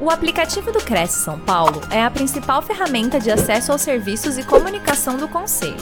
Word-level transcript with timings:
O 0.00 0.10
aplicativo 0.10 0.70
do 0.70 0.78
Cresce 0.78 1.24
São 1.24 1.40
Paulo 1.40 1.80
é 1.92 2.00
a 2.00 2.08
principal 2.08 2.62
ferramenta 2.62 3.18
de 3.18 3.32
acesso 3.32 3.72
aos 3.72 3.82
serviços 3.82 4.38
e 4.38 4.46
comunicação 4.46 5.16
do 5.16 5.26
Conselho. 5.26 5.74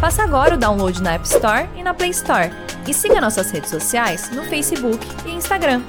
Faça 0.00 0.22
agora 0.22 0.54
o 0.54 0.58
download 0.58 1.02
na 1.02 1.12
App 1.12 1.26
Store 1.26 1.68
e 1.76 1.82
na 1.82 1.92
Play 1.92 2.08
Store. 2.08 2.48
E 2.88 2.94
siga 2.94 3.20
nossas 3.20 3.50
redes 3.50 3.68
sociais 3.68 4.30
no 4.30 4.44
Facebook 4.44 5.04
e 5.26 5.32
Instagram. 5.32 5.82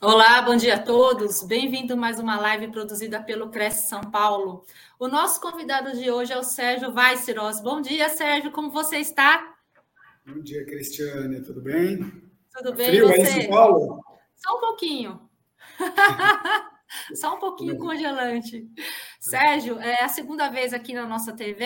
Olá, 0.00 0.42
bom 0.42 0.56
dia 0.56 0.74
a 0.74 0.82
todos. 0.82 1.44
Bem-vindo 1.44 1.92
a 1.92 1.96
mais 1.96 2.18
uma 2.18 2.36
live 2.40 2.66
produzida 2.72 3.22
pelo 3.22 3.48
Cresce 3.48 3.88
São 3.88 4.00
Paulo. 4.00 4.64
O 4.98 5.06
nosso 5.06 5.40
convidado 5.40 5.96
de 5.96 6.10
hoje 6.10 6.32
é 6.32 6.36
o 6.36 6.42
Sérgio 6.42 6.92
Weisseros. 6.92 7.60
Bom 7.60 7.80
dia, 7.80 8.08
Sérgio, 8.08 8.50
como 8.50 8.72
você 8.72 8.96
está? 8.96 9.54
Bom 10.26 10.40
dia, 10.40 10.66
Cristiane, 10.66 11.42
tudo 11.42 11.60
bem? 11.60 12.28
Tudo 12.52 12.74
bem, 12.74 12.88
Frio 12.88 13.06
você? 13.08 13.20
aí 13.20 13.20
em 13.20 13.42
São 13.42 13.50
Paulo? 13.50 14.04
Só 14.36 14.56
um 14.56 14.60
pouquinho. 14.60 15.30
Só 17.14 17.36
um 17.36 17.38
pouquinho 17.38 17.78
congelante. 17.78 18.68
Sérgio, 19.20 19.78
é 19.78 20.02
a 20.02 20.08
segunda 20.08 20.48
vez 20.48 20.72
aqui 20.72 20.92
na 20.92 21.06
nossa 21.06 21.32
TV. 21.32 21.64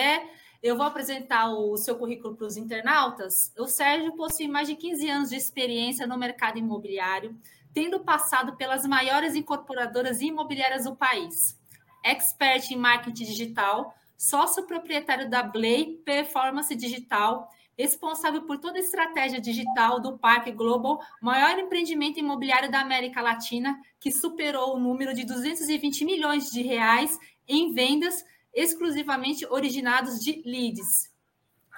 Eu 0.61 0.77
vou 0.77 0.85
apresentar 0.85 1.51
o 1.51 1.75
seu 1.77 1.95
currículo 1.95 2.35
para 2.35 2.47
os 2.47 2.57
internautas. 2.57 3.51
O 3.57 3.67
Sérgio 3.67 4.15
possui 4.15 4.47
mais 4.47 4.67
de 4.67 4.75
15 4.75 5.09
anos 5.09 5.29
de 5.29 5.35
experiência 5.35 6.07
no 6.07 6.17
mercado 6.17 6.57
imobiliário, 6.57 7.35
tendo 7.73 7.99
passado 7.99 8.55
pelas 8.55 8.85
maiores 8.85 9.35
incorporadoras 9.35 10.21
imobiliárias 10.21 10.85
do 10.85 10.95
país. 10.95 11.59
Expert 12.03 12.71
em 12.71 12.77
marketing 12.77 13.25
digital, 13.25 13.93
sócio 14.17 14.65
proprietário 14.65 15.29
da 15.29 15.43
Blay 15.43 15.97
Performance 16.05 16.73
Digital 16.75 17.49
responsável 17.77 18.43
por 18.43 18.57
toda 18.57 18.77
a 18.77 18.81
estratégia 18.81 19.39
digital 19.39 19.99
do 19.99 20.17
Parque 20.17 20.51
Global, 20.51 20.99
maior 21.21 21.59
empreendimento 21.59 22.19
imobiliário 22.19 22.71
da 22.71 22.79
América 22.79 23.21
Latina, 23.21 23.77
que 23.99 24.11
superou 24.11 24.75
o 24.75 24.79
número 24.79 25.13
de 25.13 25.25
220 25.25 26.05
milhões 26.05 26.49
de 26.49 26.61
reais 26.61 27.17
em 27.47 27.73
vendas 27.73 28.23
exclusivamente 28.53 29.45
originados 29.47 30.19
de 30.19 30.41
leads. 30.45 31.13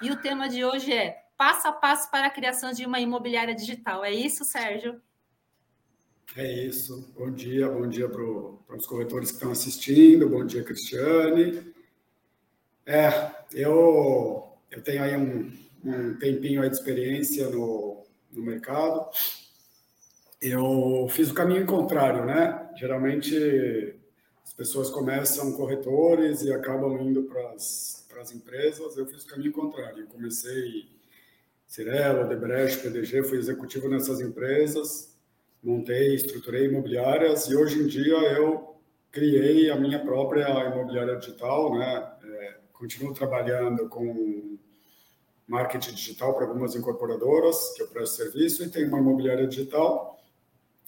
E 0.00 0.10
o 0.10 0.20
tema 0.20 0.48
de 0.48 0.64
hoje 0.64 0.92
é 0.92 1.24
passo 1.36 1.66
a 1.66 1.72
passo 1.72 2.10
para 2.10 2.28
a 2.28 2.30
criação 2.30 2.72
de 2.72 2.86
uma 2.86 3.00
imobiliária 3.00 3.54
digital. 3.54 4.04
É 4.04 4.12
isso, 4.12 4.44
Sérgio? 4.44 5.00
É 6.36 6.66
isso. 6.66 7.12
Bom 7.18 7.30
dia, 7.30 7.68
bom 7.68 7.88
dia 7.88 8.08
para 8.08 8.76
os 8.76 8.86
corretores 8.86 9.30
que 9.30 9.36
estão 9.36 9.50
assistindo, 9.50 10.28
bom 10.28 10.44
dia, 10.44 10.62
Cristiane. 10.62 11.74
É, 12.86 13.30
eu, 13.52 14.56
eu 14.70 14.82
tenho 14.82 15.02
aí 15.02 15.16
um, 15.16 15.52
um 15.84 16.18
tempinho 16.18 16.62
aí 16.62 16.68
de 16.68 16.76
experiência 16.76 17.48
no, 17.48 18.04
no 18.32 18.42
mercado, 18.42 19.08
eu 20.40 21.08
fiz 21.10 21.30
o 21.30 21.34
caminho 21.34 21.66
contrário, 21.66 22.24
né? 22.24 22.70
Geralmente 22.76 23.98
as 24.44 24.52
pessoas 24.52 24.90
começam 24.90 25.52
corretores 25.52 26.42
e 26.42 26.52
acabam 26.52 27.00
indo 27.00 27.24
para 27.24 27.52
as 27.52 28.32
empresas. 28.34 28.96
Eu 28.96 29.06
fiz 29.06 29.24
o 29.24 29.26
caminho 29.26 29.52
contrário. 29.52 30.00
Eu 30.00 30.06
comecei 30.06 30.88
Cirelo, 31.68 32.26
Debrecht, 32.26 32.82
PDG, 32.82 33.24
fui 33.24 33.38
executivo 33.38 33.90
nessas 33.90 34.22
empresas, 34.22 35.14
montei, 35.62 36.14
estruturei 36.14 36.64
imobiliárias 36.64 37.46
e 37.46 37.54
hoje 37.54 37.78
em 37.78 37.86
dia 37.86 38.14
eu 38.14 38.74
criei 39.10 39.70
a 39.70 39.76
minha 39.76 39.98
própria 39.98 40.48
imobiliária 40.66 41.16
digital, 41.16 41.78
né? 41.78 42.10
É, 42.24 42.56
continuo 42.72 43.12
trabalhando 43.12 43.86
com 43.88 44.58
marketing 45.48 45.94
digital 45.94 46.34
para 46.34 46.46
algumas 46.46 46.76
incorporadoras, 46.76 47.72
que 47.74 47.82
eu 47.82 47.88
presto 47.88 48.16
serviço, 48.16 48.62
e 48.62 48.68
tem 48.68 48.86
uma 48.86 48.98
imobiliária 48.98 49.48
digital, 49.48 50.20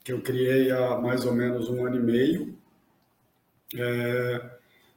que 0.05 0.12
eu 0.12 0.20
criei 0.20 0.70
há 0.70 0.98
mais 0.98 1.25
ou 1.25 1.33
menos 1.33 1.69
um 1.70 1.84
ano 1.84 1.97
e 1.97 2.00
meio. 2.00 2.58
É, 3.75 4.50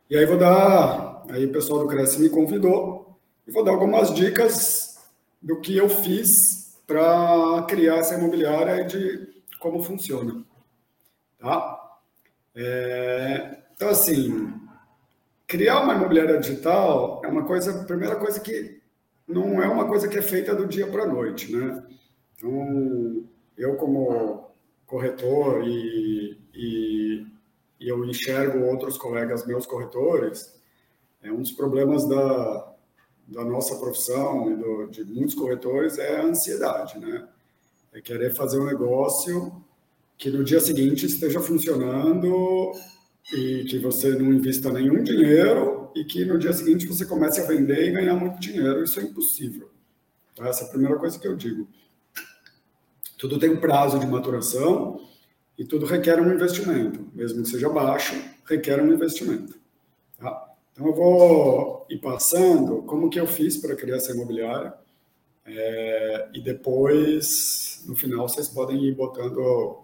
e 0.10 0.18
aí 0.18 0.26
vou 0.26 0.38
dar, 0.38 1.24
aí 1.30 1.46
o 1.46 1.52
pessoal 1.52 1.80
do 1.80 1.88
Cresce 1.88 2.22
me 2.22 2.30
convidou, 2.30 3.18
e 3.48 3.52
vou 3.52 3.64
dar 3.64 3.72
algumas 3.72 4.14
dicas 4.14 5.02
do 5.42 5.60
que 5.62 5.76
eu 5.78 5.90
fiz 5.90 6.78
para 6.86 7.66
criar 7.68 7.98
essa 7.98 8.16
imobiliária 8.16 8.82
e 8.82 8.86
de 8.86 9.34
como 9.60 9.82
funciona. 9.82 10.44
Tá? 11.40 12.00
É, 12.56 13.60
então, 13.74 13.90
assim, 13.90 14.54
criar 15.48 15.82
uma 15.82 15.96
imobiliária 15.96 16.40
digital 16.40 17.22
é 17.24 17.28
uma 17.28 17.46
coisa, 17.46 17.82
a 17.82 17.86
primeira 17.86 18.18
coisa 18.18 18.40
que 18.40 18.83
não 19.28 19.62
é 19.62 19.68
uma 19.68 19.88
coisa 19.88 20.08
que 20.08 20.18
é 20.18 20.22
feita 20.22 20.56
do 20.56 20.68
dia 20.68 20.88
para 20.88 21.04
a 21.04 21.08
noite, 21.08 21.52
né? 21.52 21.84
Então, 22.36 23.24
eu 23.58 23.76
como 23.76 24.52
corretor 24.86 25.64
e, 25.66 26.38
e, 26.54 27.26
e, 27.80 27.90
eu 27.90 28.04
enxergo 28.06 28.66
outros 28.66 28.98
colegas 28.98 29.46
meus 29.46 29.66
corretores, 29.66 30.54
é 31.22 31.32
um 31.32 31.42
dos 31.42 31.52
problemas 31.52 32.08
da, 32.08 32.74
da 33.28 33.46
nossa 33.46 33.76
profissão 33.78 34.52
e 34.52 34.56
do, 34.56 34.88
de 34.88 35.04
muitos 35.06 35.36
corretores 35.36 35.98
é 35.98 36.18
a 36.18 36.26
ansiedade, 36.26 37.00
né? 37.00 37.28
É 37.94 38.02
querer 38.02 38.36
fazer 38.36 38.60
um 38.60 38.66
negócio 38.66 39.64
que 40.18 40.30
no 40.30 40.44
dia 40.44 40.60
seguinte 40.60 41.06
esteja 41.06 41.40
funcionando 41.40 42.72
e 43.34 43.64
que 43.66 43.80
você 43.80 44.10
não 44.16 44.34
invista 44.34 44.72
nenhum 44.72 45.02
dinheiro 45.04 45.83
e 45.96 46.04
que 46.04 46.26
no 46.26 46.38
dia 46.38 46.54
seguinte 46.54 46.86
você 46.86 47.06
comece 47.06 47.42
a 47.42 47.46
vender 47.46 47.88
e 47.88 47.92
ganhar 47.92 48.16
muito 48.16 48.40
dinheiro. 48.40 48.84
Isso 48.84 49.00
é 49.00 49.04
impossível. 49.04 49.70
Tá? 50.36 50.48
Essa 50.48 50.64
é 50.64 50.68
a 50.68 50.70
primeira 50.70 50.98
coisa 50.98 51.20
que 51.20 51.28
eu 51.28 51.36
digo. 51.36 51.68
Tudo 53.18 53.40
tem 53.40 53.50
um 53.50 53.60
prazo 53.60 54.00
de 54.00 54.06
maturação 54.08 55.00
e 55.58 55.64
tudo 55.64 55.86
requer 55.86 56.20
um 56.20 56.34
investimento. 56.34 57.08
Mesmo 57.14 57.44
que 57.44 57.50
seja 57.50 57.70
baixo, 57.70 58.14
requer 58.46 58.82
um 58.82 58.92
investimento. 58.92 59.58
Tá? 60.18 60.54
Então, 60.72 60.88
eu 60.88 60.94
vou 60.94 61.86
ir 61.90 62.00
passando 62.00 62.82
como 62.84 63.10
que 63.10 63.20
eu 63.20 63.28
fiz 63.28 63.58
para 63.58 63.76
criar 63.76 63.98
essa 63.98 64.12
imobiliária 64.12 64.74
é, 65.46 66.30
e 66.34 66.42
depois, 66.42 67.84
no 67.86 67.96
final, 67.96 68.28
vocês 68.28 68.48
podem 68.48 68.84
ir 68.86 68.96
botando, 68.96 69.78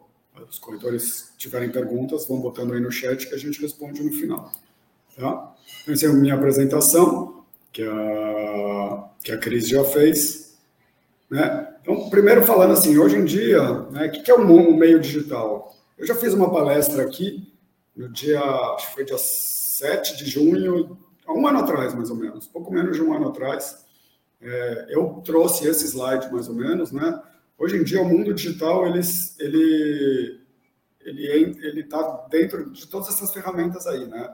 os 0.50 0.58
corretores 0.58 1.34
tiverem 1.38 1.70
perguntas, 1.70 2.28
vão 2.28 2.40
botando 2.40 2.74
aí 2.74 2.80
no 2.80 2.92
chat 2.92 3.28
que 3.28 3.36
a 3.36 3.38
gente 3.38 3.62
responde 3.62 4.02
no 4.02 4.12
final. 4.12 4.52
Tá? 5.16 5.56
Então, 5.82 5.94
essa 5.94 6.06
é 6.06 6.10
a 6.10 6.14
minha 6.14 6.36
apresentação, 6.36 7.44
que 7.72 7.84
a, 7.84 9.10
que 9.24 9.32
a 9.32 9.38
Cris 9.38 9.68
já 9.68 9.84
fez. 9.84 10.58
Né? 11.30 11.68
Então, 11.82 12.10
primeiro 12.10 12.44
falando 12.44 12.74
assim, 12.74 12.98
hoje 12.98 13.18
em 13.18 13.26
dia, 13.26 13.62
né, 13.92 14.08
o 14.08 14.12
que 14.12 14.30
é 14.30 14.34
o 14.34 14.78
meio 14.78 15.00
digital? 15.00 15.76
Eu 15.98 16.06
já 16.06 16.16
fiz 16.16 16.34
uma 16.34 16.52
palestra 16.52 17.04
aqui, 17.04 17.52
no 17.96 18.10
dia, 18.10 18.42
acho 18.42 18.88
que 18.88 18.94
foi 18.94 19.06
dia 19.06 19.18
7 19.18 20.18
de 20.18 20.30
junho, 20.30 20.98
há 21.26 21.34
um 21.34 21.46
ano 21.48 21.60
atrás, 21.60 21.94
mais 21.94 22.10
ou 22.10 22.16
menos, 22.16 22.48
pouco 22.48 22.72
menos 22.72 22.96
de 22.96 23.04
um 23.04 23.14
ano 23.14 23.30
atrás. 23.30 23.86
É, 24.42 24.88
eu 24.90 25.22
trouxe 25.26 25.68
esse 25.68 25.86
slide, 25.86 26.32
mais 26.32 26.48
ou 26.48 26.56
menos, 26.56 26.92
né? 26.92 27.22
Hoje 27.58 27.76
em 27.76 27.84
dia, 27.84 28.02
o 28.02 28.06
mundo 28.06 28.34
digital, 28.34 28.88
ele 28.88 29.02
ele 31.02 31.58
ele 31.62 31.82
está 31.82 32.28
dentro 32.30 32.70
de 32.72 32.88
todas 32.88 33.10
essas 33.10 33.34
ferramentas 33.34 33.86
aí, 33.86 34.06
né? 34.08 34.34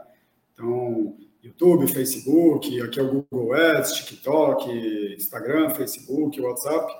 Então, 0.55 1.17
YouTube, 1.43 1.85
Facebook, 1.85 2.81
aqui 2.81 2.99
é 2.99 3.03
o 3.03 3.25
Google 3.29 3.53
Ads, 3.53 3.91
TikTok, 3.91 5.13
Instagram, 5.15 5.69
Facebook, 5.71 6.39
WhatsApp, 6.39 6.91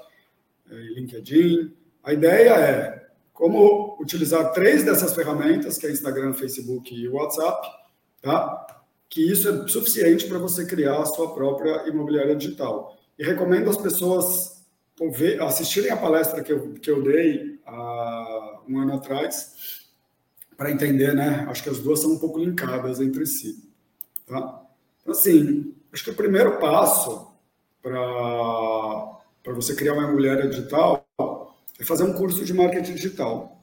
eh, 0.69 0.75
LinkedIn. 0.95 1.73
A 2.03 2.13
ideia 2.13 2.49
é 2.53 3.05
como 3.33 3.97
utilizar 3.99 4.51
três 4.51 4.83
dessas 4.83 5.15
ferramentas, 5.15 5.77
que 5.77 5.87
é 5.87 5.91
Instagram, 5.91 6.33
Facebook 6.33 6.93
e 6.93 7.07
WhatsApp, 7.07 7.67
tá? 8.21 8.67
Que 9.09 9.31
isso 9.31 9.47
é 9.47 9.67
suficiente 9.67 10.27
para 10.27 10.37
você 10.37 10.65
criar 10.65 11.01
a 11.01 11.05
sua 11.05 11.33
própria 11.33 11.87
imobiliária 11.87 12.35
digital. 12.35 12.97
E 13.17 13.23
recomendo 13.23 13.69
as 13.69 13.77
pessoas 13.77 14.65
assistirem 15.41 15.91
a 15.91 15.97
palestra 15.97 16.43
que 16.43 16.51
eu, 16.51 16.73
que 16.73 16.91
eu 16.91 17.01
dei 17.01 17.59
há 17.65 18.61
um 18.67 18.79
ano 18.79 18.95
atrás, 18.95 19.84
para 20.57 20.71
entender, 20.71 21.13
né? 21.13 21.45
Acho 21.49 21.63
que 21.63 21.69
as 21.69 21.79
duas 21.79 21.99
são 21.99 22.13
um 22.13 22.19
pouco 22.19 22.39
linkadas 22.39 22.99
entre 22.99 23.25
si. 23.25 23.69
Tá? 24.25 24.61
Então, 25.01 25.13
assim, 25.13 25.73
acho 25.91 26.03
que 26.03 26.11
o 26.11 26.15
primeiro 26.15 26.59
passo 26.59 27.31
para 27.81 29.53
você 29.53 29.75
criar 29.75 29.93
uma 29.93 30.03
imobiliária 30.03 30.49
digital 30.49 31.05
é 31.79 31.83
fazer 31.83 32.03
um 32.03 32.13
curso 32.13 32.43
de 32.43 32.53
marketing 32.53 32.93
digital. 32.93 33.61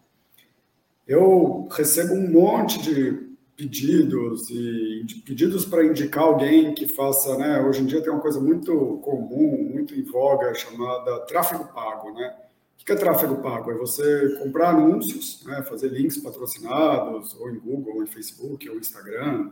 Eu 1.06 1.68
recebo 1.72 2.14
um 2.14 2.30
monte 2.30 2.80
de 2.80 3.32
pedidos 3.56 4.48
e 4.50 5.04
pedidos 5.24 5.64
para 5.64 5.84
indicar 5.84 6.24
alguém 6.24 6.74
que 6.74 6.88
faça, 6.88 7.36
né? 7.36 7.60
Hoje 7.60 7.82
em 7.82 7.86
dia 7.86 8.00
tem 8.02 8.12
uma 8.12 8.20
coisa 8.20 8.40
muito 8.40 8.98
comum, 9.02 9.68
muito 9.72 9.94
em 9.94 10.02
voga 10.04 10.54
chamada 10.54 11.20
tráfego 11.26 11.64
pago, 11.72 12.12
né? 12.12 12.34
O 12.80 12.84
que 12.84 12.92
é 12.92 12.96
tráfego 12.96 13.40
pago? 13.40 13.70
É 13.70 13.74
você 13.74 14.36
comprar 14.42 14.70
anúncios, 14.70 15.44
né, 15.46 15.62
fazer 15.62 15.88
links 15.88 16.16
patrocinados, 16.16 17.34
ou 17.38 17.48
em 17.48 17.58
Google, 17.58 17.96
ou 17.96 18.02
em 18.02 18.06
Facebook, 18.06 18.69
ou 18.69 18.76
Instagram, 18.76 19.50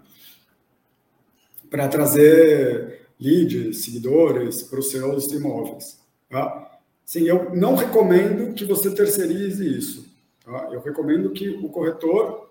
para 1.70 1.87
trazer 1.87 3.06
leads, 3.20 3.84
seguidores 3.84 4.64
para 4.64 4.81
os 4.81 4.90
seus 4.90 5.31
imóveis. 5.32 6.00
Tá? 6.28 6.81
Sim, 7.05 7.25
eu 7.25 7.55
não 7.55 7.75
recomendo 7.75 8.55
que 8.55 8.64
você 8.64 8.90
terceirize 8.93 9.78
isso. 9.78 10.12
Tá? 10.44 10.69
Eu 10.72 10.81
recomendo 10.81 11.31
que 11.31 11.49
o 11.49 11.69
corretor 11.69 12.50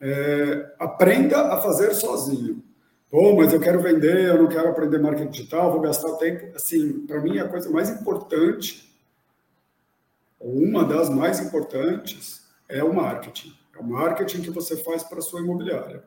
é, 0.00 0.74
aprenda 0.78 1.52
a 1.52 1.60
fazer 1.60 1.94
sozinho. 1.94 2.62
Pô, 3.10 3.34
mas 3.34 3.52
eu 3.52 3.60
quero 3.60 3.80
vender, 3.80 4.28
eu 4.28 4.42
não 4.42 4.48
quero 4.48 4.68
aprender 4.68 4.98
marketing 4.98 5.30
digital, 5.30 5.72
vou 5.72 5.80
gastar 5.80 6.12
tempo. 6.14 6.54
Assim, 6.54 7.06
para 7.06 7.20
mim, 7.20 7.38
a 7.38 7.48
coisa 7.48 7.68
mais 7.68 7.90
importante, 7.90 8.89
uma 10.40 10.84
das 10.84 11.10
mais 11.10 11.38
importantes, 11.40 12.46
é 12.68 12.82
o 12.82 12.94
marketing. 12.94 13.52
É 13.76 13.78
o 13.78 13.84
marketing 13.84 14.42
que 14.42 14.50
você 14.50 14.76
faz 14.76 15.02
para 15.02 15.18
a 15.18 15.22
sua 15.22 15.40
imobiliária. 15.40 16.02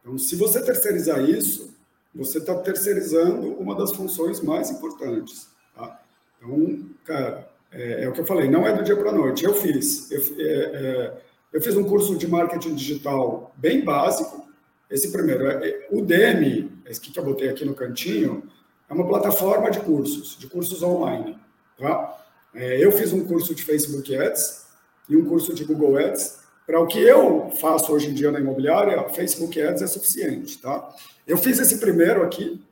Então, 0.00 0.16
se 0.16 0.34
você 0.36 0.62
terceirizar 0.62 1.22
isso, 1.22 1.76
você 2.14 2.38
está 2.38 2.54
terceirizando 2.56 3.52
uma 3.54 3.74
das 3.74 3.92
funções 3.92 4.40
mais 4.40 4.70
importantes. 4.70 5.48
Tá? 5.74 6.00
Então, 6.38 6.90
cara, 7.04 7.48
é, 7.70 8.04
é, 8.04 8.08
o 8.08 8.12
que 8.12 8.20
eu 8.20 8.26
falei, 8.26 8.50
não 8.50 8.66
é 8.66 8.72
do 8.76 8.82
dia 8.82 8.96
para 8.96 9.10
a 9.10 9.14
noite. 9.14 9.44
Eu 9.44 9.54
fiz. 9.54 10.10
Eu, 10.10 10.20
é, 10.38 10.44
é, 10.44 11.22
eu, 11.52 11.60
fiz 11.60 11.76
um 11.76 11.84
curso 11.84 12.16
de 12.16 12.26
marketing 12.26 12.74
digital 12.74 13.52
bem 13.56 13.84
básico. 13.84 14.46
Esse 14.90 15.10
primeiro, 15.10 15.46
é, 15.46 15.88
o 15.90 16.02
DEMI, 16.02 16.70
esse 16.86 17.00
que 17.00 17.18
eu 17.18 17.24
botei 17.24 17.48
aqui 17.48 17.64
no 17.64 17.74
cantinho, 17.74 18.42
é 18.88 18.92
uma 18.92 19.06
plataforma 19.06 19.70
de 19.70 19.80
cursos, 19.80 20.36
de 20.38 20.46
cursos 20.48 20.82
online. 20.82 21.38
Tá? 21.78 22.21
É, 22.54 22.84
eu 22.84 22.92
fiz 22.92 23.12
um 23.12 23.24
curso 23.26 23.54
de 23.54 23.64
Facebook 23.64 24.14
Ads 24.14 24.66
e 25.08 25.16
um 25.16 25.24
curso 25.24 25.54
de 25.54 25.64
Google 25.64 25.96
Ads. 25.96 26.40
Para 26.66 26.80
o 26.80 26.86
que 26.86 26.98
eu 26.98 27.50
faço 27.60 27.92
hoje 27.92 28.08
em 28.08 28.14
dia 28.14 28.30
na 28.30 28.40
imobiliária, 28.40 29.08
Facebook 29.10 29.60
Ads 29.60 29.82
é 29.82 29.86
suficiente. 29.86 30.58
Tá? 30.58 30.94
Eu 31.26 31.36
fiz 31.36 31.58
esse 31.58 31.78
primeiro 31.78 32.22
aqui, 32.22 32.62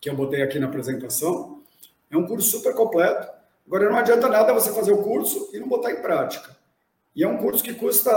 que 0.00 0.08
eu 0.08 0.14
botei 0.14 0.42
aqui 0.42 0.58
na 0.58 0.66
apresentação. 0.66 1.60
É 2.10 2.16
um 2.16 2.26
curso 2.26 2.50
super 2.50 2.74
completo 2.74 3.28
Agora, 3.66 3.88
não 3.88 3.96
adianta 3.96 4.28
nada 4.28 4.52
você 4.52 4.72
fazer 4.72 4.92
o 4.92 5.02
curso 5.02 5.50
e 5.52 5.58
não 5.58 5.68
botar 5.68 5.92
em 5.92 6.02
prática. 6.02 6.56
E 7.14 7.22
é 7.22 7.28
um 7.28 7.38
curso 7.38 7.62
que 7.62 7.74
custa 7.74 8.10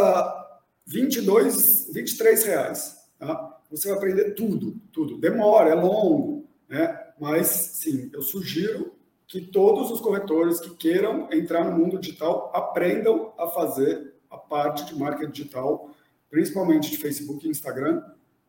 22, 0.86 1.90
23 1.94 2.44
reais. 2.44 2.98
Tá? 3.20 3.58
Você 3.72 3.90
vai 3.90 3.98
aprender 3.98 4.32
tudo, 4.32 4.76
tudo. 4.92 5.18
Demora, 5.18 5.70
é 5.70 5.76
longo, 5.76 6.46
né? 6.68 7.00
mas 7.20 7.48
sim, 7.48 8.10
eu 8.14 8.22
sugiro 8.22 8.95
que 9.28 9.42
todos 9.42 9.92
os 9.92 10.00
corretores 10.00 10.60
que 10.60 10.76
queiram 10.76 11.28
entrar 11.32 11.64
no 11.66 11.78
mundo 11.78 11.98
digital 11.98 12.52
aprendam 12.54 13.34
a 13.38 13.48
fazer 13.48 14.14
a 14.30 14.38
parte 14.38 14.86
de 14.86 14.96
marketing 14.96 15.32
digital, 15.32 15.90
principalmente 16.30 16.92
de 16.92 16.98
Facebook 16.98 17.46
e 17.46 17.50
Instagram, 17.50 18.04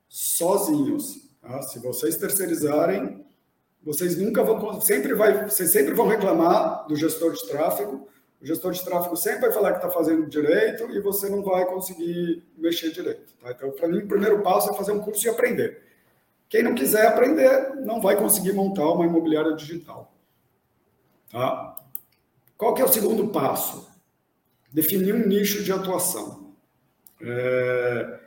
sozinhos. 0.08 1.31
Tá? 1.40 1.62
Se 1.62 1.78
vocês 1.78 2.17
terceirizarem, 2.17 3.25
vocês 3.82 4.19
nunca 4.19 4.43
vão, 4.43 4.81
sempre 4.81 5.14
vai, 5.14 5.49
vocês 5.49 5.70
sempre 5.70 5.94
vão 5.94 6.08
reclamar 6.08 6.87
do 6.88 6.96
gestor 6.96 7.32
de 7.32 7.46
tráfego. 7.49 8.08
O 8.43 8.44
gestor 8.44 8.72
de 8.72 8.84
tráfego 8.84 9.17
sempre 9.17 9.43
vai 9.43 9.52
falar 9.52 9.72
que 9.72 9.79
está 9.79 9.88
fazendo 9.88 10.26
direito 10.26 10.90
e 10.90 11.00
você 11.00 11.31
não 11.31 11.43
vai 11.43 11.64
conseguir 11.64 12.44
mexer 12.58 12.90
direito. 12.90 13.32
Tá? 13.40 13.52
Então, 13.52 13.70
para 13.70 13.88
mim, 13.88 13.99
o 13.99 14.08
primeiro 14.08 14.43
passo 14.43 14.70
é 14.70 14.75
fazer 14.75 14.93
um 14.93 15.00
curso 15.00 15.26
e 15.26 15.31
aprender. 15.31 15.82
Quem 16.49 16.62
não 16.62 16.75
quiser 16.75 17.06
aprender, 17.06 17.76
não 17.76 18.00
vai 18.00 18.17
conseguir 18.17 18.52
montar 18.52 18.88
uma 18.90 19.06
imobiliária 19.06 19.55
digital. 19.55 20.16
Tá? 21.31 21.76
Qual 22.56 22.75
que 22.75 22.82
é 22.82 22.84
o 22.84 22.93
segundo 22.93 23.28
passo? 23.28 23.88
Definir 24.73 25.14
um 25.14 25.26
nicho 25.26 25.62
de 25.62 25.73
atuação. 25.73 26.55
É, 27.20 28.20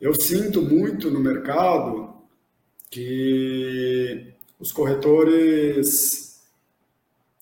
eu 0.00 0.14
sinto 0.20 0.62
muito 0.62 1.10
no 1.10 1.20
mercado 1.20 2.14
que 2.90 4.34
os 4.58 4.72
corretores 4.72 6.42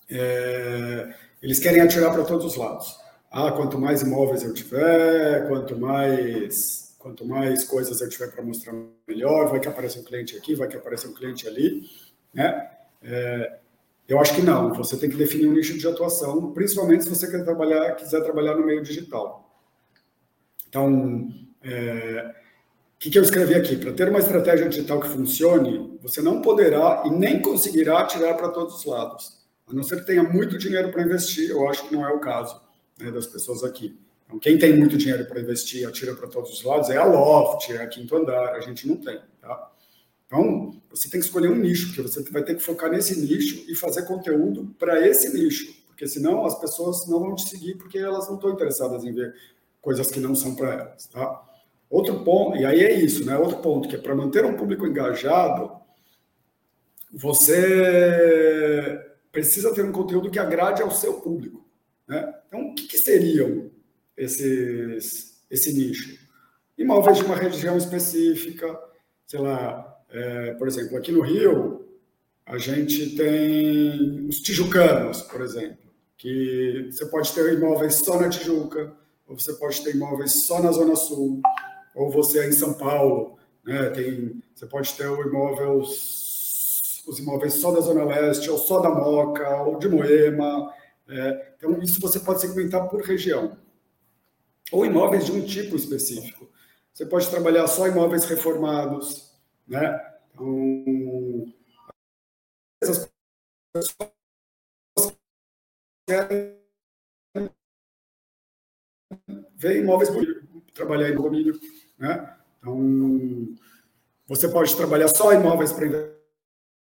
é, 0.08 1.14
eles 1.42 1.58
querem 1.58 1.80
atirar 1.80 2.12
para 2.12 2.24
todos 2.24 2.44
os 2.44 2.56
lados. 2.56 2.98
Ah, 3.30 3.52
quanto 3.52 3.78
mais 3.78 4.02
imóveis 4.02 4.42
eu 4.42 4.52
tiver, 4.52 5.46
quanto 5.48 5.78
mais 5.78 6.90
quanto 6.98 7.24
mais 7.24 7.64
coisas 7.64 8.00
eu 8.02 8.10
tiver 8.10 8.30
para 8.30 8.42
mostrar 8.42 8.74
melhor, 9.08 9.48
vai 9.48 9.58
que 9.58 9.68
apareça 9.68 9.98
um 9.98 10.04
cliente 10.04 10.36
aqui, 10.36 10.54
vai 10.54 10.68
que 10.68 10.76
apareça 10.76 11.08
um 11.08 11.14
cliente 11.14 11.48
ali, 11.48 11.88
né? 12.34 12.70
É, 13.02 13.58
eu 14.10 14.20
acho 14.20 14.34
que 14.34 14.42
não. 14.42 14.74
Você 14.74 14.96
tem 14.96 15.08
que 15.08 15.16
definir 15.16 15.48
um 15.48 15.52
nicho 15.52 15.78
de 15.78 15.86
atuação, 15.86 16.52
principalmente 16.52 17.04
se 17.04 17.10
você 17.10 17.30
quer 17.30 17.44
trabalhar, 17.44 17.94
quiser 17.96 18.22
trabalhar 18.22 18.56
no 18.56 18.66
meio 18.66 18.82
digital. 18.82 19.48
Então, 20.68 21.28
é, 21.62 22.34
que, 23.00 23.08
que 23.08 23.18
eu 23.18 23.22
escrevi 23.22 23.54
aqui? 23.54 23.76
Para 23.76 23.94
ter 23.94 24.10
uma 24.10 24.18
estratégia 24.18 24.68
digital 24.68 25.00
que 25.00 25.08
funcione, 25.08 25.98
você 26.02 26.20
não 26.20 26.42
poderá 26.42 27.02
e 27.06 27.10
nem 27.10 27.40
conseguirá 27.40 28.04
tirar 28.04 28.34
para 28.34 28.50
todos 28.50 28.74
os 28.74 28.84
lados. 28.84 29.40
A 29.66 29.72
não 29.72 29.82
ser 29.82 30.00
que 30.00 30.06
tenha 30.06 30.22
muito 30.22 30.58
dinheiro 30.58 30.90
para 30.90 31.02
investir, 31.02 31.48
eu 31.48 31.66
acho 31.66 31.88
que 31.88 31.94
não 31.94 32.06
é 32.06 32.12
o 32.12 32.20
caso 32.20 32.60
né, 32.98 33.10
das 33.10 33.26
pessoas 33.26 33.64
aqui. 33.64 33.98
Então, 34.26 34.38
quem 34.38 34.58
tem 34.58 34.76
muito 34.76 34.98
dinheiro 34.98 35.24
para 35.24 35.40
investir 35.40 35.88
atira 35.88 36.14
para 36.14 36.28
todos 36.28 36.52
os 36.52 36.62
lados 36.62 36.90
é 36.90 36.98
a 36.98 37.04
Loft, 37.04 37.72
é 37.72 37.78
a 37.78 37.86
Quinto 37.86 38.14
Andar, 38.14 38.54
a 38.54 38.60
gente 38.60 38.86
não 38.86 38.96
tem. 38.96 39.18
Tá? 39.40 39.70
Então, 40.30 40.80
você 40.88 41.10
tem 41.10 41.18
que 41.18 41.26
escolher 41.26 41.50
um 41.50 41.56
nicho, 41.56 41.88
porque 41.88 42.02
você 42.02 42.22
vai 42.30 42.44
ter 42.44 42.54
que 42.54 42.62
focar 42.62 42.88
nesse 42.88 43.20
nicho 43.20 43.64
e 43.68 43.74
fazer 43.74 44.06
conteúdo 44.06 44.72
para 44.78 45.04
esse 45.04 45.34
nicho, 45.34 45.74
porque 45.88 46.06
senão 46.06 46.46
as 46.46 46.56
pessoas 46.60 47.04
não 47.08 47.18
vão 47.18 47.34
te 47.34 47.48
seguir 47.48 47.76
porque 47.76 47.98
elas 47.98 48.28
não 48.28 48.36
estão 48.36 48.52
interessadas 48.52 49.02
em 49.04 49.12
ver 49.12 49.34
coisas 49.80 50.08
que 50.08 50.20
não 50.20 50.36
são 50.36 50.54
para 50.54 50.72
elas. 50.72 51.08
Tá? 51.08 51.42
Outro 51.90 52.22
ponto, 52.22 52.56
e 52.56 52.64
aí 52.64 52.78
é 52.78 52.94
isso, 52.94 53.26
né? 53.26 53.36
Outro 53.36 53.58
ponto, 53.58 53.88
que 53.88 53.96
é 53.96 53.98
para 53.98 54.14
manter 54.14 54.44
um 54.44 54.56
público 54.56 54.86
engajado, 54.86 55.72
você 57.12 59.00
precisa 59.32 59.74
ter 59.74 59.84
um 59.84 59.90
conteúdo 59.90 60.30
que 60.30 60.38
agrade 60.38 60.80
ao 60.80 60.92
seu 60.92 61.14
público. 61.14 61.68
Né? 62.06 62.32
Então, 62.46 62.70
o 62.70 62.74
que, 62.76 62.86
que 62.86 62.98
seriam 62.98 63.68
esses, 64.16 65.42
esse 65.50 65.72
nicho? 65.72 66.20
Imóveis 66.78 67.18
de 67.18 67.24
uma 67.24 67.34
região 67.34 67.76
específica, 67.76 68.78
sei 69.26 69.40
lá, 69.40 69.99
é, 70.10 70.54
por 70.54 70.68
exemplo, 70.68 70.96
aqui 70.96 71.12
no 71.12 71.20
Rio, 71.20 71.86
a 72.46 72.58
gente 72.58 73.14
tem 73.14 74.26
os 74.28 74.40
tijucanos, 74.40 75.22
por 75.22 75.40
exemplo, 75.40 75.90
que 76.16 76.88
você 76.90 77.06
pode 77.06 77.32
ter 77.32 77.54
imóveis 77.54 77.94
só 77.94 78.20
na 78.20 78.28
Tijuca, 78.28 78.92
ou 79.26 79.38
você 79.38 79.52
pode 79.54 79.82
ter 79.82 79.94
imóveis 79.94 80.44
só 80.46 80.60
na 80.60 80.72
Zona 80.72 80.96
Sul, 80.96 81.40
ou 81.94 82.10
você 82.10 82.40
é 82.40 82.48
em 82.48 82.52
São 82.52 82.74
Paulo, 82.74 83.38
né, 83.64 83.90
tem, 83.90 84.42
você 84.54 84.66
pode 84.66 84.92
ter 84.94 85.06
o 85.06 85.22
imóvel, 85.22 85.78
os 85.78 87.18
imóveis 87.18 87.54
só 87.54 87.72
da 87.72 87.80
Zona 87.80 88.04
Leste, 88.04 88.50
ou 88.50 88.58
só 88.58 88.80
da 88.80 88.90
Moca, 88.90 89.62
ou 89.62 89.78
de 89.78 89.88
Moema. 89.88 90.72
É, 91.08 91.54
então, 91.56 91.80
isso 91.82 92.00
você 92.00 92.20
pode 92.20 92.40
segmentar 92.40 92.88
por 92.88 93.02
região. 93.02 93.56
Ou 94.70 94.86
imóveis 94.86 95.26
de 95.26 95.32
um 95.32 95.44
tipo 95.44 95.74
específico. 95.74 96.48
Você 96.92 97.04
pode 97.06 97.28
trabalhar 97.28 97.66
só 97.66 97.88
imóveis 97.88 98.24
reformados, 98.24 99.32
né? 99.66 100.09
Então, 100.40 101.52
essas 102.82 103.12
pessoas 103.74 105.16
querem 106.08 106.58
ver 109.56 109.82
imóveis 109.82 110.08
trabalhar 110.72 111.10
em 111.10 111.14
domínio 111.14 111.60
né? 111.98 112.36
Então, 112.58 113.54
você 114.26 114.48
pode 114.48 114.74
trabalhar 114.74 115.08
só 115.08 115.34
imóveis 115.34 115.72
para 115.72 115.86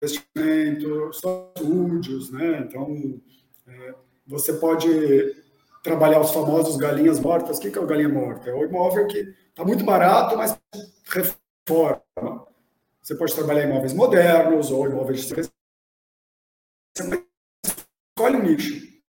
investimento, 0.01 1.13
só 1.13 1.54
estúdios, 1.56 2.30
né? 2.32 2.60
Então, 2.68 3.22
é, 3.66 3.96
você 4.25 4.54
pode 4.54 4.88
trabalhar 5.82 6.20
os 6.20 6.32
famosos 6.32 6.75
galinhas 6.75 7.20
mortas. 7.20 7.58
O 7.58 7.62
que 7.62 7.77
é 7.77 7.82
o 7.82 7.88
galinha 7.88 8.10
morta? 8.10 8.50
É 8.50 8.54
o 8.54 8.66
imóvel 8.66 9.08
que 9.08 9.20
está 9.50 9.63
muito 9.63 9.86
barato, 9.86 10.36
mas 10.36 10.60
reforma. 11.06 12.47
Você 13.08 13.16
pode 13.16 13.34
trabalhar 13.34 13.64
imóveis 13.64 13.94
modernos 13.94 14.70
ou 14.70 14.86
imóveis 14.86 15.28
de 15.28 15.50
escolhe 16.94 18.36
um 18.36 18.44
nicho. 18.44 19.02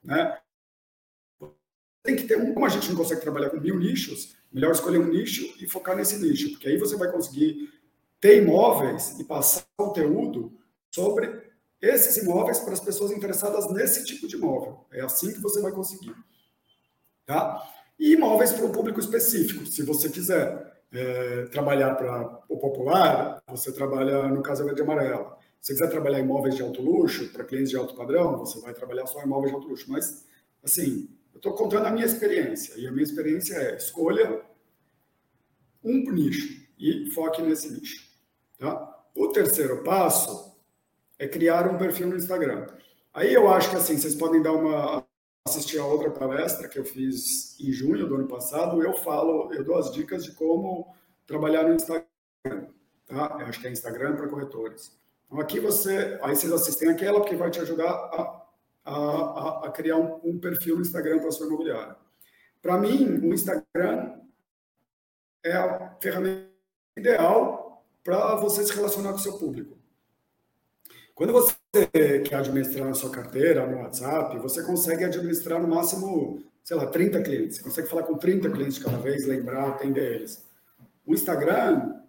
Né? 0.00 0.38
Tem 2.04 2.14
que 2.14 2.22
ter 2.22 2.38
um, 2.38 2.54
como 2.54 2.64
a 2.64 2.68
gente 2.68 2.88
não 2.88 2.96
consegue 2.96 3.20
trabalhar 3.20 3.50
com 3.50 3.58
mil 3.58 3.76
nichos, 3.80 4.36
Melhor 4.52 4.70
escolher 4.70 4.98
um 4.98 5.08
nicho 5.08 5.42
e 5.60 5.66
focar 5.66 5.96
nesse 5.96 6.20
nicho, 6.20 6.50
porque 6.50 6.68
aí 6.68 6.78
você 6.78 6.96
vai 6.96 7.10
conseguir 7.10 7.68
ter 8.20 8.40
imóveis 8.40 9.18
e 9.18 9.24
passar 9.24 9.66
conteúdo 9.76 10.56
sobre 10.88 11.50
esses 11.82 12.16
imóveis 12.18 12.60
para 12.60 12.74
as 12.74 12.80
pessoas 12.80 13.10
interessadas 13.10 13.68
nesse 13.72 14.04
tipo 14.04 14.28
de 14.28 14.36
imóvel. 14.36 14.86
É 14.92 15.00
assim 15.00 15.32
que 15.32 15.40
você 15.40 15.60
vai 15.60 15.72
conseguir. 15.72 16.14
Tá? 17.26 17.60
E 17.98 18.12
imóveis 18.12 18.52
para 18.52 18.64
um 18.64 18.70
público 18.70 19.00
específico. 19.00 19.66
Se 19.66 19.82
você 19.82 20.08
quiser 20.08 20.73
é, 20.94 21.46
trabalhar 21.46 21.94
para 21.94 22.40
o 22.48 22.58
popular, 22.58 23.42
você 23.48 23.72
trabalha 23.72 24.28
no 24.28 24.42
Casa 24.42 24.64
Verde 24.64 24.82
Amarela. 24.82 25.36
Se 25.60 25.68
você 25.68 25.72
quiser 25.74 25.90
trabalhar 25.90 26.20
imóveis 26.20 26.54
de 26.54 26.62
alto 26.62 26.82
luxo, 26.82 27.32
para 27.32 27.44
clientes 27.44 27.70
de 27.70 27.76
alto 27.76 27.94
padrão, 27.94 28.38
você 28.38 28.60
vai 28.60 28.72
trabalhar 28.72 29.06
só 29.06 29.22
imóveis 29.22 29.50
de 29.50 29.56
alto 29.56 29.68
luxo. 29.68 29.90
Mas, 29.90 30.26
assim, 30.62 31.08
eu 31.32 31.38
estou 31.38 31.54
contando 31.54 31.86
a 31.86 31.90
minha 31.90 32.06
experiência. 32.06 32.78
E 32.78 32.86
a 32.86 32.92
minha 32.92 33.02
experiência 33.02 33.54
é 33.54 33.76
escolha 33.76 34.42
um 35.82 36.10
nicho 36.12 36.64
e 36.78 37.10
foque 37.10 37.42
nesse 37.42 37.72
nicho. 37.72 38.06
Tá? 38.58 39.04
O 39.16 39.28
terceiro 39.28 39.82
passo 39.82 40.54
é 41.18 41.26
criar 41.26 41.68
um 41.68 41.78
perfil 41.78 42.08
no 42.08 42.16
Instagram. 42.16 42.66
Aí 43.12 43.32
eu 43.32 43.48
acho 43.48 43.70
que 43.70 43.76
assim, 43.76 43.96
vocês 43.96 44.14
podem 44.14 44.42
dar 44.42 44.52
uma 44.52 45.06
assistir 45.46 45.78
a 45.78 45.84
outra 45.84 46.10
palestra 46.10 46.66
que 46.68 46.78
eu 46.78 46.84
fiz 46.86 47.60
em 47.60 47.70
junho 47.70 48.08
do 48.08 48.14
ano 48.14 48.26
passado, 48.26 48.82
eu 48.82 48.94
falo, 48.94 49.52
eu 49.52 49.62
dou 49.62 49.76
as 49.76 49.92
dicas 49.92 50.24
de 50.24 50.32
como 50.32 50.94
trabalhar 51.26 51.64
no 51.64 51.74
Instagram, 51.74 52.08
tá? 53.06 53.36
Eu 53.38 53.46
acho 53.46 53.60
que 53.60 53.66
é 53.66 53.70
Instagram 53.70 54.16
para 54.16 54.26
corretores. 54.26 54.98
Então 55.26 55.38
aqui 55.38 55.60
você, 55.60 56.18
aí 56.22 56.34
vocês 56.34 56.50
assistem 56.50 56.88
aquela 56.88 57.22
que 57.22 57.36
vai 57.36 57.50
te 57.50 57.60
ajudar 57.60 57.90
a, 57.90 58.46
a, 58.86 59.66
a 59.66 59.70
criar 59.70 59.98
um, 59.98 60.18
um, 60.24 60.38
perfil 60.38 60.76
no 60.76 60.80
Instagram 60.80 61.18
para 61.18 61.30
sua 61.30 61.46
imobiliária. 61.46 61.94
Para 62.62 62.78
mim, 62.78 63.18
o 63.22 63.34
Instagram 63.34 64.18
é 65.42 65.52
a 65.52 65.94
ferramenta 66.00 66.48
ideal 66.96 67.84
para 68.02 68.36
você 68.36 68.64
se 68.64 68.74
relacionar 68.74 69.10
com 69.10 69.18
o 69.18 69.20
seu 69.20 69.36
público. 69.38 69.76
Quando 71.14 71.32
você 71.32 71.54
quer 72.24 72.34
administrar 72.34 72.88
a 72.88 72.94
sua 72.94 73.10
carteira 73.10 73.64
no 73.66 73.78
WhatsApp, 73.78 74.36
você 74.38 74.64
consegue 74.64 75.04
administrar 75.04 75.62
no 75.62 75.68
máximo, 75.68 76.42
sei 76.64 76.76
lá, 76.76 76.86
30 76.86 77.22
clientes. 77.22 77.56
Você 77.56 77.62
consegue 77.62 77.88
falar 77.88 78.02
com 78.02 78.18
30 78.18 78.50
clientes 78.50 78.78
cada 78.80 78.98
vez, 78.98 79.24
lembrar, 79.24 79.68
atender 79.68 80.16
eles. 80.16 80.44
O 81.06 81.14
Instagram, 81.14 82.00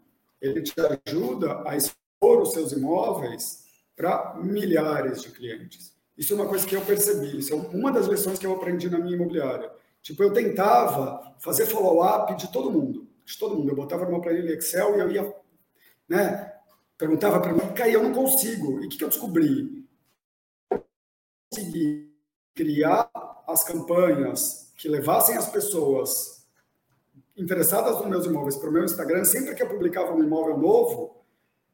ele 0.42 0.64
te 0.64 0.74
ajuda 1.08 1.62
a 1.70 1.78
expor 1.78 2.42
os 2.42 2.52
seus 2.52 2.72
imóveis 2.72 3.66
para 3.96 4.36
milhares 4.42 5.22
de 5.22 5.30
clientes. 5.30 5.94
Isso 6.18 6.34
é 6.34 6.36
uma 6.36 6.48
coisa 6.48 6.66
que 6.66 6.76
eu 6.76 6.82
percebi. 6.82 7.38
Isso 7.38 7.54
é 7.54 7.56
uma 7.56 7.92
das 7.92 8.08
lições 8.08 8.40
que 8.40 8.48
eu 8.48 8.54
aprendi 8.54 8.90
na 8.90 8.98
minha 8.98 9.16
imobiliária. 9.16 9.70
Tipo, 10.02 10.24
eu 10.24 10.34
tentava 10.34 11.36
fazer 11.40 11.68
follow-up 11.68 12.36
de 12.36 12.52
todo 12.52 12.72
mundo. 12.72 13.08
De 13.24 13.38
todo 13.38 13.56
mundo. 13.56 13.70
Eu 13.70 13.76
botava 13.76 14.06
numa 14.06 14.22
planilha 14.22 14.54
Excel 14.54 14.98
e 14.98 15.00
eu 15.00 15.12
ia 15.12 15.36
né, 16.08 16.55
perguntava 16.98 17.40
para 17.40 17.54
mim, 17.54 17.74
Caí, 17.74 17.94
eu 17.94 18.04
não 18.04 18.14
consigo. 18.14 18.82
E 18.82 18.86
o 18.86 18.90
que, 18.90 18.98
que 18.98 19.04
eu 19.04 19.10
descobri? 19.10 19.86
Eu 20.72 20.84
consegui 21.50 22.14
criar 22.54 23.10
as 23.48 23.64
campanhas 23.64 24.72
que 24.78 24.88
levassem 24.88 25.38
as 25.38 25.50
pessoas 25.50 26.46
interessadas 27.38 27.98
nos 28.00 28.08
meus 28.08 28.26
imóveis 28.26 28.56
para 28.56 28.70
o 28.70 28.72
meu 28.72 28.84
Instagram, 28.84 29.26
sempre 29.26 29.54
que 29.54 29.62
eu 29.62 29.68
publicava 29.68 30.14
um 30.14 30.24
imóvel 30.24 30.58
novo, 30.58 31.26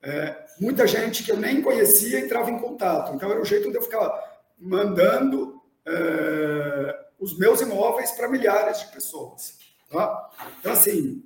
é, 0.01 0.45
muita 0.59 0.87
gente 0.87 1.23
que 1.23 1.31
eu 1.31 1.37
nem 1.37 1.61
conhecia 1.61 2.19
entrava 2.19 2.49
em 2.49 2.57
contato. 2.57 3.13
Então, 3.13 3.29
era 3.29 3.39
o 3.39 3.45
jeito 3.45 3.69
de 3.69 3.77
eu 3.77 3.83
ficar 3.83 4.11
mandando 4.57 5.61
é, 5.85 7.05
os 7.19 7.37
meus 7.37 7.61
imóveis 7.61 8.11
para 8.11 8.27
milhares 8.27 8.79
de 8.79 8.87
pessoas. 8.87 9.59
Tá? 9.91 10.29
Então, 10.59 10.71
assim, 10.71 11.23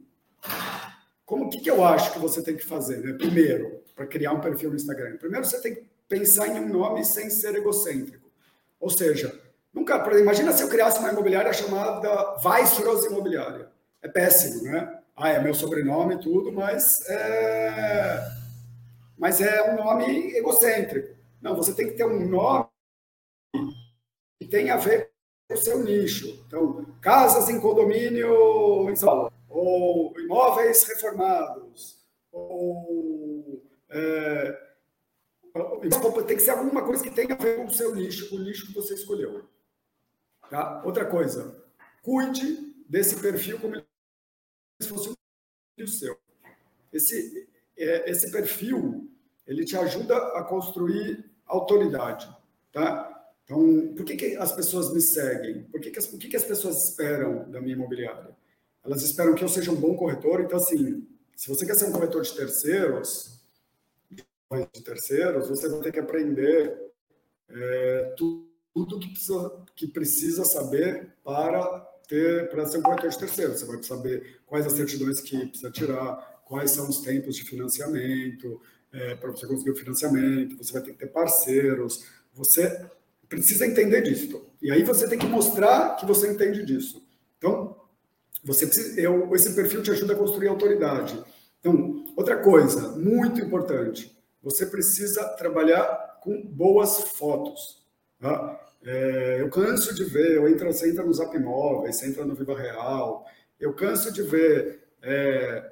como 1.25 1.49
que, 1.49 1.59
que 1.59 1.71
eu 1.71 1.83
acho 1.85 2.11
que 2.11 2.19
você 2.19 2.41
tem 2.43 2.57
que 2.57 2.65
fazer? 2.65 2.97
Né? 2.97 3.13
Primeiro, 3.13 3.81
para 3.95 4.05
criar 4.05 4.33
um 4.33 4.41
perfil 4.41 4.69
no 4.69 4.75
Instagram. 4.75 5.17
Primeiro, 5.17 5.45
você 5.45 5.61
tem 5.61 5.75
que 5.75 5.85
pensar 6.07 6.47
em 6.47 6.59
um 6.59 6.67
nome 6.67 7.03
sem 7.05 7.29
ser 7.29 7.55
egocêntrico. 7.55 8.29
Ou 8.79 8.89
seja, 8.89 9.39
nunca, 9.73 9.95
imagina 10.19 10.51
se 10.51 10.61
eu 10.61 10.69
criasse 10.69 10.99
uma 10.99 11.11
imobiliária 11.11 11.53
chamada 11.53 12.35
Viceroy 12.35 13.07
Imobiliária. 13.07 13.69
É 14.01 14.07
péssimo, 14.07 14.63
né? 14.63 14.99
Ah, 15.15 15.29
é 15.29 15.39
meu 15.39 15.53
sobrenome 15.53 16.15
e 16.15 16.19
tudo, 16.19 16.51
mas 16.51 17.09
é, 17.09 18.19
mas 19.17 19.39
é 19.39 19.71
um 19.71 19.77
nome 19.77 20.35
egocêntrico. 20.35 21.15
Não, 21.41 21.55
você 21.55 21.73
tem 21.73 21.87
que 21.87 21.93
ter 21.93 22.05
um 22.05 22.27
nome 22.27 22.67
que 24.39 24.45
tenha 24.47 24.73
a 24.73 24.77
ver 24.77 25.09
com 25.47 25.53
o 25.53 25.57
seu 25.57 25.83
nicho. 25.83 26.43
Então, 26.45 26.85
casas 27.01 27.49
em 27.49 27.59
condomínio 27.59 28.89
em 28.89 28.95
São 28.95 29.07
Paulo, 29.07 29.33
ou 29.47 30.19
imóveis 30.19 30.83
reformados, 30.83 31.97
ou 32.31 33.14
é, 33.95 34.65
tem 36.27 36.35
que 36.35 36.43
ser 36.43 36.51
alguma 36.51 36.83
coisa 36.83 37.01
que 37.01 37.09
tenha 37.09 37.33
a 37.33 37.37
ver 37.37 37.55
com 37.57 37.65
o 37.65 37.73
seu 37.73 37.95
nicho, 37.95 38.29
com 38.29 38.35
o 38.35 38.39
nicho 38.39 38.67
que 38.67 38.73
você 38.73 38.93
escolheu. 38.93 39.47
Tá? 40.49 40.81
Outra 40.83 41.05
coisa, 41.05 41.63
cuide 42.03 42.75
desse 42.89 43.15
perfil 43.15 43.57
como 43.59 43.75
se 44.81 44.89
fosse 44.89 45.09
um 45.79 45.87
seu. 45.87 46.17
Esse, 46.91 47.47
é, 47.77 48.11
esse 48.11 48.31
perfil, 48.31 49.09
ele 49.47 49.63
te 49.63 49.77
ajuda 49.77 50.15
a 50.37 50.43
construir 50.43 51.23
autoridade. 51.45 52.29
Tá? 52.73 53.11
Então, 53.45 53.93
por 53.95 54.05
que, 54.05 54.17
que 54.17 54.35
as 54.35 54.51
pessoas 54.51 54.93
me 54.93 54.99
seguem? 54.99 55.63
Por 55.63 55.79
que, 55.79 55.89
que, 55.89 55.99
as, 55.99 56.05
que, 56.05 56.27
que 56.27 56.35
as 56.35 56.43
pessoas 56.43 56.89
esperam 56.89 57.49
da 57.49 57.61
minha 57.61 57.75
imobiliária? 57.75 58.35
Elas 58.83 59.03
esperam 59.03 59.35
que 59.35 59.43
eu 59.43 59.49
seja 59.49 59.71
um 59.71 59.75
bom 59.75 59.95
corretor. 59.95 60.41
Então, 60.41 60.57
assim, 60.57 61.07
se 61.35 61.47
você 61.47 61.65
quer 61.65 61.75
ser 61.75 61.85
um 61.85 61.91
corretor 61.91 62.21
de 62.23 62.35
terceiros, 62.35 63.35
de 64.55 64.83
terceiros, 64.83 65.47
você 65.47 65.69
vai 65.69 65.81
ter 65.81 65.91
que 65.91 65.99
aprender 65.99 66.75
é, 67.49 68.13
tudo, 68.17 68.47
tudo 68.73 68.99
que, 68.99 69.09
precisa, 69.09 69.63
que 69.75 69.87
precisa 69.87 70.45
saber 70.45 71.13
para 71.23 71.63
ter 72.07 72.49
para 72.49 72.65
ser 72.65 72.77
um 72.77 72.81
corretor 72.81 73.09
de 73.09 73.19
terceiros. 73.19 73.59
Você 73.59 73.65
vai 73.65 73.83
saber 73.83 74.39
quais 74.45 74.65
as 74.65 74.73
certidões 74.73 75.19
que 75.21 75.47
precisa 75.47 75.71
tirar, 75.71 76.41
quais 76.45 76.71
são 76.71 76.87
os 76.87 76.99
tempos 76.99 77.35
de 77.35 77.43
financiamento, 77.43 78.61
é, 78.91 79.15
para 79.15 79.31
você 79.31 79.45
conseguir 79.45 79.71
o 79.71 79.75
financiamento, 79.75 80.57
você 80.57 80.71
vai 80.71 80.81
ter 80.81 80.91
que 80.91 80.99
ter 80.99 81.07
parceiros, 81.07 82.05
você 82.33 82.85
precisa 83.27 83.65
entender 83.65 84.01
disso. 84.01 84.45
E 84.61 84.71
aí 84.71 84.83
você 84.83 85.07
tem 85.07 85.19
que 85.19 85.25
mostrar 85.25 85.95
que 85.95 86.05
você 86.05 86.31
entende 86.31 86.63
disso. 86.63 87.05
Então, 87.37 87.75
você 88.43 88.67
precisa, 88.67 88.99
eu, 88.99 89.33
esse 89.35 89.53
perfil 89.53 89.81
te 89.81 89.91
ajuda 89.91 90.13
a 90.13 90.15
construir 90.15 90.47
autoridade. 90.47 91.21
Então, 91.59 92.05
outra 92.15 92.37
coisa 92.37 92.89
muito 92.91 93.41
importante, 93.41 94.14
você 94.45 94.67
precisa 94.67 95.27
trabalhar 95.29 96.19
com 96.21 96.39
boas 96.45 96.99
fotos. 97.17 97.83
Tá? 98.19 98.61
É, 98.85 99.41
eu 99.41 99.49
canso 99.49 99.95
de 99.95 100.03
ver, 100.03 100.35
eu 100.35 100.47
entro, 100.47 100.71
você 100.71 100.91
entra 100.91 101.03
no 101.03 101.11
Zap 101.11 101.35
Imóveis, 101.35 101.97
você 101.97 102.05
entra 102.05 102.23
no 102.23 102.35
Viva 102.35 102.55
Real, 102.55 103.25
eu 103.59 103.73
canso 103.73 104.13
de 104.13 104.21
ver 104.21 104.83
é, 105.01 105.71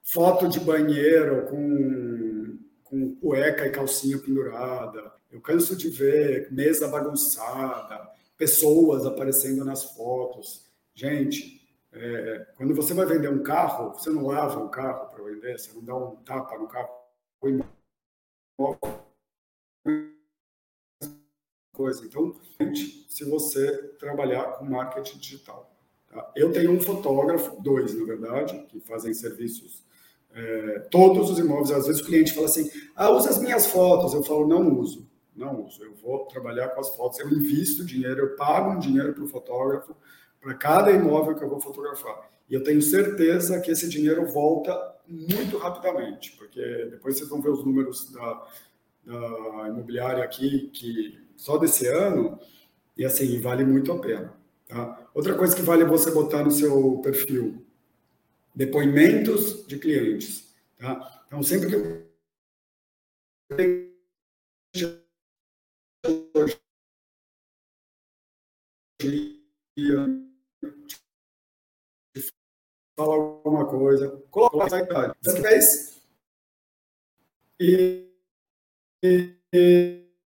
foto 0.00 0.46
de 0.48 0.60
banheiro 0.60 1.46
com, 1.46 2.56
com 2.84 3.16
cueca 3.16 3.66
e 3.66 3.72
calcinha 3.72 4.16
pendurada, 4.18 5.12
eu 5.32 5.40
canso 5.40 5.74
de 5.74 5.88
ver 5.88 6.52
mesa 6.52 6.86
bagunçada, 6.86 8.08
pessoas 8.38 9.04
aparecendo 9.04 9.64
nas 9.64 9.82
fotos. 9.92 10.70
Gente, 10.94 11.60
é, 11.92 12.46
quando 12.56 12.76
você 12.76 12.94
vai 12.94 13.06
vender 13.06 13.28
um 13.28 13.42
carro, 13.42 13.92
você 13.92 14.08
não 14.10 14.26
lava 14.28 14.60
um 14.60 14.68
carro 14.68 15.08
para 15.08 15.24
vender, 15.24 15.58
você 15.58 15.72
não 15.72 15.84
dá 15.84 15.96
um 15.96 16.14
tapa 16.22 16.56
no 16.56 16.68
carro 16.68 16.88
coisa. 21.72 22.04
Então, 22.06 22.34
se 23.08 23.24
você 23.24 23.70
trabalhar 23.98 24.44
com 24.52 24.64
marketing 24.64 25.18
digital. 25.18 25.70
Tá? 26.08 26.32
Eu 26.34 26.52
tenho 26.52 26.70
um 26.72 26.80
fotógrafo, 26.80 27.60
dois, 27.60 27.94
na 27.94 28.04
verdade, 28.04 28.64
que 28.68 28.80
fazem 28.80 29.12
serviços. 29.12 29.84
É, 30.32 30.78
todos 30.90 31.30
os 31.30 31.38
imóveis, 31.38 31.70
às 31.70 31.86
vezes 31.86 32.00
o 32.00 32.06
cliente 32.06 32.32
fala 32.32 32.46
assim: 32.46 32.70
ah, 32.96 33.10
usa 33.10 33.30
as 33.30 33.38
minhas 33.38 33.66
fotos. 33.66 34.14
Eu 34.14 34.22
falo: 34.22 34.46
não 34.46 34.78
uso, 34.78 35.08
não 35.34 35.64
uso. 35.64 35.82
Eu 35.84 35.94
vou 35.94 36.26
trabalhar 36.26 36.68
com 36.68 36.80
as 36.80 36.94
fotos, 36.94 37.20
eu 37.20 37.28
invisto 37.28 37.84
dinheiro, 37.84 38.20
eu 38.20 38.36
pago 38.36 38.70
um 38.70 38.78
dinheiro 38.78 39.12
para 39.12 39.24
o 39.24 39.28
fotógrafo, 39.28 39.96
para 40.40 40.54
cada 40.54 40.90
imóvel 40.90 41.36
que 41.36 41.44
eu 41.44 41.48
vou 41.48 41.60
fotografar. 41.60 42.30
E 42.48 42.54
eu 42.54 42.62
tenho 42.62 42.82
certeza 42.82 43.60
que 43.60 43.70
esse 43.70 43.88
dinheiro 43.88 44.26
volta 44.26 44.74
muito 45.06 45.58
rapidamente, 45.58 46.32
porque 46.32 46.60
depois 46.90 47.16
vocês 47.16 47.28
vão 47.28 47.40
ver 47.40 47.50
os 47.50 47.64
números 47.64 48.10
da, 48.10 48.48
da 49.04 49.68
imobiliária 49.68 50.24
aqui, 50.24 50.70
que 50.72 51.22
só 51.36 51.58
desse 51.58 51.86
ano, 51.86 52.38
e 52.96 53.04
assim, 53.04 53.40
vale 53.40 53.64
muito 53.64 53.92
a 53.92 53.98
pena. 54.00 54.34
Tá? 54.66 55.08
Outra 55.12 55.36
coisa 55.36 55.54
que 55.54 55.62
vale 55.62 55.84
você 55.84 56.10
botar 56.10 56.42
no 56.42 56.50
seu 56.50 57.00
perfil, 57.02 57.64
depoimentos 58.54 59.66
de 59.66 59.78
clientes. 59.78 60.54
Tá? 60.78 61.24
Então, 61.26 61.42
sempre 61.42 61.68
que 61.70 62.04
fala 72.96 73.33
alguma 73.44 73.66
coisa, 73.66 74.10
coloca 74.30 74.56
lá 74.56 74.80
idade. 74.80 75.14
Você 75.22 75.42
fez 75.42 75.94
e, 77.60 78.10
e, 79.02 79.36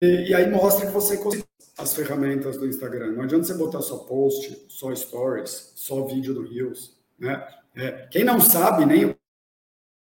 e, 0.00 0.34
aí 0.34 0.50
mostra 0.50 0.86
que 0.86 0.92
você 0.92 1.18
conseguiu 1.18 1.46
as 1.76 1.94
ferramentas 1.94 2.56
do 2.56 2.66
Instagram. 2.66 3.12
Não 3.12 3.22
adianta 3.22 3.44
você 3.44 3.54
botar 3.54 3.82
só 3.82 3.98
post, 4.04 4.66
só 4.68 4.94
stories, 4.94 5.72
só 5.76 6.04
vídeo 6.06 6.34
do 6.34 6.42
Reels. 6.42 6.98
Né? 7.18 7.46
É, 7.74 8.06
quem 8.08 8.24
não 8.24 8.40
sabe 8.40 8.86
nem 8.86 9.06
o 9.06 9.14
que 9.14 9.20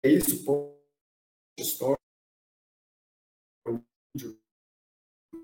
é 0.04 0.08
isso, 0.10 0.44
post, 0.44 0.74
stories, 1.60 1.98
vídeo, 4.14 4.38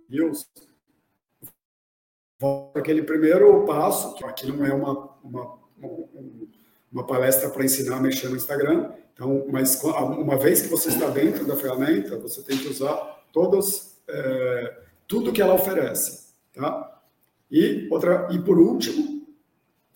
Reels, 0.08 0.50
para 2.38 2.80
aquele 2.80 3.02
primeiro 3.02 3.64
passo, 3.64 4.14
que 4.14 4.24
aqui 4.24 4.50
não 4.50 4.66
é 4.66 4.72
uma, 4.72 5.16
uma, 5.22 5.54
um, 5.78 6.50
uma 6.90 7.06
palestra 7.06 7.48
para 7.50 7.64
ensinar 7.64 7.96
a 7.96 8.00
mexer 8.00 8.28
no 8.28 8.36
Instagram. 8.36 8.92
Então, 9.12 9.46
mas 9.50 9.80
uma 9.82 10.36
vez 10.36 10.62
que 10.62 10.68
você 10.68 10.88
está 10.88 11.08
dentro 11.08 11.46
da 11.46 11.56
ferramenta, 11.56 12.18
você 12.18 12.42
tem 12.42 12.56
que 12.58 12.68
usar 12.68 12.96
todas, 13.32 14.00
é, 14.08 14.82
tudo 15.06 15.32
que 15.32 15.42
ela 15.42 15.54
oferece, 15.54 16.32
tá? 16.52 17.02
E, 17.50 17.88
outra, 17.90 18.28
e 18.30 18.38
por 18.38 18.58
último, 18.58 19.26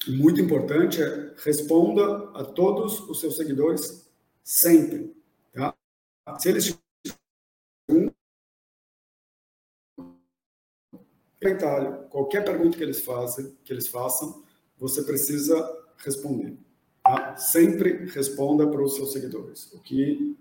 muito 0.08 0.40
importante, 0.40 1.02
é 1.02 1.32
responda 1.44 2.30
a 2.34 2.44
todos 2.44 3.00
os 3.08 3.20
seus 3.20 3.36
seguidores 3.36 4.10
sempre. 4.42 5.14
Tá? 5.52 5.74
Se 6.38 6.48
eles 6.48 6.78
comentário, 11.44 12.08
qualquer 12.08 12.42
pergunta 12.42 12.76
que 12.76 12.82
eles 12.82 13.04
façam, 13.04 13.54
que 13.62 13.72
eles 13.72 13.86
façam, 13.88 14.42
você 14.78 15.02
precisa 15.02 15.54
responder. 15.98 16.56
Tá? 17.04 17.36
Sempre 17.36 18.06
responda 18.06 18.66
para 18.66 18.82
os 18.82 18.96
seus 18.96 19.12
seguidores 19.12 19.70
o 19.74 19.80
que 19.80 20.34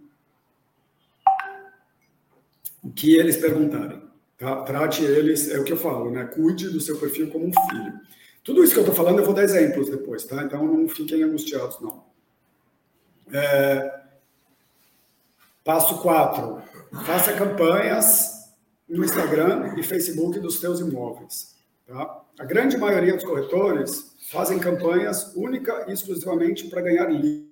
o 2.82 2.91
que 2.91 3.15
eles 3.15 3.38
perguntarem. 3.38 4.01
Tá? 4.38 4.62
Trate 4.63 5.03
eles, 5.03 5.50
é 5.50 5.60
o 5.60 5.63
que 5.63 5.74
eu 5.74 5.77
falo, 5.77 6.12
né? 6.12 6.25
Cuide 6.25 6.70
do 6.70 6.82
seu 6.82 6.98
perfil 6.98 7.29
como 7.32 7.48
um 7.48 7.53
filho. 7.53 8.00
Tudo 8.43 8.63
isso 8.63 8.74
que 8.74 8.79
eu 8.79 8.84
estou 8.84 8.96
falando, 8.96 9.20
eu 9.20 9.25
vou 9.25 9.34
dar 9.34 9.43
exemplos 9.43 9.89
depois, 9.89 10.25
tá? 10.25 10.43
Então 10.43 10.65
não 10.65 10.88
fiquem 10.89 11.24
angustiados, 11.24 11.79
não. 11.79 12.03
É... 13.32 14.01
Passo 15.63 16.01
4. 16.01 16.62
Faça 17.05 17.34
campanhas 17.34 18.53
no 18.88 19.03
Instagram 19.03 19.75
e 19.77 19.84
Facebook 19.84 20.39
dos 20.39 20.60
seus 20.60 20.82
imóveis. 20.82 21.52
Tá? 21.86 22.25
A 22.40 22.46
grande 22.46 22.78
maioria 22.78 23.13
dos 23.13 23.25
corretores 23.25 24.16
fazem 24.32 24.60
campanhas 24.60 25.36
única 25.36 25.86
e 25.90 25.94
exclusivamente 25.94 26.70
para 26.70 26.82
ganhar 26.82 27.08
leads. 27.08 27.52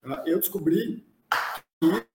Tá? 0.00 0.24
Eu 0.26 0.38
descobri 0.38 1.06
que 1.80 2.06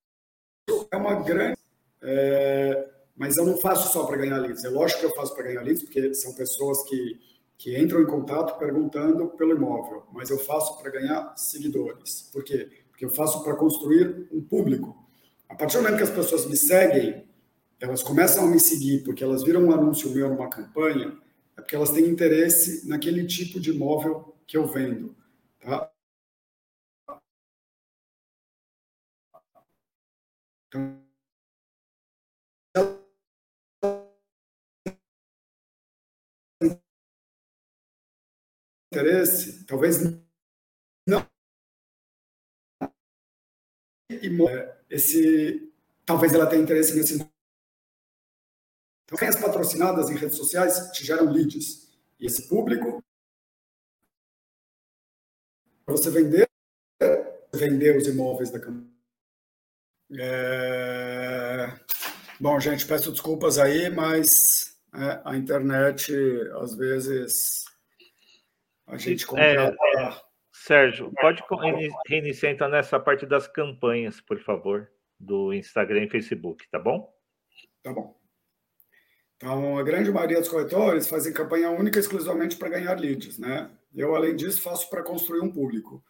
isso 0.68 0.88
é 0.92 0.98
uma 0.98 1.22
grande. 1.24 1.58
É, 2.02 2.90
mas 3.16 3.38
eu 3.38 3.46
não 3.46 3.58
faço 3.58 3.94
só 3.94 4.06
para 4.06 4.18
ganhar 4.18 4.40
leads. 4.40 4.64
É 4.64 4.70
lógico 4.70 5.02
que 5.02 5.06
eu 5.06 5.16
faço 5.16 5.34
para 5.36 5.44
ganhar 5.44 5.62
leads, 5.62 5.84
porque 5.84 6.14
são 6.16 6.34
pessoas 6.34 6.84
que, 6.90 7.22
que 7.58 7.80
entram 7.80 8.02
em 8.02 8.08
contato 8.08 8.58
perguntando 8.58 9.30
pelo 9.30 9.56
imóvel. 9.56 10.04
Mas 10.12 10.32
eu 10.32 10.40
faço 10.40 10.82
para 10.82 10.90
ganhar 10.90 11.38
seguidores. 11.38 12.24
Por 12.34 12.44
quê? 12.44 12.70
Porque 12.90 13.06
eu 13.06 13.10
faço 13.10 13.44
para 13.44 13.56
construir 13.56 14.28
um 14.32 14.42
público. 14.42 15.06
A 15.48 15.56
partir 15.56 15.78
do 15.78 15.84
momento 15.84 15.98
que 15.98 16.04
as 16.04 16.10
pessoas 16.10 16.46
me 16.48 16.58
seguem, 16.58 17.25
elas 17.86 18.04
começam 18.04 18.46
a 18.46 18.48
me 18.50 18.60
seguir 18.60 19.04
porque 19.04 19.24
elas 19.24 19.44
viram 19.44 19.66
um 19.66 19.72
anúncio 19.72 20.12
meu 20.12 20.30
numa 20.30 20.50
campanha, 20.50 21.18
é 21.56 21.62
porque 21.62 21.76
elas 21.76 21.92
têm 21.92 22.08
interesse 22.08 22.88
naquele 22.88 23.26
tipo 23.26 23.60
de 23.60 23.72
imóvel 23.72 24.36
que 24.48 24.58
eu 24.58 24.66
vendo. 24.68 25.16
Tá? 25.60 25.92
Então, 30.68 31.06
interesse, 38.92 39.66
talvez 39.66 40.02
não 41.08 41.26
esse 44.90 45.72
talvez 46.06 46.34
ela 46.34 46.48
tenha 46.48 46.62
interesse 46.62 46.96
nesse 46.96 47.35
então, 49.06 49.28
as 49.28 49.40
patrocinadas 49.40 50.10
em 50.10 50.16
redes 50.16 50.38
sociais 50.38 50.92
te 50.92 51.06
geram 51.06 51.32
leads. 51.32 51.96
E 52.20 52.26
esse 52.26 52.48
público, 52.50 53.04
para 55.86 55.96
você 55.96 56.10
vender, 56.10 56.50
vender 57.54 57.98
os 57.98 58.08
imóveis 58.08 58.50
da 58.50 58.60
campanha. 58.60 58.90
É... 60.20 61.68
Bom, 62.40 62.60
gente, 62.60 62.86
peço 62.86 63.12
desculpas 63.12 63.58
aí, 63.60 63.90
mas 63.90 64.78
é, 64.94 65.22
a 65.24 65.38
internet, 65.38 66.12
às 66.60 66.76
vezes, 66.76 67.64
a 68.88 68.98
gente 68.98 69.24
é, 69.24 69.28
contrata... 69.28 69.78
É, 70.00 70.26
Sérgio, 70.52 71.12
pode 71.22 71.44
reiniciar 72.08 72.52
então 72.52 72.68
nessa 72.68 73.00
parte 73.00 73.26
das 73.26 73.48
campanhas, 73.48 74.20
por 74.20 74.40
favor, 74.40 74.90
do 75.20 75.54
Instagram 75.54 76.06
e 76.06 76.10
Facebook, 76.10 76.68
tá 76.72 76.80
bom? 76.80 77.14
Tá 77.84 77.94
bom. 77.94 78.20
Então, 79.38 79.78
a 79.78 79.84
grande 79.84 80.12
maioria 80.12 80.40
dos 80.40 80.50
corretores 80.50 81.08
fazem 81.08 81.34
campanha 81.34 81.70
única 81.70 82.00
exclusivamente 82.00 82.56
para 82.56 82.70
ganhar 82.70 83.00
leads, 83.00 83.38
né? 83.38 83.70
Eu, 83.94 84.16
além 84.16 84.36
disso, 84.36 84.62
faço 84.62 84.90
para 84.90 85.04
construir 85.04 85.42
um 85.42 85.52
público. 85.52 86.04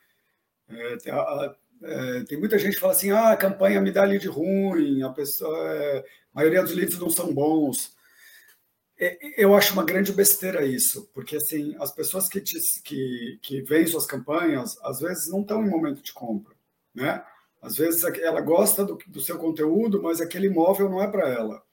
É, 0.67 0.97
tem, 0.97 1.11
a, 1.11 1.55
é, 1.83 2.23
tem, 2.23 2.37
muita 2.39 2.57
gente 2.57 2.75
que 2.75 2.79
fala 2.79 2.93
assim, 2.93 3.11
ah, 3.11 3.31
a 3.31 3.37
campanha 3.37 3.81
me 3.81 3.91
dá 3.91 4.03
lead 4.03 4.27
ruim, 4.27 5.03
a 5.03 5.09
pessoa, 5.09 5.57
é, 5.73 5.99
a 5.99 6.03
maioria 6.35 6.61
dos 6.61 6.73
leads 6.73 6.99
não 6.99 7.09
são 7.09 7.33
bons. 7.33 7.95
É, 8.97 9.43
eu 9.43 9.55
acho 9.55 9.73
uma 9.73 9.83
grande 9.83 10.11
besteira 10.13 10.65
isso, 10.65 11.09
porque 11.13 11.35
assim, 11.35 11.75
as 11.79 11.91
pessoas 11.91 12.29
que, 12.29 12.39
te, 12.39 12.59
que, 12.81 13.39
que 13.41 13.61
veem 13.61 13.87
suas 13.87 14.05
campanhas, 14.05 14.77
às 14.83 14.99
vezes 14.99 15.27
não 15.27 15.41
estão 15.41 15.63
em 15.65 15.69
momento 15.69 16.01
de 16.01 16.13
compra, 16.13 16.55
né? 16.93 17.23
Às 17.61 17.75
vezes 17.77 18.03
ela 18.03 18.41
gosta 18.41 18.85
do, 18.85 18.97
do 19.07 19.19
seu 19.21 19.37
conteúdo, 19.39 20.01
mas 20.01 20.21
aquele 20.21 20.47
imóvel 20.47 20.89
não 20.89 21.01
é 21.01 21.07
para 21.07 21.27
ela. 21.27 21.64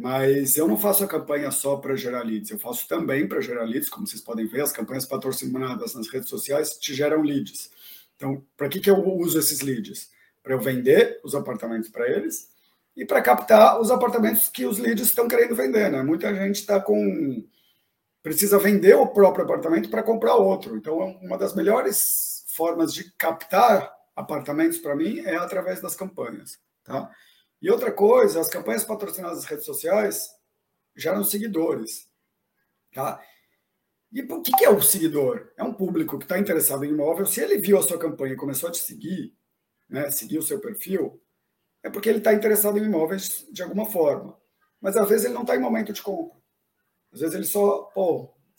Mas 0.00 0.56
eu 0.56 0.68
não 0.68 0.78
faço 0.78 1.02
a 1.02 1.08
campanha 1.08 1.50
só 1.50 1.76
para 1.76 1.96
gerar 1.96 2.22
leads, 2.22 2.52
eu 2.52 2.58
faço 2.58 2.86
também 2.86 3.26
para 3.26 3.40
gerar 3.40 3.64
leads, 3.64 3.88
como 3.88 4.06
vocês 4.06 4.22
podem 4.22 4.46
ver, 4.46 4.60
as 4.60 4.70
campanhas 4.70 5.04
patrocinadas 5.04 5.92
nas 5.92 6.08
redes 6.08 6.28
sociais 6.28 6.78
te 6.78 6.94
geram 6.94 7.20
leads. 7.20 7.68
Então, 8.14 8.44
para 8.56 8.68
que, 8.68 8.78
que 8.78 8.88
eu 8.88 9.04
uso 9.04 9.36
esses 9.40 9.60
leads? 9.60 10.08
Para 10.40 10.54
eu 10.54 10.60
vender 10.60 11.18
os 11.24 11.34
apartamentos 11.34 11.90
para 11.90 12.08
eles 12.08 12.48
e 12.96 13.04
para 13.04 13.20
captar 13.20 13.80
os 13.80 13.90
apartamentos 13.90 14.48
que 14.48 14.64
os 14.66 14.78
leads 14.78 15.08
estão 15.08 15.26
querendo 15.26 15.56
vender. 15.56 15.90
Né? 15.90 16.00
Muita 16.00 16.32
gente 16.32 16.60
está 16.60 16.80
com. 16.80 17.44
precisa 18.22 18.56
vender 18.56 18.94
o 18.94 19.08
próprio 19.08 19.44
apartamento 19.44 19.90
para 19.90 20.04
comprar 20.04 20.36
outro. 20.36 20.76
Então, 20.76 20.96
uma 21.20 21.36
das 21.36 21.56
melhores 21.56 22.44
formas 22.54 22.94
de 22.94 23.10
captar 23.18 23.92
apartamentos 24.14 24.78
para 24.78 24.94
mim 24.94 25.18
é 25.20 25.34
através 25.34 25.80
das 25.80 25.96
campanhas. 25.96 26.56
Tá? 26.84 27.10
E 27.60 27.70
outra 27.70 27.92
coisa, 27.92 28.40
as 28.40 28.48
campanhas 28.48 28.84
patrocinadas 28.84 29.38
nas 29.38 29.46
redes 29.46 29.64
sociais 29.64 30.28
geram 30.96 31.24
seguidores. 31.24 32.08
Tá? 32.92 33.20
E 34.12 34.22
o 34.22 34.40
que 34.40 34.64
é 34.64 34.70
o 34.70 34.80
seguidor? 34.80 35.52
É 35.56 35.62
um 35.62 35.74
público 35.74 36.18
que 36.18 36.24
está 36.24 36.38
interessado 36.38 36.84
em 36.84 36.90
imóvel. 36.90 37.26
Se 37.26 37.40
ele 37.40 37.58
viu 37.58 37.78
a 37.78 37.82
sua 37.82 37.98
campanha 37.98 38.34
e 38.34 38.36
começou 38.36 38.68
a 38.68 38.72
te 38.72 38.78
seguir, 38.78 39.34
né, 39.88 40.10
seguir 40.10 40.38
o 40.38 40.42
seu 40.42 40.60
perfil, 40.60 41.20
é 41.82 41.90
porque 41.90 42.08
ele 42.08 42.18
está 42.18 42.32
interessado 42.32 42.78
em 42.78 42.84
imóveis 42.84 43.46
de 43.52 43.62
alguma 43.62 43.86
forma. 43.86 44.38
Mas 44.80 44.96
às 44.96 45.08
vezes 45.08 45.26
ele 45.26 45.34
não 45.34 45.42
está 45.42 45.56
em 45.56 45.60
momento 45.60 45.92
de 45.92 46.02
compra. 46.02 46.38
Às 47.12 47.20
vezes 47.20 47.34
ele 47.34 47.44
só, 47.44 47.90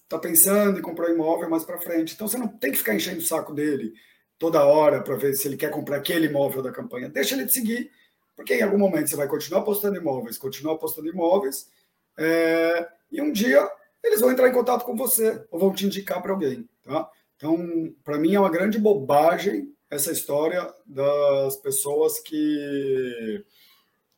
está 0.03 0.19
pensando 0.19 0.79
em 0.79 0.81
comprar 0.81 1.09
um 1.09 1.13
imóvel 1.13 1.49
mais 1.49 1.63
para 1.63 1.79
frente. 1.79 2.13
Então 2.13 2.27
você 2.27 2.37
não 2.37 2.47
tem 2.47 2.71
que 2.71 2.77
ficar 2.77 2.95
enchendo 2.95 3.19
o 3.19 3.25
saco 3.25 3.53
dele 3.53 3.93
toda 4.37 4.63
hora 4.63 5.01
para 5.01 5.15
ver 5.15 5.35
se 5.35 5.47
ele 5.47 5.57
quer 5.57 5.71
comprar 5.71 5.97
aquele 5.97 6.27
imóvel 6.27 6.61
da 6.61 6.71
campanha. 6.71 7.09
Deixa 7.09 7.35
ele 7.35 7.45
te 7.45 7.53
seguir 7.53 7.91
porque 8.39 8.53
em 8.53 8.61
algum 8.61 8.77
momento 8.77 9.09
você 9.09 9.17
vai 9.17 9.27
continuar 9.27 9.63
postando 9.63 9.97
imóveis, 9.97 10.37
continuar 10.37 10.77
postando 10.77 11.09
imóveis, 11.09 11.69
é, 12.17 12.87
e 13.11 13.21
um 13.21 13.33
dia 13.33 13.69
eles 14.01 14.21
vão 14.21 14.31
entrar 14.31 14.47
em 14.47 14.53
contato 14.53 14.85
com 14.85 14.95
você 14.95 15.45
ou 15.51 15.59
vão 15.59 15.73
te 15.73 15.85
indicar 15.85 16.21
para 16.21 16.31
alguém. 16.31 16.65
Tá? 16.81 17.09
Então, 17.35 17.93
para 18.01 18.17
mim 18.17 18.33
é 18.33 18.39
uma 18.39 18.49
grande 18.49 18.79
bobagem 18.79 19.75
essa 19.89 20.13
história 20.13 20.73
das 20.85 21.57
pessoas 21.57 22.17
que, 22.21 23.43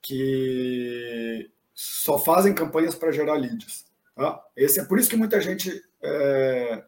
que 0.04 1.50
só 1.74 2.20
fazem 2.20 2.54
campanhas 2.54 2.94
para 2.94 3.12
gerar 3.12 3.34
leads. 3.34 3.88
Tá? 4.16 4.40
Esse 4.56 4.82
é 4.82 4.86
por 4.86 5.00
isso 5.00 5.10
que 5.10 5.18
muita 5.18 5.42
gente 5.42 5.84
é, 6.00 6.84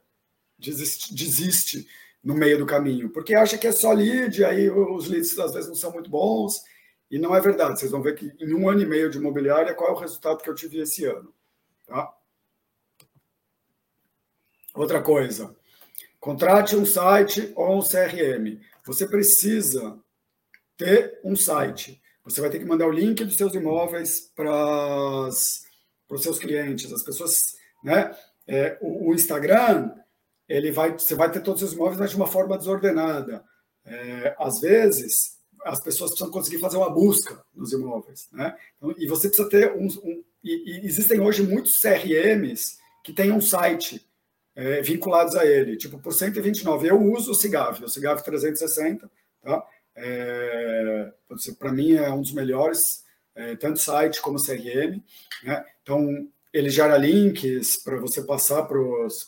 desiste, 0.60 1.16
desiste 1.16 1.88
no 2.24 2.36
meio 2.36 2.60
do 2.60 2.66
caminho, 2.68 3.10
porque 3.10 3.34
acha 3.34 3.58
que 3.58 3.66
é 3.66 3.72
só 3.72 3.92
lead, 3.92 4.46
aí 4.46 4.70
os 4.70 5.08
leads 5.08 5.40
às 5.40 5.52
vezes 5.52 5.68
não 5.68 5.76
são 5.76 5.92
muito 5.92 6.12
bons, 6.12 6.62
e 7.14 7.20
não 7.20 7.36
é 7.36 7.40
verdade. 7.40 7.80
Vocês 7.80 7.92
vão 7.92 8.02
ver 8.02 8.16
que 8.16 8.34
em 8.40 8.56
um 8.56 8.68
ano 8.68 8.82
e 8.82 8.88
meio 8.88 9.08
de 9.08 9.20
imobiliária, 9.20 9.76
qual 9.76 9.92
é 9.92 9.94
o 9.94 10.00
resultado 10.00 10.42
que 10.42 10.50
eu 10.50 10.56
tive 10.56 10.80
esse 10.80 11.06
ano. 11.06 11.32
Tá? 11.86 12.12
Outra 14.74 15.00
coisa, 15.00 15.56
contrate 16.20 16.76
um 16.76 16.88
site 16.88 17.54
ou 17.56 17.78
um 17.78 17.82
CRM. 17.84 18.60
Você 18.84 19.08
precisa 19.08 20.00
ter 20.76 21.20
um 21.24 21.36
site. 21.36 22.02
Você 22.24 22.42
vai 22.42 22.50
ter 22.50 22.58
que 22.58 22.66
mandar 22.66 22.88
o 22.88 22.92
link 22.92 23.24
dos 23.24 23.36
seus 23.36 23.54
imóveis 23.54 24.32
para 24.36 25.28
os 25.30 26.24
seus 26.24 26.40
clientes. 26.40 26.92
As 26.92 27.04
pessoas, 27.04 27.56
né? 27.84 28.18
É, 28.48 28.76
o, 28.82 29.10
o, 29.10 29.14
Instagram, 29.14 29.94
ele 30.50 30.72
vai, 30.72 30.94
você 30.94 31.14
vai 31.14 31.32
ter 31.32 31.42
todos 31.42 31.62
os 31.62 31.74
imóveis, 31.74 32.00
mas 32.00 32.10
de 32.10 32.16
uma 32.16 32.26
forma 32.26 32.58
desordenada. 32.58 33.46
É, 33.86 34.36
às 34.40 34.62
vezes, 34.62 35.43
as 35.64 35.80
pessoas 35.80 36.12
precisam 36.12 36.32
conseguir 36.32 36.60
fazer 36.60 36.78
uma 36.78 36.90
busca 36.90 37.44
nos 37.54 37.72
imóveis, 37.72 38.28
né? 38.32 38.56
Então, 38.78 38.94
e 38.98 39.08
você 39.08 39.28
precisa 39.28 39.50
ter 39.50 39.72
um, 39.74 39.88
e, 40.44 40.82
e, 40.82 40.86
existem 40.86 41.20
hoje 41.22 41.44
muitos 41.44 41.80
CRMs 41.80 42.78
que 43.04 43.14
têm 43.14 43.32
um 43.32 43.42
site 43.42 44.06
é, 44.56 44.82
vinculados 44.82 45.36
a 45.36 45.46
ele, 45.46 45.78
tipo 45.78 46.00
por 46.00 46.14
129. 46.14 46.88
Eu 46.88 47.02
uso 47.02 47.32
o 47.32 47.36
Cigav, 47.36 47.84
o 47.84 47.90
Cigav 47.90 48.22
360, 48.22 49.10
tá? 49.42 49.66
É, 49.96 51.12
Para 51.58 51.72
mim 51.72 51.94
é 51.94 52.10
um 52.12 52.22
dos 52.22 52.34
melhores. 52.34 53.04
é, 53.36 53.56
tanto 53.56 53.80
site 53.80 54.22
como 54.22 54.42
CRM. 54.42 55.02
Né? 55.44 55.66
Então, 55.82 56.28
ele 56.52 56.70
gera 56.70 56.98
links 56.98 57.78
para 57.78 57.98
você 57.98 58.22
passar 58.22 58.64
para 58.64 58.80
os 58.80 59.28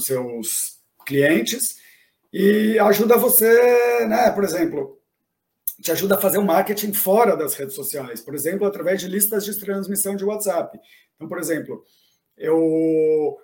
seus 0.00 0.78
clientes 1.06 1.78
e 2.32 2.78
ajuda 2.78 3.16
você, 3.16 4.06
né, 4.06 4.30
por 4.30 4.44
exemplo, 4.44 4.98
te 5.80 5.92
ajuda 5.92 6.16
a 6.16 6.20
fazer 6.20 6.38
o 6.38 6.44
marketing 6.44 6.92
fora 6.92 7.36
das 7.36 7.54
redes 7.54 7.74
sociais, 7.74 8.20
por 8.20 8.34
exemplo, 8.34 8.66
através 8.66 9.00
de 9.00 9.08
listas 9.08 9.44
de 9.44 9.58
transmissão 9.58 10.16
de 10.16 10.24
WhatsApp. 10.24 10.78
Então, 11.16 11.28
por 11.28 11.38
exemplo, 11.38 11.82
eu 12.36 13.38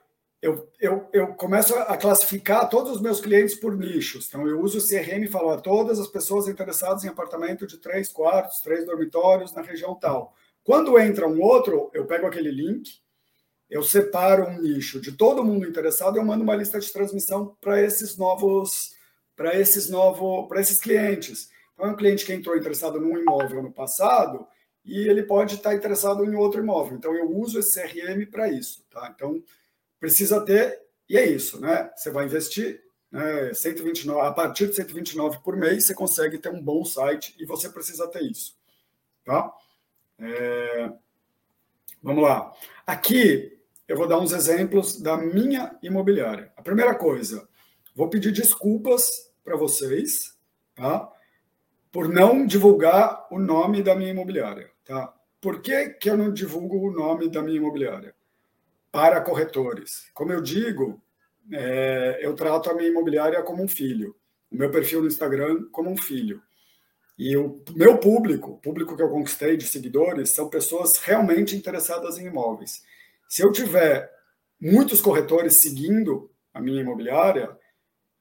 eu, 0.45 0.71
eu, 0.79 1.09
eu 1.11 1.29
começo 1.29 1.75
a 1.75 1.97
classificar 1.97 2.69
todos 2.69 2.93
os 2.93 3.01
meus 3.01 3.19
clientes 3.19 3.55
por 3.55 3.75
nichos. 3.75 4.29
Então, 4.29 4.47
eu 4.47 4.61
uso 4.61 4.77
o 4.77 4.87
CRM 4.87 5.25
e 5.25 5.27
falo 5.27 5.49
a 5.49 5.59
todas 5.59 5.99
as 5.99 6.07
pessoas 6.07 6.47
interessadas 6.47 7.03
em 7.03 7.09
apartamento 7.09 7.67
de 7.67 7.79
três 7.79 8.13
quartos, 8.13 8.61
três 8.61 8.85
dormitórios 8.85 9.55
na 9.55 9.63
região 9.63 9.95
tal. 9.95 10.35
Quando 10.63 10.99
entra 10.99 11.27
um 11.27 11.41
outro, 11.41 11.91
eu 11.95 12.05
pego 12.05 12.27
aquele 12.27 12.51
link, 12.51 12.91
eu 13.69 13.83
separo 13.83 14.47
um 14.47 14.61
nicho 14.61 15.01
de 15.01 15.13
todo 15.13 15.45
mundo 15.45 15.67
interessado 15.67 16.17
eu 16.17 16.25
mando 16.25 16.45
uma 16.45 16.55
lista 16.55 16.79
de 16.79 16.93
transmissão 16.93 17.57
para 17.61 17.81
esses 17.81 18.17
novos, 18.17 18.95
para 19.35 19.59
esses 19.59 19.89
novos, 19.89 20.47
para 20.49 20.61
esses 20.61 20.79
clientes. 20.79 21.51
Então, 21.73 21.87
é 21.87 21.91
um 21.91 21.97
cliente 21.97 22.25
que 22.25 22.33
entrou 22.33 22.57
interessado 22.57 23.01
num 23.01 23.19
imóvel 23.19 23.63
no 23.63 23.73
passado 23.73 24.47
e 24.85 25.09
ele 25.09 25.23
pode 25.23 25.57
estar 25.57 25.75
interessado 25.75 26.25
em 26.25 26.35
outro 26.35 26.63
imóvel. 26.63 26.97
Então, 26.97 27.15
eu 27.15 27.31
uso 27.31 27.59
esse 27.59 27.81
CRM 27.81 28.27
para 28.31 28.49
isso. 28.49 28.85
Tá? 28.91 29.13
Então, 29.15 29.43
precisa 29.99 30.41
ter, 30.45 30.81
e 31.09 31.17
é 31.17 31.27
isso, 31.27 31.61
né? 31.61 31.91
Você 31.97 32.11
vai 32.11 32.27
investir 32.27 32.83
né, 33.11 33.55
129, 33.55 34.21
a 34.27 34.33
partir 34.33 34.69
de 34.69 34.75
129 34.75 35.39
por 35.43 35.57
mês, 35.57 35.87
você 35.87 35.95
consegue 35.95 36.37
ter 36.39 36.51
um 36.51 36.61
bom 36.61 36.85
site 36.85 37.35
e 37.39 37.47
você 37.47 37.69
precisa 37.69 38.07
ter 38.09 38.23
isso. 38.23 38.57
Tá? 39.25 39.53
É, 40.19 40.93
vamos 42.05 42.23
lá. 42.23 42.53
Aqui 42.87 43.59
eu 43.89 43.97
vou 43.97 44.07
dar 44.07 44.21
uns 44.21 44.33
exemplos 44.33 45.01
da 45.01 45.17
minha 45.17 45.77
imobiliária. 45.83 46.53
A 46.57 46.63
primeira 46.63 46.95
coisa, 46.95 47.49
vou 47.97 48.09
pedir 48.09 48.31
desculpas 48.31 49.05
para 49.43 49.57
vocês, 49.57 50.39
tá? 50.77 51.11
Por 51.91 52.09
não 52.09 52.47
divulgar 52.47 53.27
o 53.31 53.41
nome 53.41 53.83
da 53.83 53.97
minha 53.97 54.11
imobiliária, 54.11 54.71
tá? 54.85 55.13
Por 55.41 55.61
que, 55.61 55.91
que 55.91 56.09
eu 56.09 56.17
não 56.17 56.33
divulgo 56.33 56.79
o 56.79 56.93
nome 56.93 57.29
da 57.29 57.43
minha 57.43 57.57
imobiliária? 57.57 58.15
para 58.95 59.21
corretores. 59.21 60.09
Como 60.15 60.33
eu 60.33 60.41
digo, 60.41 61.03
é, 61.53 62.21
eu 62.23 62.33
trato 62.33 62.71
a 62.71 62.75
minha 62.75 62.89
imobiliária 62.89 63.43
como 63.43 63.61
um 63.61 63.67
filho, 63.67 64.15
o 64.49 64.57
meu 64.57 64.71
perfil 64.71 65.01
no 65.01 65.09
Instagram 65.09 65.65
como 65.73 65.91
um 65.91 65.97
filho. 65.97 66.41
E 67.17 67.37
o 67.37 67.63
meu 67.75 67.99
público, 67.99 68.53
o 68.53 68.59
público 68.59 68.97
que 68.97 69.03
eu 69.03 69.11
conquistei 69.11 69.57
de 69.57 69.67
seguidores, 69.67 70.35
são 70.35 70.49
pessoas 70.49 70.97
realmente 70.99 71.57
interessadas 71.57 72.19
em 72.19 72.27
imóveis. 72.27 72.83
Se 73.29 73.43
eu 73.43 73.53
tiver 73.53 74.11
muitos 74.61 75.01
corretores 75.01 75.61
seguindo 75.61 76.31
a 76.53 76.61
minha 76.61 76.81
imobiliária, 76.81 77.57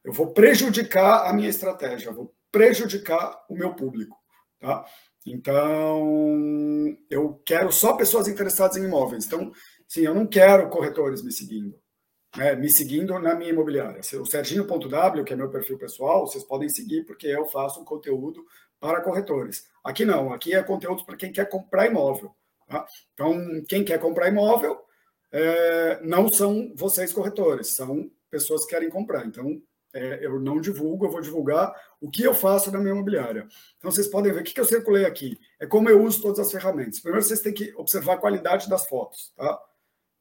eu 0.03 0.13
vou 0.13 0.33
prejudicar 0.33 1.27
a 1.27 1.33
minha 1.33 1.49
estratégia, 1.49 2.11
vou 2.11 2.33
prejudicar 2.51 3.43
o 3.49 3.55
meu 3.55 3.73
público. 3.73 4.17
Tá? 4.59 4.85
Então, 5.25 6.95
eu 7.09 7.41
quero 7.45 7.71
só 7.71 7.93
pessoas 7.93 8.27
interessadas 8.27 8.77
em 8.77 8.83
imóveis. 8.83 9.25
Então, 9.25 9.51
Sim, 9.93 10.01
eu 10.01 10.15
não 10.15 10.25
quero 10.25 10.71
corretores 10.71 11.21
me 11.21 11.31
seguindo, 11.31 11.79
né, 12.35 12.55
me 12.55 12.69
seguindo 12.69 13.17
na 13.19 13.35
minha 13.35 13.51
imobiliária. 13.51 14.01
O 14.19 14.25
Serginho.w, 14.25 15.23
que 15.23 15.33
é 15.33 15.35
meu 15.35 15.49
perfil 15.49 15.77
pessoal, 15.77 16.25
vocês 16.25 16.43
podem 16.43 16.69
seguir, 16.69 17.05
porque 17.05 17.27
eu 17.27 17.45
faço 17.45 17.81
um 17.81 17.85
conteúdo 17.85 18.43
para 18.79 19.01
corretores. 19.01 19.65
Aqui 19.83 20.03
não, 20.03 20.33
aqui 20.33 20.53
é 20.53 20.63
conteúdo 20.63 21.05
para 21.05 21.15
quem 21.15 21.31
quer 21.31 21.47
comprar 21.47 21.87
imóvel. 21.87 22.35
Tá? 22.67 22.85
Então, 23.13 23.63
quem 23.67 23.83
quer 23.83 23.99
comprar 23.99 24.27
imóvel 24.27 24.79
é, 25.31 25.99
não 26.03 26.27
são 26.31 26.73
vocês 26.75 27.13
corretores, 27.13 27.75
são 27.75 28.09
pessoas 28.29 28.65
que 28.65 28.71
querem 28.71 28.89
comprar. 28.89 29.25
Então, 29.25 29.61
é, 29.93 30.25
eu 30.25 30.39
não 30.39 30.59
divulgo, 30.59 31.05
eu 31.05 31.11
vou 31.11 31.21
divulgar 31.21 31.73
o 32.01 32.09
que 32.09 32.23
eu 32.23 32.33
faço 32.33 32.71
na 32.71 32.79
minha 32.79 32.93
imobiliária. 32.93 33.47
Então, 33.77 33.91
vocês 33.91 34.07
podem 34.07 34.33
ver 34.33 34.41
o 34.41 34.43
que, 34.43 34.53
que 34.53 34.59
eu 34.59 34.65
circulei 34.65 35.05
aqui. 35.05 35.37
É 35.59 35.67
como 35.67 35.87
eu 35.87 36.03
uso 36.03 36.21
todas 36.21 36.39
as 36.39 36.51
ferramentas. 36.51 36.99
Primeiro, 36.99 37.25
vocês 37.25 37.41
têm 37.41 37.53
que 37.53 37.73
observar 37.75 38.15
a 38.15 38.17
qualidade 38.17 38.67
das 38.67 38.87
fotos. 38.87 39.31
Tá? 39.37 39.59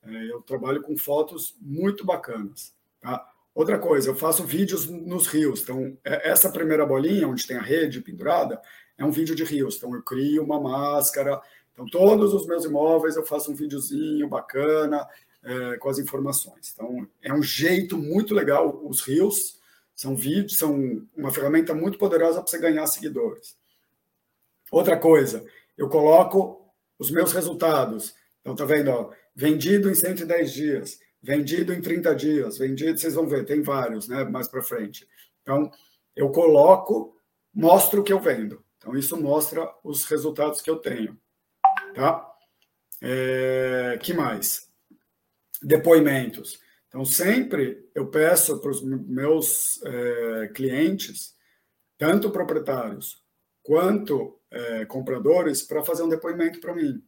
É, 0.05 0.31
eu 0.31 0.43
trabalho 0.43 0.83
com 0.83 0.97
fotos 0.97 1.57
muito 1.61 2.05
bacanas. 2.05 2.75
Tá? 3.01 3.29
Outra 3.55 3.79
coisa, 3.79 4.11
eu 4.11 4.15
faço 4.15 4.45
vídeos 4.45 4.89
nos 4.89 5.27
rios. 5.27 5.63
Então, 5.63 5.97
é, 6.05 6.31
essa 6.31 6.51
primeira 6.51 6.87
bolinha, 6.87 7.29
onde 7.29 7.47
tem 7.47 7.57
a 7.57 7.63
rede 7.63 8.01
pendurada, 8.01 8.61
é 8.97 9.05
um 9.05 9.11
vídeo 9.11 9.35
de 9.35 9.45
rios. 9.45 9.77
Então, 9.77 9.95
eu 9.95 10.03
crio 10.03 10.43
uma 10.43 10.61
máscara. 10.61 11.41
Então, 11.73 11.87
todos 11.87 12.33
os 12.33 12.47
meus 12.47 12.65
imóveis 12.65 13.17
eu 13.17 13.25
faço 13.25 13.53
um 13.53 13.55
videozinho 13.55 14.29
bacana 14.29 15.07
é, 15.43 15.77
com 15.77 15.89
as 15.89 15.99
informações. 15.99 16.73
Então, 16.75 17.07
é 17.21 17.33
um 17.33 17.43
jeito 17.43 17.97
muito 17.99 18.35
legal. 18.35 18.81
Os 18.85 19.01
rios 19.03 19.61
são 19.95 20.17
vídeos, 20.17 20.57
são 20.57 21.07
uma 21.17 21.31
ferramenta 21.31 21.75
muito 21.75 21.99
poderosa 21.99 22.41
para 22.41 22.51
você 22.51 22.59
ganhar 22.59 22.87
seguidores. 22.87 23.57
Outra 24.71 24.97
coisa, 24.97 25.45
eu 25.77 25.89
coloco 25.89 26.67
os 26.99 27.11
meus 27.11 27.33
resultados. 27.33 28.15
Então, 28.41 28.57
tá 28.57 28.65
vendo? 28.65 28.91
Ó, 28.91 29.11
vendido 29.35 29.91
em 29.91 29.95
110 29.95 30.53
dias, 30.53 30.99
vendido 31.23 31.73
em 31.73 31.81
30 31.81 32.15
dias, 32.15 32.59
vendido, 32.59 32.99
vocês 32.99 33.15
vão 33.15 33.27
ver, 33.27 33.45
tem 33.45 33.63
vários, 33.63 34.09
né, 34.09 34.25
mais 34.25 34.49
para 34.49 34.63
frente. 34.63 35.07
Então, 35.43 35.71
eu 36.15 36.31
coloco, 36.31 37.17
mostro 37.53 38.01
o 38.01 38.05
que 38.05 38.13
eu 38.13 38.21
vendo. 38.21 38.65
Então, 38.79 38.97
isso 38.97 39.21
mostra 39.21 39.69
os 39.85 40.05
resultados 40.05 40.61
que 40.61 40.69
eu 40.69 40.77
tenho, 40.77 41.19
tá? 41.95 42.29
É, 43.01 43.99
que 44.03 44.13
mais? 44.13 44.69
Depoimentos. 45.63 46.61
Então, 46.89 47.05
sempre 47.05 47.89
eu 47.95 48.09
peço 48.09 48.61
para 48.61 48.71
os 48.71 48.83
meus 48.83 49.81
é, 49.85 50.49
clientes, 50.49 51.35
tanto 51.97 52.31
proprietários 52.31 53.23
quanto 53.63 54.41
é, 54.51 54.85
compradores, 54.85 55.63
para 55.63 55.85
fazer 55.85 56.03
um 56.03 56.09
depoimento 56.09 56.61
para 56.61 56.75
mim. 56.75 57.03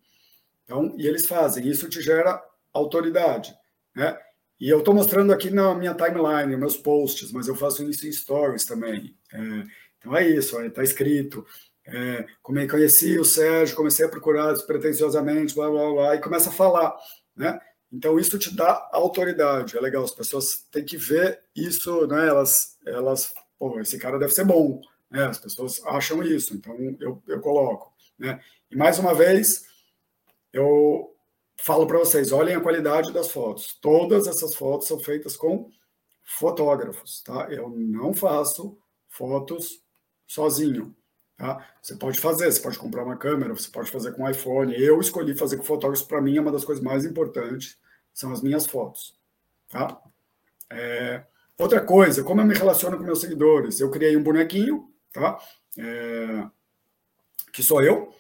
Então, 0.65 0.95
e 0.97 1.07
eles 1.07 1.27
fazem, 1.27 1.69
isso 1.69 1.89
te 1.89 2.01
gera 2.01 2.43
autoridade, 2.73 3.55
né? 3.95 4.19
E 4.61 4.69
eu 4.69 4.79
estou 4.79 4.95
mostrando 4.95 5.33
aqui 5.33 5.51
na 5.51 5.75
minha 5.75 5.95
timeline, 5.95 6.57
meus 6.57 6.77
posts, 6.77 7.33
mas 7.33 7.49
eu 7.49 7.57
faço 7.57 7.83
isso 7.89 8.07
em 8.07 8.13
stories 8.13 8.65
também. 8.65 9.17
É, 9.33 9.39
então 9.99 10.17
é 10.17 10.27
isso, 10.27 10.61
está 10.61 10.83
escrito. 10.83 11.45
É, 11.87 12.25
como 12.43 12.59
eu 12.59 12.69
conheci 12.69 13.19
o 13.19 13.25
Sérgio, 13.25 13.77
comecei 13.77 14.07
a 14.07 14.09
procurar 14.09 14.53
despretensiosamente, 14.53 15.55
blá, 15.55 15.69
blá, 15.69 15.91
blá, 15.91 16.15
e 16.15 16.21
começa 16.21 16.49
a 16.49 16.53
falar, 16.53 16.97
né? 17.37 17.59
Então 17.93 18.19
isso 18.19 18.39
te 18.39 18.55
dá 18.55 18.89
autoridade, 18.93 19.77
é 19.77 19.81
legal, 19.81 20.03
as 20.03 20.15
pessoas 20.15 20.67
têm 20.71 20.85
que 20.85 20.97
ver 20.97 21.41
isso, 21.55 22.07
né? 22.07 22.27
Elas, 22.27 22.79
elas 22.87 23.33
pô, 23.59 23.79
esse 23.81 23.99
cara 23.99 24.19
deve 24.19 24.33
ser 24.33 24.45
bom, 24.45 24.81
né? 25.11 25.27
As 25.27 25.39
pessoas 25.39 25.85
acham 25.85 26.23
isso, 26.23 26.55
então 26.57 26.75
eu, 27.01 27.23
eu 27.29 27.41
coloco, 27.41 27.93
né? 28.19 28.41
E 28.71 28.77
mais 28.77 28.99
uma 28.99 29.15
vez, 29.15 29.67
eu 30.55 31.13
falo 31.57 31.87
para 31.87 31.99
vocês, 31.99 32.31
olhem 32.31 32.55
a 32.55 32.61
qualidade 32.61 33.13
das 33.13 33.31
fotos. 33.31 33.77
Todas 33.83 34.29
essas 34.29 34.55
fotos 34.55 34.87
são 34.87 35.01
feitas 35.01 35.37
com 35.37 35.69
fotógrafos, 36.23 37.23
tá? 37.23 37.49
Eu 37.51 37.69
não 37.69 38.15
faço 38.15 38.79
fotos 39.09 39.83
sozinho, 40.27 40.95
tá? 41.37 41.67
Você 41.83 41.97
pode 41.97 42.21
fazer, 42.21 42.51
você 42.51 42.61
pode 42.61 42.79
comprar 42.79 43.05
uma 43.05 43.17
câmera, 43.17 43.53
você 43.53 43.69
pode 43.69 43.91
fazer 43.91 44.13
com 44.13 44.31
iPhone. 44.31 44.81
Eu 44.81 45.01
escolhi 45.01 45.37
fazer 45.37 45.57
com 45.57 45.65
fotógrafos, 45.65 46.07
para 46.07 46.23
mim 46.23 46.37
é 46.37 46.41
uma 46.41 46.53
das 46.53 46.65
coisas 46.65 46.83
mais 46.83 47.05
importantes, 47.05 47.77
são 48.13 48.33
as 48.33 48.41
minhas 48.41 48.65
fotos, 48.65 49.19
tá? 49.69 50.01
É... 50.71 51.25
Outra 51.59 51.81
coisa, 51.81 52.23
como 52.23 52.41
eu 52.41 52.47
me 52.47 52.55
relaciono 52.55 52.97
com 52.97 53.03
meus 53.03 53.21
seguidores? 53.21 53.81
Eu 53.81 53.91
criei 53.91 54.17
um 54.17 54.23
bonequinho, 54.23 54.89
tá? 55.13 55.39
É... 55.77 56.47
Que 57.53 57.63
sou 57.63 57.83
eu. 57.83 58.15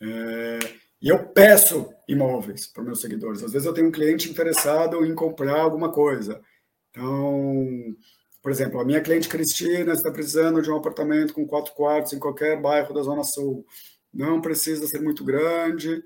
É... 0.00 0.83
E 1.04 1.08
eu 1.10 1.22
peço 1.22 1.92
imóveis 2.08 2.66
para 2.66 2.82
meus 2.82 3.02
seguidores. 3.02 3.42
Às 3.42 3.52
vezes 3.52 3.66
eu 3.66 3.74
tenho 3.74 3.88
um 3.88 3.92
cliente 3.92 4.30
interessado 4.30 5.04
em 5.04 5.14
comprar 5.14 5.60
alguma 5.60 5.92
coisa. 5.92 6.40
Então, 6.88 7.94
por 8.40 8.50
exemplo, 8.50 8.80
a 8.80 8.84
minha 8.86 9.02
cliente 9.02 9.28
Cristina 9.28 9.92
está 9.92 10.10
precisando 10.10 10.62
de 10.62 10.70
um 10.70 10.76
apartamento 10.76 11.34
com 11.34 11.46
quatro 11.46 11.74
quartos 11.74 12.14
em 12.14 12.18
qualquer 12.18 12.58
bairro 12.58 12.94
da 12.94 13.02
Zona 13.02 13.22
Sul. 13.22 13.66
Não 14.10 14.40
precisa 14.40 14.86
ser 14.86 15.02
muito 15.02 15.22
grande, 15.22 16.02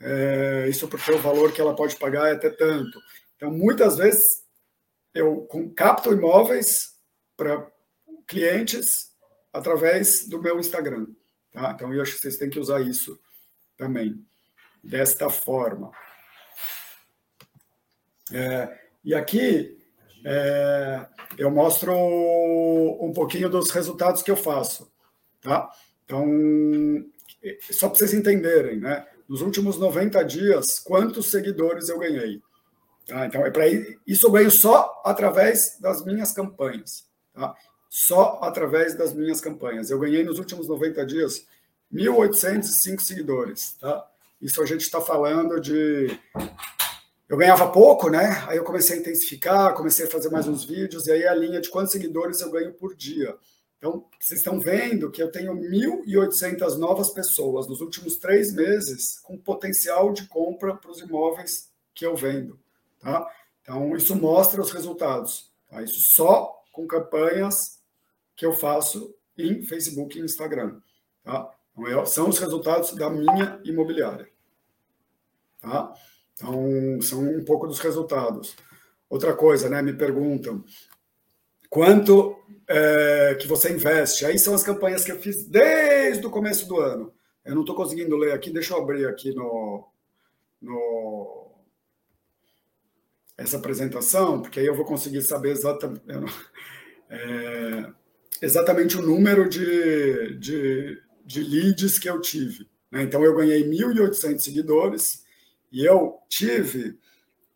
é, 0.00 0.66
isso 0.68 0.88
porque 0.88 1.12
o 1.12 1.18
valor 1.18 1.52
que 1.52 1.60
ela 1.60 1.76
pode 1.76 1.94
pagar 1.94 2.28
é 2.28 2.32
até 2.32 2.50
tanto. 2.50 2.98
Então, 3.36 3.48
muitas 3.52 3.96
vezes, 3.96 4.42
eu 5.14 5.46
capto 5.76 6.12
imóveis 6.12 6.96
para 7.36 7.70
clientes 8.26 9.12
através 9.52 10.26
do 10.26 10.42
meu 10.42 10.58
Instagram. 10.58 11.06
Tá? 11.52 11.70
Então, 11.76 11.94
eu 11.94 12.02
acho 12.02 12.16
que 12.16 12.22
vocês 12.22 12.38
têm 12.38 12.50
que 12.50 12.58
usar 12.58 12.80
isso 12.80 13.16
também 13.76 14.20
desta 14.82 15.30
forma. 15.30 15.90
É, 18.32 18.78
e 19.04 19.14
aqui 19.14 19.78
é, 20.24 21.06
eu 21.38 21.50
mostro 21.50 21.92
um 21.94 23.12
pouquinho 23.12 23.48
dos 23.48 23.70
resultados 23.70 24.22
que 24.22 24.30
eu 24.30 24.36
faço. 24.36 24.90
Tá? 25.40 25.70
Então, 26.04 26.24
só 27.70 27.88
para 27.88 27.98
vocês 27.98 28.14
entenderem, 28.14 28.78
né? 28.80 29.06
Nos 29.28 29.40
últimos 29.40 29.78
90 29.78 30.22
dias, 30.24 30.78
quantos 30.78 31.30
seguidores 31.30 31.88
eu 31.88 31.98
ganhei? 31.98 32.42
Tá? 33.06 33.26
Então, 33.26 33.44
é 33.44 33.50
para 33.50 33.64
isso 34.06 34.26
eu 34.26 34.30
ganho 34.30 34.50
só 34.50 35.00
através 35.04 35.78
das 35.80 36.04
minhas 36.04 36.32
campanhas. 36.32 37.06
Tá? 37.32 37.54
Só 37.88 38.40
através 38.42 38.94
das 38.94 39.12
minhas 39.14 39.40
campanhas. 39.40 39.90
Eu 39.90 39.98
ganhei 39.98 40.22
nos 40.22 40.38
últimos 40.38 40.68
90 40.68 41.04
dias 41.06 41.46
1.805 41.92 43.00
seguidores. 43.00 43.76
Tá? 43.80 44.06
Isso 44.42 44.60
a 44.60 44.66
gente 44.66 44.80
está 44.80 45.00
falando 45.00 45.60
de. 45.60 46.18
Eu 47.28 47.36
ganhava 47.36 47.70
pouco, 47.70 48.10
né? 48.10 48.44
Aí 48.48 48.56
eu 48.56 48.64
comecei 48.64 48.96
a 48.96 49.00
intensificar, 49.00 49.72
comecei 49.74 50.04
a 50.04 50.10
fazer 50.10 50.30
mais 50.30 50.48
uns 50.48 50.64
vídeos, 50.64 51.06
e 51.06 51.12
aí 51.12 51.26
a 51.26 51.34
linha 51.34 51.60
de 51.60 51.70
quantos 51.70 51.92
seguidores 51.92 52.40
eu 52.40 52.50
ganho 52.50 52.74
por 52.74 52.94
dia. 52.96 53.36
Então, 53.78 54.04
vocês 54.20 54.40
estão 54.40 54.60
vendo 54.60 55.10
que 55.10 55.22
eu 55.22 55.30
tenho 55.30 55.54
1.800 55.54 56.76
novas 56.76 57.10
pessoas 57.10 57.68
nos 57.68 57.80
últimos 57.80 58.16
três 58.16 58.52
meses 58.52 59.18
com 59.20 59.38
potencial 59.38 60.12
de 60.12 60.26
compra 60.26 60.74
para 60.74 60.90
os 60.90 61.00
imóveis 61.00 61.70
que 61.94 62.04
eu 62.04 62.14
vendo. 62.16 62.58
Tá? 63.00 63.28
Então, 63.60 63.96
isso 63.96 64.14
mostra 64.14 64.60
os 64.60 64.72
resultados. 64.72 65.50
Tá? 65.68 65.82
Isso 65.82 66.00
só 66.14 66.62
com 66.72 66.86
campanhas 66.86 67.80
que 68.36 68.44
eu 68.44 68.52
faço 68.52 69.14
em 69.38 69.62
Facebook 69.62 70.18
e 70.18 70.22
Instagram. 70.22 70.80
Tá? 71.24 71.52
Então, 71.76 72.06
são 72.06 72.28
os 72.28 72.38
resultados 72.38 72.92
da 72.94 73.08
minha 73.08 73.60
imobiliária. 73.64 74.31
Tá? 75.62 75.94
Então, 76.34 77.00
são 77.00 77.22
um 77.22 77.44
pouco 77.44 77.68
dos 77.68 77.78
resultados. 77.78 78.56
Outra 79.08 79.32
coisa, 79.32 79.68
né? 79.68 79.80
Me 79.80 79.92
perguntam 79.92 80.64
quanto 81.70 82.36
é, 82.68 83.36
que 83.40 83.46
você 83.46 83.72
investe. 83.72 84.26
Aí 84.26 84.38
são 84.38 84.54
as 84.54 84.64
campanhas 84.64 85.04
que 85.04 85.12
eu 85.12 85.20
fiz 85.20 85.46
desde 85.46 86.26
o 86.26 86.30
começo 86.30 86.66
do 86.66 86.80
ano. 86.80 87.14
Eu 87.44 87.54
não 87.54 87.62
estou 87.62 87.76
conseguindo 87.76 88.16
ler 88.16 88.32
aqui, 88.32 88.50
deixa 88.50 88.74
eu 88.74 88.78
abrir 88.78 89.06
aqui 89.06 89.32
no, 89.34 89.88
no 90.60 91.52
essa 93.36 93.56
apresentação, 93.56 94.42
porque 94.42 94.60
aí 94.60 94.66
eu 94.66 94.74
vou 94.74 94.84
conseguir 94.84 95.22
saber 95.22 95.50
exatamente, 95.50 96.02
é, 97.08 97.90
exatamente 98.40 98.96
o 98.96 99.02
número 99.02 99.48
de, 99.48 100.38
de, 100.38 101.02
de 101.24 101.40
leads 101.42 101.98
que 101.98 102.08
eu 102.08 102.20
tive. 102.20 102.68
Né? 102.90 103.02
Então, 103.02 103.24
eu 103.24 103.34
ganhei 103.34 103.68
1.800 103.68 104.38
seguidores 104.40 105.21
e 105.72 105.84
eu 105.84 106.20
tive, 106.28 106.98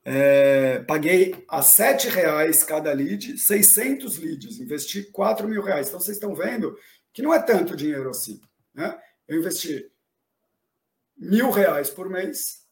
é, 0.03 0.81
paguei 0.81 1.45
a 1.49 1.61
R$ 1.61 2.11
reais 2.11 2.65
cada 2.65 2.91
lead, 2.93 3.37
600 3.37 4.19
leads, 4.19 4.59
investi 4.59 5.03
4 5.13 5.47
mil 5.47 5.63
reais. 5.63 5.89
Então, 5.89 6.01
vocês 6.01 6.17
estão 6.17 6.35
vendo 6.35 6.77
que 7.13 7.21
não 7.21 7.35
é 7.35 7.41
tanto 7.41 7.77
dinheiro 7.77 8.09
assim. 8.09 8.41
Né? 8.75 8.99
Eu 9.29 9.39
investi 9.39 9.91
mil 11.17 11.51
reais 11.51 11.91
por 11.91 12.09
mês, 12.09 12.63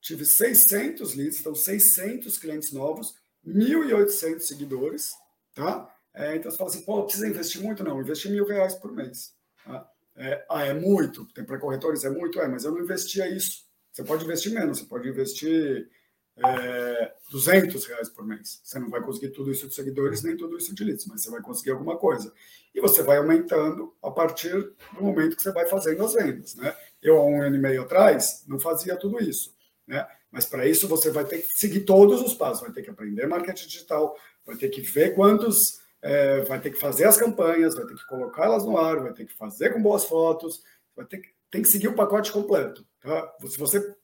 tive 0.00 0.24
600 0.24 1.14
leads, 1.14 1.40
então 1.40 1.54
600 1.54 2.38
clientes 2.38 2.72
novos, 2.72 3.14
1.800 3.46 4.40
seguidores, 4.40 5.12
tá? 5.54 5.94
É, 6.12 6.36
então 6.36 6.50
você 6.50 6.58
fala 6.58 6.70
assim, 6.70 6.82
pô, 6.82 7.04
precisa 7.04 7.28
investir 7.28 7.62
muito? 7.62 7.84
Não, 7.84 8.00
investi 8.00 8.28
mil 8.28 8.46
reais 8.46 8.74
por 8.74 8.92
mês. 8.92 9.32
Tá? 9.64 9.88
É, 10.16 10.44
ah, 10.50 10.64
é 10.64 10.74
muito? 10.74 11.26
Tem 11.32 11.44
para 11.44 11.58
corretores, 11.58 12.04
é 12.04 12.10
muito? 12.10 12.40
É, 12.40 12.48
mas 12.48 12.64
eu 12.64 12.72
não 12.72 12.80
investia 12.80 13.28
isso. 13.28 13.69
Você 13.92 14.04
pode 14.04 14.24
investir 14.24 14.52
menos, 14.52 14.78
você 14.78 14.84
pode 14.84 15.08
investir 15.08 15.88
é, 16.36 17.12
200 17.30 17.84
reais 17.86 18.08
por 18.08 18.24
mês. 18.26 18.60
Você 18.64 18.78
não 18.78 18.88
vai 18.88 19.02
conseguir 19.02 19.30
tudo 19.30 19.50
isso 19.50 19.68
de 19.68 19.74
seguidores, 19.74 20.22
nem 20.22 20.36
tudo 20.36 20.56
isso 20.56 20.74
de 20.74 20.84
leads, 20.84 21.06
mas 21.06 21.22
você 21.22 21.30
vai 21.30 21.40
conseguir 21.40 21.72
alguma 21.72 21.96
coisa. 21.96 22.32
E 22.74 22.80
você 22.80 23.02
vai 23.02 23.18
aumentando 23.18 23.94
a 24.02 24.10
partir 24.10 24.52
do 24.94 25.02
momento 25.02 25.36
que 25.36 25.42
você 25.42 25.52
vai 25.52 25.66
fazendo 25.66 26.04
as 26.04 26.14
vendas. 26.14 26.54
Né? 26.54 26.74
Eu, 27.02 27.18
há 27.18 27.24
um 27.24 27.42
ano 27.42 27.56
e 27.56 27.58
meio 27.58 27.82
atrás, 27.82 28.44
não 28.46 28.58
fazia 28.58 28.96
tudo 28.96 29.22
isso. 29.22 29.54
Né? 29.86 30.06
Mas 30.30 30.46
para 30.46 30.66
isso 30.66 30.86
você 30.86 31.10
vai 31.10 31.24
ter 31.24 31.38
que 31.38 31.58
seguir 31.58 31.80
todos 31.80 32.22
os 32.22 32.34
passos, 32.34 32.62
vai 32.62 32.72
ter 32.72 32.82
que 32.82 32.90
aprender 32.90 33.26
marketing 33.26 33.66
digital, 33.66 34.16
vai 34.46 34.56
ter 34.56 34.68
que 34.68 34.80
ver 34.80 35.14
quantos, 35.14 35.80
é, 36.00 36.40
vai 36.42 36.60
ter 36.60 36.70
que 36.70 36.78
fazer 36.78 37.04
as 37.04 37.16
campanhas, 37.16 37.74
vai 37.74 37.84
ter 37.84 37.94
que 37.94 38.06
colocá-las 38.06 38.64
no 38.64 38.78
ar, 38.78 39.00
vai 39.00 39.12
ter 39.12 39.26
que 39.26 39.34
fazer 39.34 39.72
com 39.72 39.82
boas 39.82 40.04
fotos, 40.04 40.62
vai 40.96 41.04
ter 41.04 41.18
que, 41.18 41.30
tem 41.50 41.62
que 41.62 41.68
seguir 41.68 41.88
o 41.88 41.94
pacote 41.94 42.32
completo. 42.32 42.86
Tá? 43.00 43.36
Se 43.48 43.58
você 43.58 43.96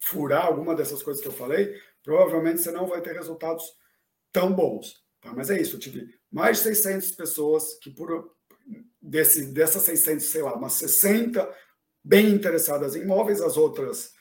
furar 0.00 0.46
alguma 0.46 0.74
dessas 0.74 1.02
coisas 1.02 1.22
que 1.22 1.28
eu 1.28 1.32
falei, 1.32 1.78
provavelmente 2.02 2.62
você 2.62 2.70
não 2.70 2.86
vai 2.86 3.00
ter 3.00 3.14
resultados 3.14 3.64
tão 4.32 4.52
bons. 4.52 5.04
Tá? 5.20 5.32
Mas 5.34 5.50
é 5.50 5.60
isso, 5.60 5.76
eu 5.76 5.80
tive 5.80 6.18
mais 6.30 6.58
de 6.58 6.64
600 6.64 7.10
pessoas 7.12 7.74
que 7.80 7.90
por 7.90 8.34
desse, 9.00 9.52
dessas 9.52 9.82
600, 9.82 10.26
sei 10.26 10.42
lá, 10.42 10.54
umas 10.54 10.74
60 10.74 11.52
bem 12.02 12.30
interessadas 12.30 12.96
em 12.96 13.02
imóveis, 13.02 13.40
as 13.40 13.56
outras 13.56 14.12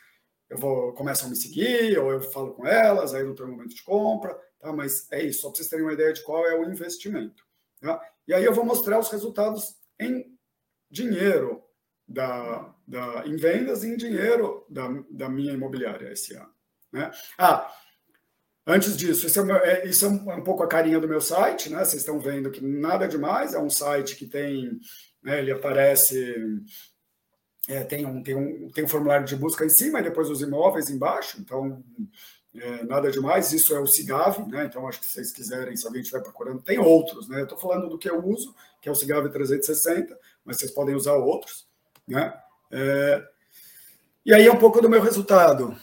eu 0.49 0.57
vou 0.57 0.93
começam 0.93 1.27
a 1.27 1.29
me 1.29 1.35
seguir, 1.35 1.97
ou 1.99 2.11
eu 2.11 2.21
falo 2.21 2.53
com 2.53 2.65
elas, 2.65 3.13
aí 3.13 3.23
não 3.23 3.35
tem 3.35 3.45
momento 3.45 3.75
de 3.75 3.83
compra, 3.83 4.33
tá? 4.59 4.73
Mas 4.73 5.09
é 5.11 5.23
isso, 5.23 5.41
só 5.41 5.49
para 5.49 5.57
vocês 5.57 5.69
terem 5.69 5.85
uma 5.85 5.93
ideia 5.93 6.11
de 6.11 6.23
qual 6.23 6.45
é 6.47 6.57
o 6.57 6.69
investimento. 6.69 7.43
Tá? 7.79 8.01
E 8.27 8.33
aí 8.33 8.43
eu 8.43 8.53
vou 8.53 8.65
mostrar 8.65 8.99
os 8.99 9.09
resultados 9.09 9.75
em 9.99 10.35
dinheiro 10.89 11.63
da, 12.09 12.73
da, 12.87 13.23
em 13.27 13.35
vendas 13.35 13.83
e 13.83 13.87
em 13.87 13.95
dinheiro 13.95 14.65
da, 14.67 14.89
da 15.11 15.29
minha 15.29 15.53
imobiliária 15.53 16.11
esse 16.11 16.35
ano. 16.35 16.49
Né? 16.91 17.11
Ah, 17.37 17.71
antes 18.65 18.97
disso, 18.97 19.27
isso, 19.27 19.39
é, 19.39 19.69
é, 19.69 19.87
isso 19.87 20.05
é 20.05 20.09
um, 20.09 20.39
um, 20.39 20.43
pouco 20.43 20.63
a 20.63 20.67
carinha 20.67 20.99
do 20.99 21.07
meu 21.07 21.21
site, 21.21 21.69
né? 21.69 21.85
Vocês 21.85 22.01
estão 22.01 22.19
vendo 22.19 22.49
que 22.49 22.65
nada 22.65 23.07
demais, 23.07 23.53
é 23.53 23.59
um 23.59 23.69
site 23.69 24.15
que 24.15 24.25
tem, 24.25 24.79
né, 25.21 25.39
ele 25.39 25.51
aparece 25.51 26.35
é, 27.67 27.83
tem, 27.83 28.03
um, 28.03 28.23
tem, 28.23 28.35
um, 28.35 28.67
tem 28.69 28.83
um 28.83 28.87
formulário 28.87 29.27
de 29.27 29.35
busca 29.35 29.63
em 29.63 29.69
cima 29.69 29.99
e 29.99 30.03
depois 30.03 30.27
os 30.27 30.41
imóveis 30.41 30.89
embaixo, 30.89 31.39
então 31.39 31.83
é, 32.55 32.83
nada 32.83 33.11
demais. 33.11 33.53
Isso 33.53 33.75
é 33.75 33.79
o 33.79 33.85
Cigave, 33.85 34.43
né? 34.49 34.65
Então 34.65 34.87
acho 34.87 34.99
que 34.99 35.05
se 35.05 35.13
vocês 35.13 35.31
quiserem, 35.31 35.77
se 35.77 35.85
alguém 35.85 36.01
estiver 36.01 36.23
procurando, 36.23 36.63
tem 36.63 36.79
outros, 36.79 37.29
né? 37.29 37.41
Eu 37.41 37.43
estou 37.43 37.59
falando 37.59 37.87
do 37.87 37.99
que 37.99 38.09
eu 38.09 38.25
uso, 38.25 38.55
que 38.81 38.89
é 38.89 38.91
o 38.91 38.95
Cigave 38.95 39.29
360, 39.29 40.17
mas 40.43 40.57
vocês 40.57 40.71
podem 40.71 40.95
usar 40.95 41.13
outros, 41.13 41.68
né? 42.09 42.33
É, 42.71 43.23
e 44.25 44.33
aí 44.33 44.45
é 44.45 44.51
um 44.51 44.59
pouco 44.59 44.81
do 44.81 44.89
meu 44.89 45.01
resultado, 45.01 45.77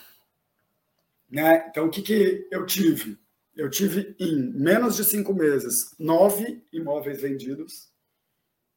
né? 1.29 1.67
Então 1.69 1.87
o 1.87 1.89
que, 1.89 2.01
que 2.01 2.47
eu 2.51 2.65
tive? 2.65 3.17
Eu 3.55 3.69
tive 3.69 4.15
em 4.19 4.53
menos 4.53 4.95
de 4.95 5.03
cinco 5.03 5.33
meses 5.33 5.95
nove 5.97 6.63
imóveis 6.71 7.21
vendidos 7.21 7.91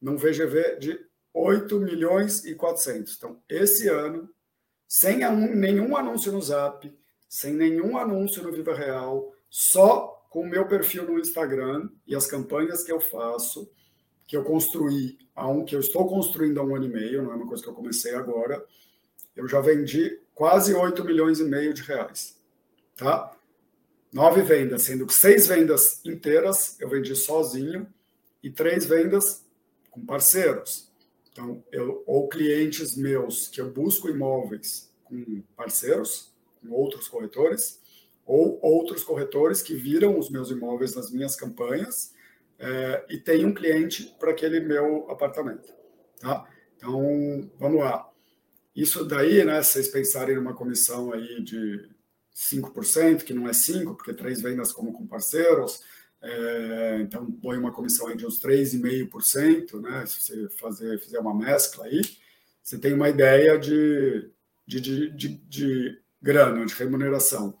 num 0.01 0.17
VGV 0.17 0.77
de 0.79 0.99
8 1.33 1.79
milhões 1.79 2.43
e 2.45 2.55
400. 2.55 3.15
Então, 3.15 3.41
esse 3.47 3.87
ano, 3.87 4.29
sem 4.87 5.19
nenhum 5.55 5.95
anúncio 5.95 6.31
no 6.31 6.41
Zap, 6.41 6.91
sem 7.29 7.53
nenhum 7.53 7.97
anúncio 7.97 8.43
no 8.43 8.51
Viva 8.51 8.73
Real, 8.73 9.31
só 9.49 10.07
com 10.29 10.41
o 10.41 10.49
meu 10.49 10.67
perfil 10.67 11.05
no 11.05 11.19
Instagram 11.19 11.89
e 12.07 12.15
as 12.15 12.25
campanhas 12.25 12.83
que 12.83 12.91
eu 12.91 12.99
faço, 12.99 13.71
que 14.27 14.37
eu 14.37 14.43
construí, 14.43 15.17
a 15.35 15.47
um, 15.47 15.65
que 15.65 15.75
eu 15.75 15.79
estou 15.79 16.07
construindo 16.07 16.59
há 16.59 16.63
um 16.63 16.75
ano 16.75 16.85
e 16.85 16.89
meio, 16.89 17.23
não 17.23 17.31
é 17.31 17.35
uma 17.35 17.47
coisa 17.47 17.63
que 17.63 17.69
eu 17.69 17.73
comecei 17.73 18.15
agora, 18.15 18.63
eu 19.35 19.47
já 19.47 19.59
vendi 19.59 20.19
quase 20.33 20.73
8 20.73 21.03
milhões 21.03 21.39
e 21.39 21.43
meio 21.43 21.73
de 21.73 21.81
reais. 21.81 22.37
Tá? 22.95 23.35
Nove 24.11 24.41
vendas, 24.41 24.83
sendo 24.83 25.05
que 25.05 25.13
seis 25.13 25.47
vendas 25.47 26.01
inteiras 26.05 26.75
eu 26.79 26.89
vendi 26.89 27.15
sozinho 27.15 27.87
e 28.43 28.49
três 28.49 28.85
vendas 28.85 29.45
com 29.89 30.05
parceiros. 30.05 30.89
Então, 31.31 31.63
eu, 31.71 32.03
ou 32.05 32.27
clientes 32.27 32.95
meus 32.97 33.47
que 33.47 33.61
eu 33.61 33.71
busco 33.71 34.09
imóveis 34.09 34.89
com 35.05 35.41
parceiros, 35.55 36.29
com 36.61 36.73
outros 36.73 37.07
corretores, 37.07 37.79
ou 38.25 38.59
outros 38.61 39.03
corretores 39.03 39.61
que 39.61 39.75
viram 39.75 40.19
os 40.19 40.29
meus 40.29 40.51
imóveis 40.51 40.93
nas 40.95 41.09
minhas 41.09 41.35
campanhas 41.35 42.13
é, 42.61 43.05
e 43.09 43.17
tem 43.17 43.43
um 43.43 43.53
cliente 43.53 44.15
para 44.19 44.31
aquele 44.31 44.59
meu 44.59 45.09
apartamento. 45.09 45.73
Tá? 46.19 46.47
Então, 46.77 47.51
vamos 47.57 47.79
lá. 47.79 48.07
Isso 48.75 49.03
daí, 49.03 49.43
né, 49.43 49.61
se 49.63 49.73
vocês 49.73 49.87
pensarem 49.89 50.35
numa 50.35 50.53
comissão 50.53 51.11
aí 51.11 51.41
de 51.41 51.89
5%, 52.33 53.23
que 53.23 53.33
não 53.33 53.47
é 53.47 53.51
5%, 53.51 53.95
porque 53.95 54.13
três 54.13 54.41
vendas 54.41 54.71
como 54.71 54.93
com 54.93 55.07
parceiros, 55.07 55.81
é, 56.21 56.99
então, 57.01 57.31
põe 57.31 57.57
uma 57.57 57.71
comissão 57.73 58.07
aí 58.07 58.15
de 58.15 58.27
uns 58.27 58.39
3,5%, 58.39 59.81
né? 59.81 60.05
Se 60.05 60.21
você 60.21 60.49
fazer, 60.51 60.99
fizer 60.99 61.19
uma 61.19 61.35
mescla 61.35 61.85
aí, 61.85 62.01
você 62.61 62.77
tem 62.77 62.93
uma 62.93 63.09
ideia 63.09 63.57
de, 63.57 64.29
de, 64.67 64.79
de, 64.79 65.09
de, 65.09 65.27
de 65.47 66.01
grana, 66.21 66.63
de 66.63 66.75
remuneração. 66.75 67.57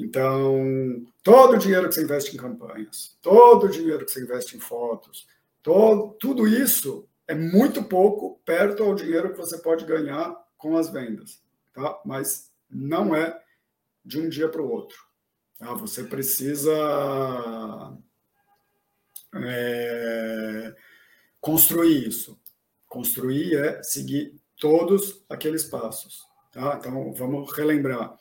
Então, 0.00 1.04
todo 1.22 1.54
o 1.54 1.58
dinheiro 1.58 1.88
que 1.88 1.94
você 1.94 2.02
investe 2.02 2.34
em 2.34 2.38
campanhas, 2.38 3.16
todo 3.20 3.66
o 3.66 3.70
dinheiro 3.70 4.04
que 4.04 4.10
você 4.10 4.22
investe 4.22 4.56
em 4.56 4.60
fotos, 4.60 5.26
todo, 5.62 6.14
tudo 6.14 6.48
isso 6.48 7.08
é 7.28 7.34
muito 7.34 7.82
pouco 7.82 8.40
perto 8.44 8.82
ao 8.82 8.94
dinheiro 8.94 9.30
que 9.30 9.38
você 9.38 9.58
pode 9.58 9.84
ganhar 9.84 10.34
com 10.56 10.76
as 10.76 10.90
vendas, 10.90 11.42
tá? 11.72 12.00
Mas 12.04 12.50
não 12.68 13.14
é 13.14 13.40
de 14.04 14.18
um 14.18 14.28
dia 14.28 14.48
para 14.48 14.62
o 14.62 14.70
outro. 14.70 14.98
Ah, 15.60 15.74
você 15.74 16.04
precisa 16.04 16.72
é, 19.34 20.74
construir 21.40 22.08
isso. 22.08 22.40
Construir 22.88 23.54
é 23.54 23.82
seguir 23.82 24.34
todos 24.58 25.22
aqueles 25.28 25.64
passos. 25.64 26.22
Tá? 26.52 26.76
Então, 26.78 27.12
vamos 27.12 27.52
relembrar. 27.52 28.18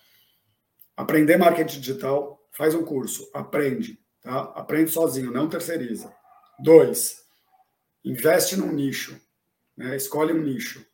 Aprender 0.99 1.37
marketing 1.37 1.79
digital, 1.79 2.45
faz 2.51 2.75
um 2.75 2.83
curso, 2.83 3.31
aprende. 3.33 3.97
Tá? 4.21 4.41
Aprende 4.53 4.91
sozinho, 4.91 5.31
não 5.31 5.47
terceiriza. 5.47 6.13
Dois, 6.61 7.23
investe 8.03 8.57
num 8.57 8.73
nicho. 8.73 9.17
Né? 9.77 9.95
Escolhe 9.95 10.33
um 10.33 10.41
nicho. 10.41 10.85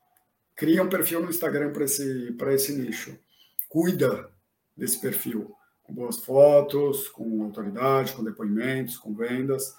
Cria 0.55 0.83
um 0.83 0.89
perfil 0.89 1.21
no 1.21 1.29
Instagram 1.31 1.73
para 1.73 1.85
esse, 1.85 2.37
esse 2.39 2.73
nicho. 2.73 3.17
Cuida 3.67 4.31
desse 4.77 5.01
perfil. 5.01 5.55
Com 5.81 5.95
boas 5.95 6.17
fotos, 6.19 7.09
com 7.09 7.41
autoridade, 7.41 8.13
com 8.13 8.23
depoimentos, 8.23 8.99
com 8.99 9.11
vendas. 9.15 9.73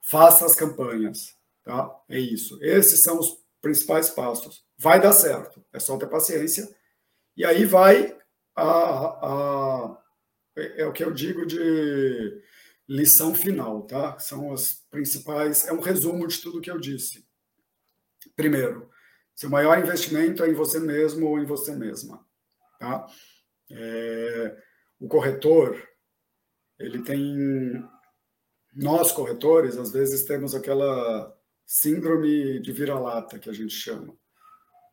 Faça 0.00 0.46
as 0.46 0.54
campanhas. 0.54 1.36
Tá? 1.64 1.90
É 2.08 2.20
isso. 2.20 2.62
Esses 2.62 3.02
são 3.02 3.18
os 3.18 3.38
principais 3.60 4.08
passos. 4.08 4.64
Vai 4.78 5.00
dar 5.00 5.12
certo. 5.12 5.64
É 5.72 5.80
só 5.80 5.98
ter 5.98 6.06
paciência. 6.06 6.72
E 7.36 7.44
aí 7.44 7.64
vai 7.64 8.16
a, 8.56 8.62
a 8.62 10.04
é, 10.56 10.82
é 10.82 10.86
o 10.86 10.92
que 10.92 11.04
eu 11.04 11.12
digo 11.12 11.46
de 11.46 12.42
lição 12.88 13.34
final, 13.34 13.82
tá? 13.82 14.18
São 14.18 14.52
as 14.52 14.84
principais, 14.90 15.66
é 15.66 15.72
um 15.72 15.80
resumo 15.80 16.26
de 16.26 16.40
tudo 16.40 16.60
que 16.60 16.70
eu 16.70 16.78
disse. 16.78 17.26
Primeiro, 18.36 18.90
seu 19.34 19.50
maior 19.50 19.78
investimento 19.78 20.42
é 20.42 20.48
em 20.48 20.54
você 20.54 20.78
mesmo 20.78 21.26
ou 21.26 21.38
em 21.38 21.44
você 21.44 21.74
mesma, 21.74 22.24
tá? 22.78 23.06
É, 23.70 24.56
o 25.00 25.08
corretor, 25.08 25.82
ele 26.78 27.02
tem, 27.02 27.82
nós 28.74 29.12
corretores, 29.12 29.76
às 29.76 29.92
vezes 29.92 30.24
temos 30.24 30.54
aquela 30.54 31.34
síndrome 31.66 32.60
de 32.60 32.72
vira-lata 32.72 33.38
que 33.38 33.48
a 33.48 33.52
gente 33.52 33.72
chama. 33.72 34.14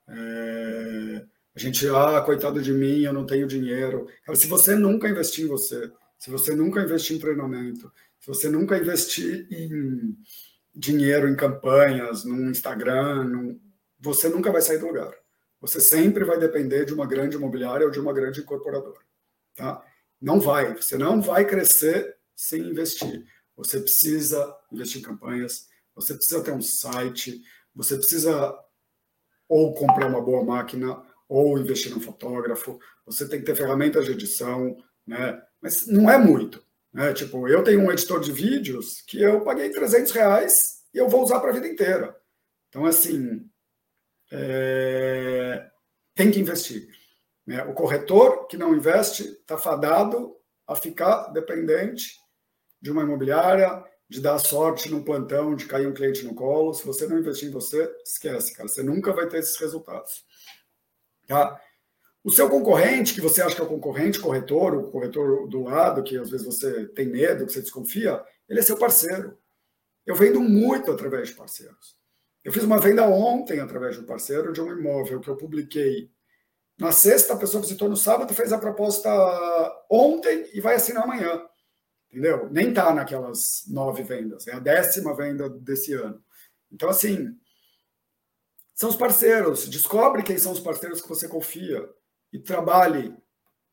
É, 0.07 1.25
a 1.55 1.59
gente, 1.59 1.87
ah, 1.89 2.21
coitado 2.21 2.61
de 2.61 2.71
mim, 2.71 3.01
eu 3.01 3.13
não 3.13 3.25
tenho 3.25 3.47
dinheiro. 3.47 4.07
Se 4.35 4.47
você 4.47 4.75
nunca 4.75 5.09
investir 5.09 5.45
em 5.45 5.47
você, 5.47 5.91
se 6.17 6.29
você 6.29 6.55
nunca 6.55 6.81
investir 6.81 7.17
em 7.17 7.19
treinamento, 7.19 7.91
se 8.19 8.27
você 8.27 8.49
nunca 8.49 8.77
investir 8.77 9.47
em 9.51 10.17
dinheiro 10.73 11.27
em 11.27 11.35
campanhas, 11.35 12.23
no 12.23 12.49
Instagram, 12.49 13.25
num... 13.25 13.59
você 13.99 14.29
nunca 14.29 14.51
vai 14.51 14.61
sair 14.61 14.77
do 14.77 14.87
lugar. 14.87 15.13
Você 15.59 15.79
sempre 15.79 16.23
vai 16.23 16.39
depender 16.39 16.85
de 16.85 16.93
uma 16.93 17.05
grande 17.05 17.35
imobiliária 17.35 17.85
ou 17.85 17.91
de 17.91 17.99
uma 17.99 18.13
grande 18.13 18.39
incorporadora. 18.41 18.99
Tá? 19.55 19.83
Não 20.21 20.39
vai. 20.39 20.75
Você 20.75 20.97
não 20.97 21.21
vai 21.21 21.45
crescer 21.45 22.15
sem 22.35 22.61
investir. 22.61 23.25
Você 23.55 23.79
precisa 23.79 24.55
investir 24.71 25.01
em 25.01 25.03
campanhas, 25.03 25.67
você 25.93 26.13
precisa 26.13 26.43
ter 26.43 26.51
um 26.51 26.61
site, 26.61 27.41
você 27.75 27.97
precisa 27.97 28.57
ou 29.47 29.73
comprar 29.73 30.07
uma 30.07 30.21
boa 30.21 30.43
máquina, 30.43 31.03
ou 31.31 31.57
investir 31.57 31.93
num 31.93 32.01
fotógrafo, 32.01 32.77
você 33.05 33.25
tem 33.25 33.39
que 33.39 33.45
ter 33.45 33.55
ferramentas 33.55 34.03
de 34.05 34.11
edição, 34.11 34.75
né? 35.07 35.41
Mas 35.61 35.87
não 35.87 36.11
é 36.11 36.17
muito. 36.17 36.61
Né? 36.91 37.13
Tipo, 37.13 37.47
eu 37.47 37.63
tenho 37.63 37.79
um 37.79 37.89
editor 37.89 38.19
de 38.19 38.33
vídeos 38.33 39.01
que 39.07 39.21
eu 39.21 39.39
paguei 39.39 39.69
300 39.69 40.11
reais 40.11 40.81
e 40.93 40.97
eu 40.97 41.07
vou 41.07 41.23
usar 41.23 41.39
para 41.39 41.51
a 41.51 41.53
vida 41.53 41.69
inteira. 41.69 42.13
Então, 42.67 42.85
assim, 42.85 43.49
é... 44.29 45.69
tem 46.13 46.29
que 46.31 46.39
investir. 46.41 46.89
Né? 47.47 47.63
O 47.63 47.73
corretor 47.73 48.45
que 48.47 48.57
não 48.57 48.75
investe 48.75 49.23
está 49.23 49.57
fadado 49.57 50.35
a 50.67 50.75
ficar 50.75 51.29
dependente 51.31 52.17
de 52.81 52.91
uma 52.91 53.03
imobiliária, 53.03 53.81
de 54.09 54.19
dar 54.19 54.37
sorte 54.37 54.89
num 54.89 55.01
plantão, 55.01 55.55
de 55.55 55.65
cair 55.65 55.87
um 55.87 55.93
cliente 55.93 56.25
no 56.25 56.35
colo. 56.35 56.73
Se 56.73 56.85
você 56.85 57.07
não 57.07 57.17
investir 57.17 57.47
em 57.47 57.53
você, 57.53 57.89
esquece, 58.03 58.53
cara. 58.53 58.67
Você 58.67 58.83
nunca 58.83 59.13
vai 59.13 59.29
ter 59.29 59.37
esses 59.37 59.55
resultados. 59.55 60.25
Tá? 61.27 61.59
O 62.23 62.31
seu 62.31 62.49
concorrente, 62.49 63.13
que 63.13 63.21
você 63.21 63.41
acha 63.41 63.55
que 63.55 63.61
é 63.61 63.65
o 63.65 63.67
concorrente, 63.67 64.19
corretor, 64.19 64.75
o 64.75 64.91
corretor 64.91 65.47
do 65.47 65.63
lado, 65.63 66.03
que 66.03 66.17
às 66.17 66.29
vezes 66.29 66.45
você 66.45 66.87
tem 66.89 67.07
medo, 67.07 67.45
que 67.45 67.53
você 67.53 67.61
desconfia, 67.61 68.23
ele 68.47 68.59
é 68.59 68.63
seu 68.63 68.77
parceiro. 68.77 69.37
Eu 70.05 70.15
vendo 70.15 70.39
muito 70.39 70.91
através 70.91 71.29
de 71.29 71.35
parceiros. 71.35 71.97
Eu 72.43 72.51
fiz 72.51 72.63
uma 72.63 72.79
venda 72.79 73.07
ontem 73.07 73.59
através 73.59 73.95
de 73.95 74.01
um 74.01 74.05
parceiro 74.05 74.53
de 74.53 74.61
um 74.61 74.71
imóvel 74.71 75.19
que 75.19 75.29
eu 75.29 75.35
publiquei. 75.35 76.11
Na 76.77 76.91
sexta, 76.91 77.33
a 77.33 77.37
pessoa 77.37 77.61
visitou 77.61 77.87
no 77.87 77.97
sábado, 77.97 78.33
fez 78.33 78.51
a 78.51 78.57
proposta 78.57 79.09
ontem 79.89 80.49
e 80.53 80.59
vai 80.59 80.75
assinar 80.75 81.03
amanhã. 81.03 81.43
Entendeu? 82.09 82.49
Nem 82.51 82.69
está 82.69 82.93
naquelas 82.93 83.63
nove 83.67 84.03
vendas. 84.03 84.47
É 84.47 84.53
a 84.53 84.59
décima 84.59 85.15
venda 85.15 85.49
desse 85.49 85.93
ano. 85.93 86.21
Então, 86.71 86.89
assim, 86.89 87.35
são 88.81 88.89
os 88.89 88.95
parceiros. 88.95 89.69
Descobre 89.69 90.23
quem 90.23 90.39
são 90.39 90.51
os 90.51 90.59
parceiros 90.59 91.01
que 91.01 91.07
você 91.07 91.27
confia 91.27 91.87
e 92.33 92.39
trabalhe 92.39 93.15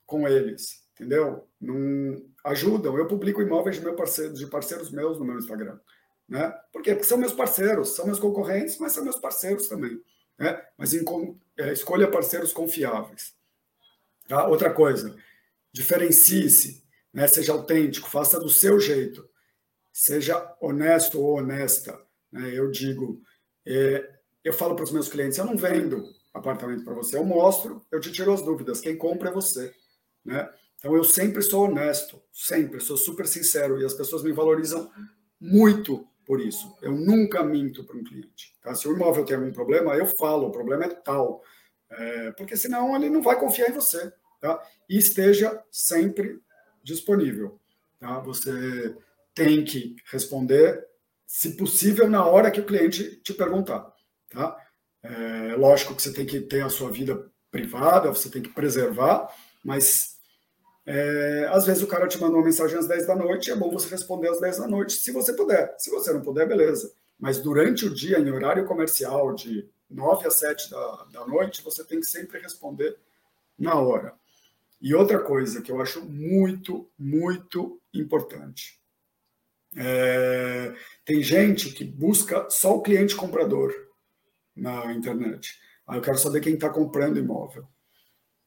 com 0.04 0.28
eles, 0.28 0.82
entendeu? 0.92 1.48
Não 1.58 2.22
ajudam. 2.44 2.94
Eu 2.94 3.06
publico 3.06 3.40
imóveis 3.40 3.76
de, 3.76 3.82
meu 3.82 3.96
parceiro, 3.96 4.34
de 4.34 4.46
parceiros 4.46 4.90
meus 4.90 5.18
no 5.18 5.24
meu 5.24 5.38
Instagram, 5.38 5.80
né? 6.28 6.54
Por 6.70 6.82
quê? 6.82 6.92
Porque 6.92 7.06
são 7.06 7.16
meus 7.16 7.32
parceiros, 7.32 7.96
são 7.96 8.04
meus 8.04 8.18
concorrentes, 8.18 8.76
mas 8.76 8.92
são 8.92 9.02
meus 9.02 9.18
parceiros 9.18 9.66
também, 9.66 9.98
né? 10.38 10.62
Mas 10.76 10.92
em, 10.92 11.02
é, 11.56 11.72
escolha 11.72 12.10
parceiros 12.10 12.52
confiáveis. 12.52 13.34
Tá? 14.28 14.46
Outra 14.46 14.70
coisa, 14.70 15.16
diferencie-se, 15.72 16.84
né? 17.14 17.26
Seja 17.26 17.52
autêntico, 17.52 18.10
faça 18.10 18.38
do 18.38 18.50
seu 18.50 18.78
jeito, 18.78 19.26
seja 19.90 20.54
honesto 20.60 21.18
ou 21.18 21.38
honesta. 21.38 21.98
Né? 22.30 22.50
Eu 22.52 22.70
digo, 22.70 23.22
é, 23.66 24.17
eu 24.44 24.52
falo 24.52 24.74
para 24.74 24.84
os 24.84 24.92
meus 24.92 25.08
clientes, 25.08 25.38
eu 25.38 25.44
não 25.44 25.56
vendo 25.56 26.04
apartamento 26.32 26.84
para 26.84 26.94
você. 26.94 27.16
Eu 27.16 27.24
mostro, 27.24 27.84
eu 27.90 28.00
te 28.00 28.12
tiro 28.12 28.32
as 28.32 28.42
dúvidas. 28.42 28.80
Quem 28.80 28.96
compra 28.96 29.30
é 29.30 29.32
você, 29.32 29.72
né? 30.24 30.48
Então 30.78 30.94
eu 30.94 31.02
sempre 31.02 31.42
sou 31.42 31.64
honesto, 31.64 32.22
sempre 32.32 32.80
sou 32.80 32.96
super 32.96 33.26
sincero 33.26 33.80
e 33.80 33.84
as 33.84 33.94
pessoas 33.94 34.22
me 34.22 34.32
valorizam 34.32 34.90
muito 35.40 36.06
por 36.24 36.40
isso. 36.40 36.76
Eu 36.80 36.92
nunca 36.92 37.42
minto 37.42 37.84
para 37.84 37.96
um 37.96 38.04
cliente. 38.04 38.54
Tá? 38.62 38.74
Se 38.74 38.86
o 38.86 38.92
imóvel 38.92 39.24
tem 39.24 39.36
algum 39.36 39.50
problema, 39.50 39.96
eu 39.96 40.06
falo, 40.06 40.46
o 40.46 40.52
problema 40.52 40.84
é 40.84 40.88
tal, 40.88 41.42
é, 41.90 42.30
porque 42.32 42.56
senão 42.56 42.94
ele 42.94 43.10
não 43.10 43.22
vai 43.22 43.38
confiar 43.40 43.70
em 43.70 43.72
você, 43.72 44.12
tá? 44.40 44.62
E 44.88 44.98
esteja 44.98 45.62
sempre 45.70 46.40
disponível, 46.84 47.58
tá? 47.98 48.20
Você 48.20 48.94
tem 49.34 49.64
que 49.64 49.96
responder, 50.12 50.86
se 51.26 51.56
possível, 51.56 52.08
na 52.10 52.26
hora 52.26 52.50
que 52.50 52.60
o 52.60 52.66
cliente 52.66 53.16
te 53.22 53.32
perguntar, 53.32 53.90
tá? 54.30 54.56
É, 55.02 55.54
lógico 55.56 55.94
que 55.94 56.02
você 56.02 56.12
tem 56.12 56.26
que 56.26 56.40
ter 56.40 56.62
a 56.62 56.68
sua 56.68 56.90
vida 56.90 57.30
privada, 57.50 58.10
você 58.10 58.28
tem 58.30 58.42
que 58.42 58.50
preservar, 58.50 59.34
mas 59.64 60.18
é, 60.84 61.48
às 61.50 61.66
vezes 61.66 61.82
o 61.82 61.86
cara 61.86 62.08
te 62.08 62.18
manda 62.18 62.34
uma 62.34 62.44
mensagem 62.44 62.78
às 62.78 62.88
10 62.88 63.06
da 63.06 63.14
noite, 63.14 63.50
é 63.50 63.56
bom 63.56 63.70
você 63.70 63.88
responder 63.90 64.28
às 64.28 64.40
10 64.40 64.58
da 64.58 64.68
noite, 64.68 64.94
se 64.94 65.12
você 65.12 65.32
puder. 65.32 65.74
Se 65.78 65.90
você 65.90 66.12
não 66.12 66.22
puder, 66.22 66.48
beleza. 66.48 66.92
Mas 67.18 67.38
durante 67.38 67.84
o 67.84 67.94
dia, 67.94 68.18
em 68.18 68.30
horário 68.30 68.64
comercial, 68.64 69.34
de 69.34 69.68
9 69.90 70.26
às 70.26 70.38
7 70.38 70.70
da, 70.70 71.06
da 71.12 71.26
noite, 71.26 71.62
você 71.62 71.84
tem 71.84 72.00
que 72.00 72.06
sempre 72.06 72.38
responder 72.38 72.96
na 73.58 73.74
hora. 73.74 74.14
E 74.80 74.94
outra 74.94 75.18
coisa 75.18 75.60
que 75.60 75.72
eu 75.72 75.80
acho 75.80 76.04
muito, 76.04 76.88
muito 76.98 77.80
importante. 77.92 78.78
É, 79.76 80.74
tem 81.04 81.22
gente 81.22 81.70
que 81.70 81.84
busca 81.84 82.48
só 82.48 82.76
o 82.76 82.82
cliente 82.82 83.14
comprador 83.14 83.87
na 84.58 84.92
internet. 84.92 85.58
Ah, 85.86 85.96
eu 85.96 86.02
quero 86.02 86.18
saber 86.18 86.40
quem 86.40 86.54
está 86.54 86.68
comprando 86.68 87.18
imóvel. 87.18 87.66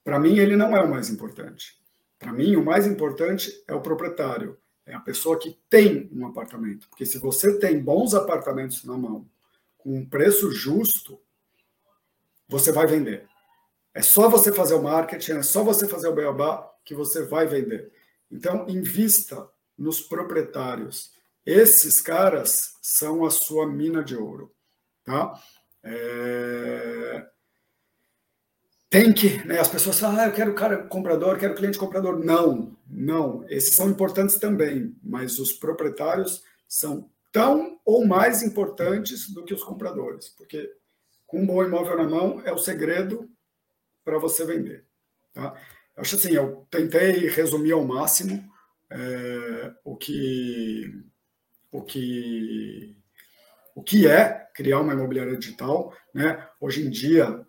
Para 0.03 0.19
mim, 0.19 0.37
ele 0.37 0.55
não 0.55 0.75
é 0.75 0.81
o 0.81 0.89
mais 0.89 1.09
importante. 1.09 1.79
Para 2.19 2.33
mim, 2.33 2.55
o 2.55 2.63
mais 2.63 2.85
importante 2.85 3.51
é 3.67 3.73
o 3.73 3.81
proprietário, 3.81 4.57
é 4.85 4.93
a 4.93 4.99
pessoa 4.99 5.39
que 5.39 5.57
tem 5.69 6.09
um 6.13 6.25
apartamento. 6.27 6.87
Porque 6.89 7.05
se 7.05 7.17
você 7.17 7.57
tem 7.57 7.81
bons 7.81 8.13
apartamentos 8.13 8.83
na 8.83 8.97
mão, 8.97 9.27
com 9.77 9.97
um 9.97 10.05
preço 10.05 10.51
justo, 10.51 11.19
você 12.47 12.71
vai 12.71 12.85
vender. 12.85 13.27
É 13.93 14.01
só 14.01 14.29
você 14.29 14.51
fazer 14.51 14.75
o 14.75 14.83
marketing, 14.83 15.33
é 15.33 15.43
só 15.43 15.63
você 15.63 15.87
fazer 15.87 16.07
o 16.07 16.15
beabá 16.15 16.69
que 16.85 16.93
você 16.93 17.25
vai 17.25 17.47
vender. 17.47 17.91
Então, 18.29 18.65
invista 18.69 19.49
nos 19.77 20.01
proprietários. 20.01 21.11
Esses 21.45 21.99
caras 21.99 22.75
são 22.81 23.25
a 23.25 23.31
sua 23.31 23.67
mina 23.67 24.03
de 24.03 24.15
ouro, 24.15 24.53
tá? 25.03 25.33
É... 25.83 27.27
Tem 28.89 29.13
que, 29.13 29.37
né, 29.47 29.57
as 29.57 29.69
pessoas 29.69 29.99
falam, 29.99 30.19
ah, 30.19 30.25
eu 30.27 30.33
quero 30.33 30.53
cara 30.53 30.83
comprador, 30.83 31.37
quero 31.37 31.55
cliente 31.55 31.77
comprador. 31.77 32.19
Não, 32.19 32.75
não. 32.85 33.45
Esses 33.47 33.73
são 33.73 33.89
importantes 33.89 34.37
também, 34.37 34.93
mas 35.01 35.39
os 35.39 35.53
proprietários 35.53 36.43
são 36.67 37.09
tão 37.31 37.79
ou 37.85 38.05
mais 38.05 38.43
importantes 38.43 39.29
do 39.33 39.45
que 39.45 39.53
os 39.53 39.63
compradores, 39.63 40.27
porque 40.29 40.69
com 41.25 41.41
um 41.41 41.45
bom 41.45 41.63
imóvel 41.63 41.95
na 41.95 42.03
mão 42.03 42.41
é 42.43 42.51
o 42.51 42.57
segredo 42.57 43.29
para 44.03 44.19
você 44.19 44.45
vender. 44.45 44.85
Tá? 45.33 45.55
Eu 45.95 46.01
acho 46.01 46.15
assim, 46.15 46.33
eu 46.33 46.67
tentei 46.69 47.29
resumir 47.29 47.71
ao 47.71 47.85
máximo 47.85 48.43
é, 48.89 49.73
o 49.85 49.95
que 49.95 51.05
o 51.71 51.81
que 51.81 52.97
o 53.75 53.83
que 53.83 54.07
é 54.07 54.47
criar 54.53 54.79
uma 54.79 54.93
imobiliária 54.93 55.37
digital. 55.37 55.93
Né? 56.13 56.47
Hoje 56.59 56.85
em 56.85 56.89
dia, 56.89 57.45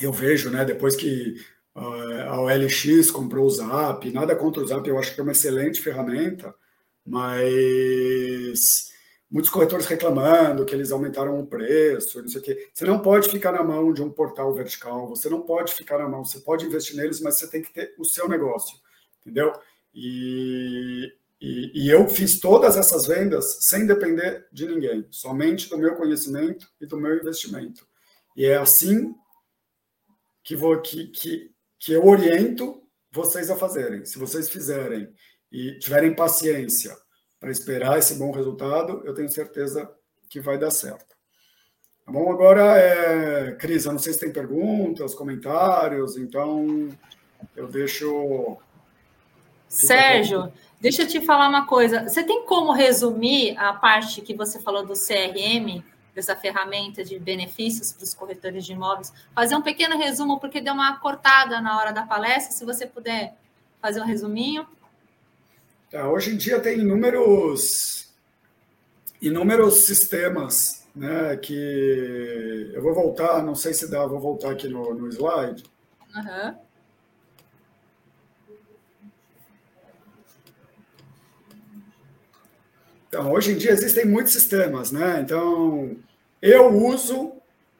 eu 0.00 0.12
vejo, 0.12 0.50
né, 0.50 0.64
depois 0.64 0.96
que 0.96 1.34
uh, 1.74 2.22
a 2.28 2.40
OLX 2.40 3.10
comprou 3.10 3.46
o 3.46 3.50
Zap, 3.50 4.10
nada 4.10 4.36
contra 4.36 4.62
o 4.62 4.66
Zap, 4.66 4.86
eu 4.88 4.98
acho 4.98 5.14
que 5.14 5.20
é 5.20 5.22
uma 5.22 5.32
excelente 5.32 5.80
ferramenta, 5.80 6.54
mas 7.04 8.58
muitos 9.30 9.50
corretores 9.50 9.86
reclamando 9.86 10.64
que 10.64 10.74
eles 10.74 10.92
aumentaram 10.92 11.38
o 11.38 11.46
preço, 11.46 12.20
não 12.20 12.28
sei 12.28 12.40
o 12.40 12.44
quê. 12.44 12.68
Você 12.72 12.84
não 12.84 12.98
pode 13.00 13.28
ficar 13.28 13.52
na 13.52 13.62
mão 13.62 13.92
de 13.92 14.02
um 14.02 14.10
portal 14.10 14.52
vertical, 14.54 15.08
você 15.08 15.28
não 15.28 15.42
pode 15.42 15.74
ficar 15.74 15.98
na 15.98 16.08
mão, 16.08 16.24
você 16.24 16.40
pode 16.40 16.66
investir 16.66 16.96
neles, 16.96 17.20
mas 17.20 17.38
você 17.38 17.48
tem 17.48 17.62
que 17.62 17.72
ter 17.72 17.94
o 17.98 18.04
seu 18.04 18.28
negócio, 18.28 18.78
entendeu? 19.20 19.52
E, 19.94 21.12
e, 21.40 21.70
e 21.74 21.90
eu 21.90 22.08
fiz 22.08 22.40
todas 22.40 22.76
essas 22.76 23.06
vendas 23.06 23.58
sem 23.60 23.86
depender 23.86 24.46
de 24.50 24.66
ninguém, 24.66 25.06
somente 25.10 25.68
do 25.68 25.78
meu 25.78 25.94
conhecimento 25.94 26.66
e 26.80 26.86
do 26.86 26.96
meu 26.96 27.16
investimento. 27.16 27.86
E 28.36 28.44
é 28.46 28.56
assim 28.56 29.14
que, 30.42 30.56
vou, 30.56 30.80
que, 30.80 31.08
que, 31.08 31.50
que 31.78 31.92
eu 31.92 32.06
oriento 32.06 32.82
vocês 33.10 33.50
a 33.50 33.56
fazerem. 33.56 34.04
Se 34.04 34.18
vocês 34.18 34.48
fizerem 34.48 35.12
e 35.50 35.78
tiverem 35.78 36.14
paciência 36.14 36.96
para 37.38 37.50
esperar 37.50 37.98
esse 37.98 38.14
bom 38.14 38.30
resultado, 38.30 39.02
eu 39.04 39.14
tenho 39.14 39.30
certeza 39.30 39.90
que 40.28 40.40
vai 40.40 40.58
dar 40.58 40.70
certo. 40.70 41.16
Tá 42.04 42.12
bom? 42.12 42.30
Agora, 42.30 42.78
é... 42.78 43.52
Cris, 43.56 43.84
eu 43.84 43.92
não 43.92 43.98
sei 43.98 44.12
se 44.12 44.20
tem 44.20 44.32
perguntas, 44.32 45.14
comentários, 45.14 46.16
então 46.16 46.88
eu 47.54 47.66
deixo. 47.66 48.56
Sérgio, 49.68 50.52
deixa 50.80 51.02
eu 51.02 51.06
te 51.06 51.20
falar 51.20 51.48
uma 51.48 51.66
coisa. 51.66 52.08
Você 52.08 52.22
tem 52.22 52.44
como 52.44 52.72
resumir 52.72 53.56
a 53.58 53.72
parte 53.72 54.20
que 54.20 54.34
você 54.34 54.60
falou 54.60 54.84
do 54.84 54.94
CRM, 54.94 55.82
dessa 56.14 56.34
ferramenta 56.34 57.04
de 57.04 57.18
benefícios 57.18 57.92
para 57.92 58.04
os 58.04 58.14
corretores 58.14 58.64
de 58.64 58.72
imóveis? 58.72 59.12
Fazer 59.34 59.54
um 59.56 59.62
pequeno 59.62 59.98
resumo, 59.98 60.40
porque 60.40 60.60
deu 60.60 60.74
uma 60.74 60.98
cortada 60.98 61.60
na 61.60 61.78
hora 61.78 61.92
da 61.92 62.02
palestra. 62.02 62.52
Se 62.52 62.64
você 62.64 62.86
puder 62.86 63.34
fazer 63.80 64.00
um 64.00 64.06
resuminho. 64.06 64.66
Tá, 65.90 66.08
hoje 66.08 66.34
em 66.34 66.36
dia 66.36 66.60
tem 66.60 66.80
inúmeros, 66.80 68.12
inúmeros 69.22 69.86
sistemas, 69.86 70.86
né? 70.94 71.36
Que 71.36 72.72
eu 72.74 72.82
vou 72.82 72.94
voltar, 72.94 73.42
não 73.42 73.54
sei 73.54 73.72
se 73.72 73.90
dá, 73.90 74.04
vou 74.06 74.18
voltar 74.18 74.50
aqui 74.50 74.68
no, 74.68 74.94
no 74.94 75.08
slide. 75.08 75.62
Uhum. 76.14 76.65
Então, 83.16 83.32
hoje 83.32 83.52
em 83.52 83.56
dia 83.56 83.70
existem 83.70 84.04
muitos 84.04 84.34
sistemas, 84.34 84.92
né? 84.92 85.22
Então, 85.22 85.96
eu 86.42 86.68
uso 86.68 87.32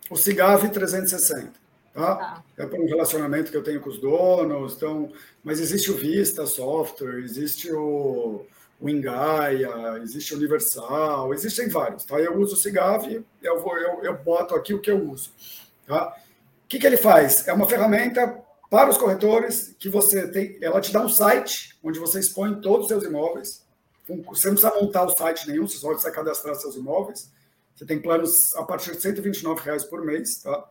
o 0.08 0.16
Cigave 0.16 0.70
360. 0.70 1.52
Tá? 1.92 2.14
tá? 2.16 2.44
É 2.56 2.64
para 2.64 2.80
um 2.80 2.86
relacionamento 2.86 3.50
que 3.50 3.56
eu 3.56 3.62
tenho 3.62 3.82
com 3.82 3.90
os 3.90 4.00
donos, 4.00 4.76
então, 4.76 5.12
mas 5.44 5.60
existe 5.60 5.90
o 5.90 5.94
Vista 5.94 6.46
Software, 6.46 7.18
existe 7.18 7.70
o, 7.70 8.46
o 8.80 8.88
Engaia, 8.88 9.98
existe 10.02 10.32
o 10.32 10.38
Universal, 10.38 11.34
existem 11.34 11.68
vários, 11.68 12.06
tá? 12.06 12.18
Eu 12.18 12.38
uso 12.38 12.54
o 12.54 12.58
Cigave, 12.58 13.22
eu, 13.42 13.60
vou, 13.60 13.76
eu, 13.76 14.04
eu 14.04 14.16
boto 14.16 14.54
aqui 14.54 14.72
o 14.72 14.80
que 14.80 14.90
eu 14.90 15.06
uso, 15.10 15.30
tá? 15.86 16.16
O 16.64 16.68
que, 16.68 16.78
que 16.78 16.86
ele 16.86 16.96
faz? 16.96 17.46
É 17.46 17.52
uma 17.52 17.68
ferramenta 17.68 18.42
para 18.70 18.88
os 18.88 18.96
corretores 18.96 19.76
que 19.78 19.90
você 19.90 20.28
tem, 20.28 20.56
ela 20.62 20.80
te 20.80 20.94
dá 20.94 21.02
um 21.02 21.10
site 21.10 21.76
onde 21.84 21.98
você 21.98 22.20
expõe 22.20 22.58
todos 22.62 22.86
os 22.86 22.88
seus 22.88 23.04
imóveis, 23.04 23.65
você 24.06 24.48
não 24.48 24.54
precisa 24.54 24.74
montar 24.80 25.04
o 25.04 25.16
site 25.16 25.48
nenhum, 25.48 25.66
você 25.66 25.78
só 25.78 25.88
precisa 25.88 26.12
cadastrar 26.12 26.54
seus 26.54 26.76
imóveis, 26.76 27.30
você 27.74 27.84
tem 27.84 28.00
planos 28.00 28.54
a 28.54 28.62
partir 28.62 28.92
de 28.92 29.02
129 29.02 29.60
reais 29.62 29.84
por 29.84 30.04
mês, 30.04 30.40
tá? 30.42 30.68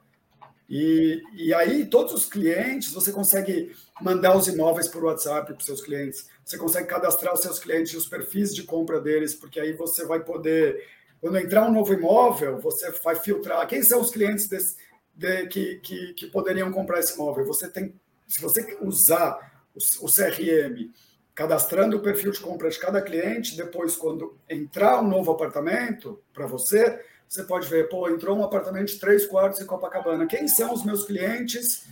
E, 0.68 1.22
e 1.36 1.54
aí, 1.54 1.86
todos 1.86 2.14
os 2.14 2.26
clientes, 2.26 2.92
você 2.92 3.12
consegue 3.12 3.76
mandar 4.02 4.36
os 4.36 4.48
imóveis 4.48 4.88
por 4.88 5.04
WhatsApp 5.04 5.54
para 5.54 5.60
os 5.60 5.66
seus 5.66 5.82
clientes, 5.82 6.28
você 6.44 6.58
consegue 6.58 6.88
cadastrar 6.88 7.34
os 7.34 7.42
seus 7.42 7.60
clientes 7.60 7.94
os 7.94 8.08
perfis 8.08 8.54
de 8.54 8.64
compra 8.64 9.00
deles, 9.00 9.36
porque 9.36 9.60
aí 9.60 9.74
você 9.74 10.06
vai 10.06 10.24
poder, 10.24 10.84
quando 11.22 11.38
entrar 11.38 11.68
um 11.68 11.74
novo 11.74 11.94
imóvel, 11.94 12.58
você 12.60 12.90
vai 13.04 13.16
filtrar 13.16 13.68
quem 13.68 13.84
são 13.84 14.02
os 14.02 14.10
clientes 14.10 14.48
desse, 14.48 14.76
de, 15.14 15.46
que, 15.48 15.76
que, 15.78 16.14
que, 16.14 16.28
poderiam 16.28 16.72
comprar 16.72 17.00
esse 17.00 17.14
imóvel. 17.14 17.46
Você 17.46 17.70
tem, 17.70 17.94
se 18.28 18.42
você 18.42 18.78
usar 18.82 19.66
o, 19.76 20.06
o 20.06 20.12
CRM 20.12 20.92
cadastrando 21.36 21.98
o 21.98 22.00
perfil 22.00 22.32
de 22.32 22.40
compra 22.40 22.70
de 22.70 22.80
cada 22.80 23.02
cliente, 23.02 23.58
depois, 23.58 23.98
quando 23.98 24.38
entrar 24.50 25.02
um 25.02 25.08
novo 25.08 25.32
apartamento 25.32 26.22
para 26.34 26.48
você, 26.48 26.98
você 27.28 27.44
pode 27.44 27.68
ver, 27.68 27.90
pô, 27.90 28.10
entrou 28.10 28.38
um 28.38 28.44
apartamento 28.44 28.88
de 28.88 29.00
três 29.00 29.26
quartos 29.26 29.60
em 29.60 29.66
Copacabana. 29.66 30.26
Quem 30.26 30.48
são 30.48 30.74
os 30.74 30.86
meus 30.86 31.04
clientes 31.04 31.86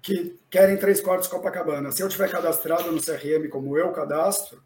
que 0.00 0.34
querem 0.48 0.78
três 0.78 1.00
quartos 1.00 1.28
em 1.28 1.30
Copacabana? 1.30 1.92
Se 1.92 2.02
eu 2.02 2.08
tiver 2.08 2.30
cadastrado 2.30 2.90
no 2.90 3.02
CRM 3.02 3.48
como 3.50 3.76
eu 3.76 3.92
cadastro, 3.92 4.62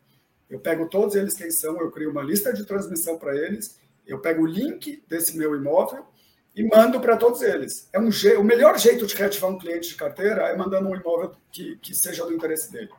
eu 0.48 0.60
pego 0.60 0.88
todos 0.88 1.16
eles 1.16 1.34
quem 1.34 1.50
são, 1.50 1.80
eu 1.80 1.90
crio 1.90 2.12
uma 2.12 2.22
lista 2.22 2.52
de 2.52 2.64
transmissão 2.64 3.18
para 3.18 3.34
eles, 3.34 3.80
eu 4.06 4.20
pego 4.20 4.42
o 4.42 4.46
link 4.46 5.02
desse 5.08 5.36
meu 5.36 5.56
imóvel 5.56 6.06
e 6.54 6.62
mando 6.62 7.00
para 7.00 7.16
todos 7.16 7.42
eles. 7.42 7.88
É 7.92 7.98
um. 7.98 8.10
O 8.38 8.44
melhor 8.44 8.78
jeito 8.78 9.06
de 9.06 9.16
reativar 9.16 9.50
um 9.50 9.58
cliente 9.58 9.88
de 9.88 9.96
carteira 9.96 10.42
é 10.42 10.56
mandando 10.56 10.88
um 10.88 10.94
imóvel 10.94 11.32
que, 11.50 11.76
que 11.78 11.92
seja 11.94 12.24
do 12.24 12.32
interesse 12.32 12.70
dele. 12.70 12.90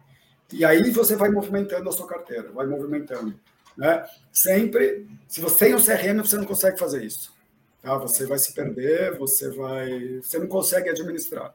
E 0.52 0.64
aí 0.64 0.92
você 0.92 1.16
vai 1.16 1.30
movimentando 1.30 1.90
a 1.90 1.92
sua 1.92 2.08
carteira, 2.08 2.52
vai 2.52 2.66
movimentando. 2.66 3.40
Né? 3.78 4.06
Sempre, 4.32 5.08
se 5.28 5.42
você 5.42 5.66
tem 5.66 5.76
um 5.76 5.84
CRM, 5.84 6.22
você 6.22 6.38
não 6.38 6.46
consegue 6.46 6.80
fazer 6.80 7.04
isso. 7.04 7.34
Tá? 7.82 7.98
Você 7.98 8.26
vai 8.26 8.38
se 8.38 8.54
perder, 8.54 9.18
você 9.18 9.50
vai, 9.50 10.20
você 10.22 10.38
não 10.38 10.48
consegue 10.48 10.90
administrar. 10.90 11.54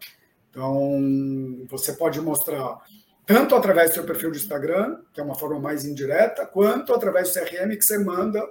Então, 0.51 1.67
você 1.69 1.93
pode 1.93 2.21
mostrar 2.21 2.79
tanto 3.25 3.55
através 3.55 3.91
do 3.91 3.95
seu 3.95 4.05
perfil 4.05 4.33
de 4.33 4.39
Instagram, 4.39 5.01
que 5.13 5.21
é 5.21 5.25
uma 5.25 5.37
forma 5.37 5.61
mais 5.61 5.85
indireta, 5.85 6.45
quanto 6.45 6.93
através 6.93 7.33
do 7.33 7.35
CRM 7.35 7.77
que 7.77 7.83
você 7.83 7.99
manda 7.99 8.45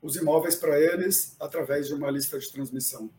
os 0.00 0.16
imóveis 0.16 0.56
para 0.56 0.80
eles 0.80 1.36
através 1.38 1.88
de 1.88 1.94
uma 1.94 2.10
lista 2.10 2.38
de 2.38 2.50
transmissão. 2.50 3.10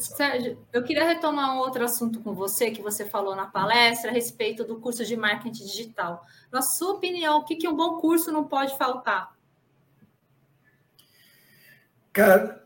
Sérgio, 0.00 0.58
eu 0.72 0.82
queria 0.82 1.04
retomar 1.04 1.54
um 1.54 1.58
outro 1.58 1.84
assunto 1.84 2.20
com 2.20 2.32
você 2.34 2.70
que 2.70 2.82
você 2.82 3.04
falou 3.04 3.34
na 3.34 3.46
palestra 3.46 4.10
a 4.10 4.14
respeito 4.14 4.64
do 4.64 4.80
curso 4.80 5.04
de 5.04 5.16
marketing 5.16 5.64
digital. 5.64 6.24
Na 6.50 6.62
sua 6.62 6.92
opinião, 6.92 7.38
o 7.38 7.44
que, 7.44 7.56
que 7.56 7.68
um 7.68 7.76
bom 7.76 7.98
curso 7.98 8.32
não 8.32 8.44
pode 8.44 8.76
faltar? 8.76 9.34
Cara, 12.12 12.64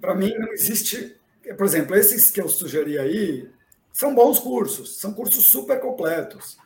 para 0.00 0.14
mim 0.14 0.34
não 0.36 0.52
existe. 0.52 1.16
Por 1.56 1.64
exemplo, 1.64 1.94
esses 1.96 2.30
que 2.30 2.40
eu 2.40 2.48
sugeri 2.48 2.98
aí 2.98 3.50
são 3.92 4.14
bons 4.14 4.38
cursos, 4.38 4.98
são 4.98 5.12
cursos 5.12 5.50
super 5.50 5.80
completos. 5.80 6.58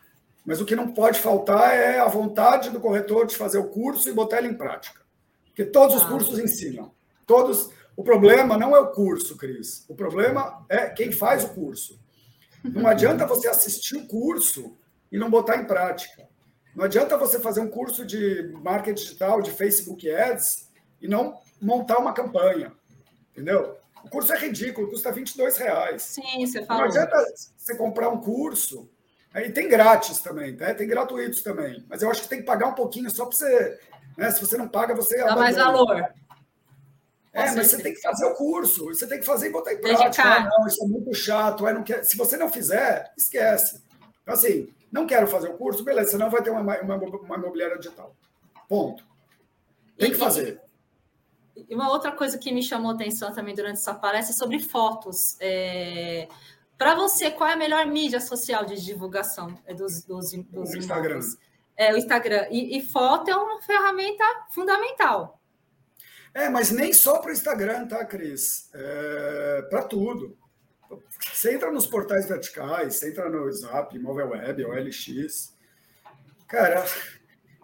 Mas 0.45 0.61
o 0.61 0.65
que 0.65 0.75
não 0.75 0.93
pode 0.93 1.19
faltar 1.19 1.75
é 1.75 1.99
a 1.99 2.07
vontade 2.07 2.69
do 2.69 2.79
corretor 2.79 3.25
de 3.25 3.35
fazer 3.35 3.57
o 3.57 3.69
curso 3.69 4.07
e 4.07 4.13
botar 4.13 4.37
ele 4.37 4.49
em 4.49 4.53
prática. 4.53 5.01
Porque 5.47 5.65
todos 5.65 5.95
os 5.95 6.03
ah. 6.03 6.07
cursos 6.07 6.37
ensinam. 6.37 6.93
Todos 7.25 7.71
o 7.95 8.03
problema 8.03 8.57
não 8.57 8.75
é 8.75 8.79
o 8.79 8.91
curso, 8.91 9.37
Cris. 9.37 9.85
O 9.87 9.95
problema 9.95 10.65
é 10.69 10.89
quem 10.89 11.11
faz 11.11 11.43
o 11.43 11.49
curso. 11.49 11.99
Não 12.63 12.87
adianta 12.87 13.25
você 13.25 13.47
assistir 13.47 13.95
o 13.95 14.07
curso 14.07 14.75
e 15.11 15.17
não 15.17 15.29
botar 15.29 15.57
em 15.57 15.65
prática. 15.65 16.27
Não 16.75 16.83
adianta 16.83 17.17
você 17.17 17.39
fazer 17.39 17.61
um 17.61 17.69
curso 17.69 18.05
de 18.05 18.51
marketing 18.61 19.01
digital, 19.01 19.41
de 19.41 19.51
Facebook 19.51 20.09
Ads, 20.11 20.69
e 21.01 21.07
não 21.07 21.39
montar 21.61 21.99
uma 21.99 22.13
campanha. 22.13 22.73
Entendeu? 23.31 23.77
O 24.03 24.09
curso 24.09 24.33
é 24.33 24.37
ridículo, 24.37 24.89
custa 24.89 25.11
22 25.11 25.57
reais. 25.57 26.01
Sim, 26.03 26.45
você 26.45 26.65
falou. 26.65 26.83
Não 26.83 26.89
adianta 26.89 27.15
você 27.55 27.75
comprar 27.77 28.09
um 28.09 28.19
curso. 28.19 28.89
Aí 29.33 29.51
tem 29.51 29.67
grátis 29.69 30.19
também, 30.19 30.55
tá? 30.55 30.73
tem 30.73 30.87
gratuitos 30.87 31.41
também. 31.41 31.85
Mas 31.89 32.01
eu 32.01 32.09
acho 32.09 32.23
que 32.23 32.29
tem 32.29 32.39
que 32.39 32.45
pagar 32.45 32.67
um 32.67 32.73
pouquinho 32.73 33.13
só 33.13 33.25
para 33.25 33.35
você. 33.35 33.79
Né? 34.17 34.31
Se 34.31 34.41
você 34.41 34.57
não 34.57 34.67
paga, 34.67 34.93
você. 34.93 35.17
Dá 35.17 35.35
mais 35.35 35.55
valor. 35.55 36.05
É, 37.35 37.51
mas 37.51 37.69
você 37.69 37.83
tem 37.83 37.93
que 37.93 37.99
fazer 37.99 38.25
o 38.25 38.33
curso, 38.33 38.85
você 38.85 39.05
tem 39.05 39.19
que 39.19 39.25
fazer 39.25 39.47
e 39.47 39.51
botar 39.51 39.73
em 39.73 39.81
prática. 39.81 40.23
Ah, 40.23 40.49
não, 40.49 40.65
isso 40.65 40.81
é 40.81 40.87
muito 40.87 41.13
chato. 41.13 41.65
Não 41.65 41.83
quer... 41.83 42.03
Se 42.05 42.15
você 42.15 42.37
não 42.37 42.49
fizer, 42.49 43.11
esquece. 43.17 43.83
Então, 44.21 44.33
assim, 44.33 44.73
não 44.89 45.05
quero 45.05 45.27
fazer 45.27 45.49
o 45.49 45.57
curso, 45.57 45.83
beleza, 45.83 46.11
senão 46.11 46.29
vai 46.29 46.41
ter 46.41 46.49
uma, 46.49 46.61
uma, 46.61 46.95
uma 46.95 47.35
imobiliária 47.35 47.77
digital. 47.77 48.15
Ponto. 48.69 49.05
Tem 49.97 50.11
que 50.11 50.17
fazer. 50.17 50.61
E 51.55 51.75
uma 51.75 51.89
outra 51.89 52.13
coisa 52.13 52.37
que 52.37 52.53
me 52.53 52.63
chamou 52.63 52.91
a 52.91 52.93
atenção 52.93 53.33
também 53.33 53.53
durante 53.53 53.79
essa 53.79 53.93
palestra 53.93 54.33
é 54.33 54.37
sobre 54.37 54.59
fotos. 54.59 55.35
É... 55.41 56.29
Para 56.77 56.95
você, 56.95 57.29
qual 57.31 57.49
é 57.49 57.53
a 57.53 57.57
melhor 57.57 57.85
mídia 57.85 58.21
social 58.21 58.65
de 58.65 58.81
divulgação 58.81 59.57
é, 59.65 59.73
dos, 59.73 60.03
dos, 60.03 60.31
dos 60.31 60.71
o 60.71 60.77
Instagram. 60.77 61.19
É, 61.75 61.93
o 61.93 61.97
Instagram. 61.97 62.47
E, 62.49 62.77
e 62.77 62.81
foto 62.85 63.29
é 63.29 63.35
uma 63.35 63.61
ferramenta 63.61 64.23
fundamental. 64.51 65.34
É, 66.35 66.49
mas 66.49 66.69
nem 66.69 66.91
só 66.93 67.17
para 67.17 67.29
o 67.29 67.33
Instagram, 67.33 67.87
tá, 67.87 68.05
Cris? 68.05 68.69
É, 68.73 69.61
para 69.69 69.83
tudo. 69.83 70.37
Você 71.33 71.55
entra 71.55 71.71
nos 71.71 71.87
portais 71.87 72.27
verticais, 72.27 72.95
você 72.95 73.09
entra 73.09 73.29
no 73.29 73.51
Zap, 73.51 73.97
Móvel 73.97 74.29
Web, 74.29 74.65
OLX. 74.65 75.55
Cara, 76.47 76.85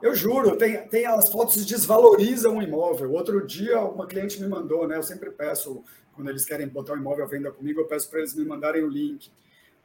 Eu 0.02 0.16
juro, 0.16 0.58
tem, 0.58 0.88
tem 0.88 1.06
as 1.06 1.30
fotos 1.32 1.64
desvalorizam 1.64 2.58
o 2.58 2.62
imóvel. 2.62 3.12
Outro 3.12 3.46
dia, 3.46 3.80
uma 3.82 4.08
cliente 4.08 4.42
me 4.42 4.48
mandou, 4.48 4.88
né? 4.88 4.98
Eu 4.98 5.04
sempre 5.04 5.30
peço, 5.30 5.84
quando 6.16 6.30
eles 6.30 6.44
querem 6.44 6.68
botar 6.68 6.94
o 6.94 6.98
imóvel 6.98 7.26
à 7.26 7.28
venda 7.28 7.52
comigo, 7.52 7.82
eu 7.82 7.88
peço 7.88 8.10
para 8.10 8.20
eles 8.20 8.34
me 8.34 8.44
mandarem 8.44 8.84
o 8.84 8.88
link. 8.88 9.32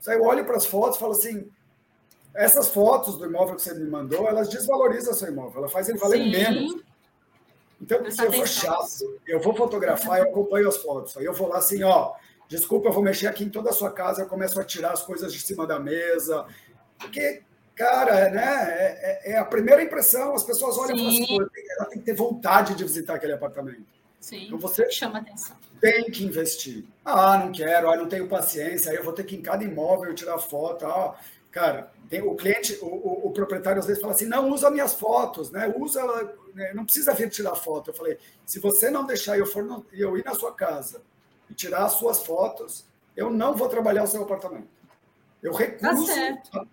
Aí 0.07 0.17
eu 0.17 0.23
olho 0.23 0.47
para 0.47 0.57
as 0.57 0.65
fotos 0.65 0.97
e 0.97 1.01
falo 1.01 1.13
assim: 1.13 1.51
essas 2.35 2.69
fotos 2.69 3.19
do 3.19 3.27
imóvel 3.27 3.57
que 3.57 3.63
você 3.63 3.75
me 3.75 3.91
mandou, 3.91 4.27
elas 4.27 4.49
desvalorizam 4.49 5.13
seu 5.13 5.29
imóvel, 5.29 5.59
ela 5.59 5.69
faz 5.69 5.89
ele 5.89 5.99
valer 5.99 6.23
Sim. 6.23 6.31
menos. 6.31 6.86
Então, 7.81 8.11
se 8.11 8.25
eu 8.25 8.33
for 8.33 8.49
chato, 8.49 9.21
eu 9.27 9.41
vou 9.41 9.55
fotografar, 9.55 10.19
eu 10.19 10.25
acompanho 10.25 10.69
as 10.69 10.79
fotos. 10.79 11.17
Aí 11.17 11.25
eu 11.25 11.35
vou 11.35 11.49
lá 11.49 11.59
assim, 11.59 11.83
ó, 11.83 12.15
desculpa, 12.49 12.89
eu 12.89 12.93
vou 12.93 13.03
mexer 13.03 13.27
aqui 13.27 13.45
em 13.45 13.51
toda 13.51 13.71
a 13.71 13.73
sua 13.73 13.91
casa, 13.91 14.23
eu 14.23 14.29
começo 14.29 14.59
a 14.59 14.65
tirar 14.65 14.93
as 14.93 15.03
coisas 15.03 15.33
de 15.33 15.41
cima 15.41 15.67
da 15.67 15.79
mesa. 15.79 16.47
Porque 16.99 17.43
cara, 17.77 18.31
né? 18.31 18.43
É, 18.43 19.31
é, 19.31 19.33
é, 19.33 19.39
a 19.39 19.45
primeira 19.45 19.83
impressão, 19.83 20.35
as 20.35 20.43
pessoas 20.43 20.79
olham 20.79 20.97
Sim. 20.97 21.23
e 21.23 21.27
falam 21.27 21.43
assim, 21.43 21.63
ela 21.79 21.85
tem 21.87 21.99
que 21.99 22.05
ter 22.05 22.15
vontade 22.15 22.75
de 22.75 22.83
visitar 22.83 23.15
aquele 23.15 23.35
apartamento. 23.35 23.85
Sim. 24.19 24.47
Então 24.47 24.59
você 24.59 24.91
chama 24.91 25.19
atenção. 25.19 25.55
Tem 25.81 26.05
que 26.05 26.25
investir. 26.25 26.85
Ah, 27.05 27.39
não 27.39 27.53
quero, 27.53 27.91
ah, 27.91 27.97
não 27.97 28.09
tenho 28.09 28.27
paciência, 28.27 28.91
aí 28.91 28.97
eu 28.97 29.05
vou 29.05 29.13
ter 29.13 29.25
que 29.25 29.37
em 29.37 29.43
cada 29.43 29.63
imóvel 29.63 30.15
tirar 30.15 30.39
foto. 30.39 30.87
Ah, 30.87 31.15
cara, 31.57 31.91
tem, 32.11 32.21
o 32.21 32.35
cliente, 32.35 32.79
o, 32.83 32.87
o, 32.87 33.29
o, 33.29 33.31
proprietário 33.33 33.81
às 33.81 33.87
vezes 33.87 34.03
fala 34.03 34.13
assim: 34.13 34.27
não 34.27 34.51
usa 34.51 34.71
minhas 34.71 34.93
fotos, 34.93 35.51
né? 35.51 35.73
Usa, 35.79 36.05
né? 36.55 36.75
não 36.75 36.85
precisa 36.85 37.15
vir 37.15 37.31
tirar 37.31 37.55
foto. 37.55 37.91
Eu 37.91 37.95
falei: 37.95 38.19
se 38.45 38.61
você 38.61 38.91
não 38.91 39.07
deixar 39.07 39.39
eu 39.39 39.47
for 39.47 39.65
no, 39.65 39.87
eu 39.91 40.19
ir 40.19 40.25
na 40.25 40.35
sua 40.35 40.53
casa 40.53 41.03
e 41.49 41.55
tirar 41.55 41.87
as 41.87 41.93
suas 41.93 42.23
fotos, 42.23 42.85
eu 43.17 43.31
não 43.31 43.57
vou 43.57 43.71
trabalhar 43.71 44.03
o 44.03 44.07
seu 44.07 44.23
apartamento. 44.23 44.69
Eu 45.43 45.55
recuso. 45.55 46.07
Tá 46.53 46.67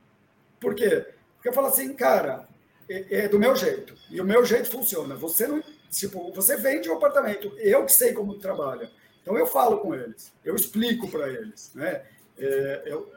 por 0.60 0.76
quê? 0.76 1.08
Porque 1.36 1.48
eu 1.48 1.54
falo 1.54 1.68
assim, 1.68 1.94
cara, 1.94 2.46
é, 2.90 3.20
é, 3.20 3.28
do 3.30 3.40
meu 3.40 3.56
jeito. 3.56 3.96
E 4.10 4.20
o 4.20 4.26
meu 4.26 4.46
jeito 4.46 4.70
funciona. 4.70 5.16
Você 5.16 5.48
não. 5.48 5.64
Tipo, 5.90 6.34
você 6.34 6.58
vende 6.58 6.90
um 6.90 6.96
apartamento, 6.98 7.54
eu 7.58 7.86
que 7.86 7.94
sei 7.94 8.12
como 8.12 8.38
trabalha. 8.38 8.92
Então 9.22 9.38
eu 9.38 9.48
falo 9.48 9.78
com 9.78 9.96
eles, 9.96 10.34
eu 10.44 10.56
explico 10.56 11.10
para 11.10 11.30
eles. 11.30 11.72
Né? 11.74 12.04
É, 12.38 12.84
eu, 12.88 13.10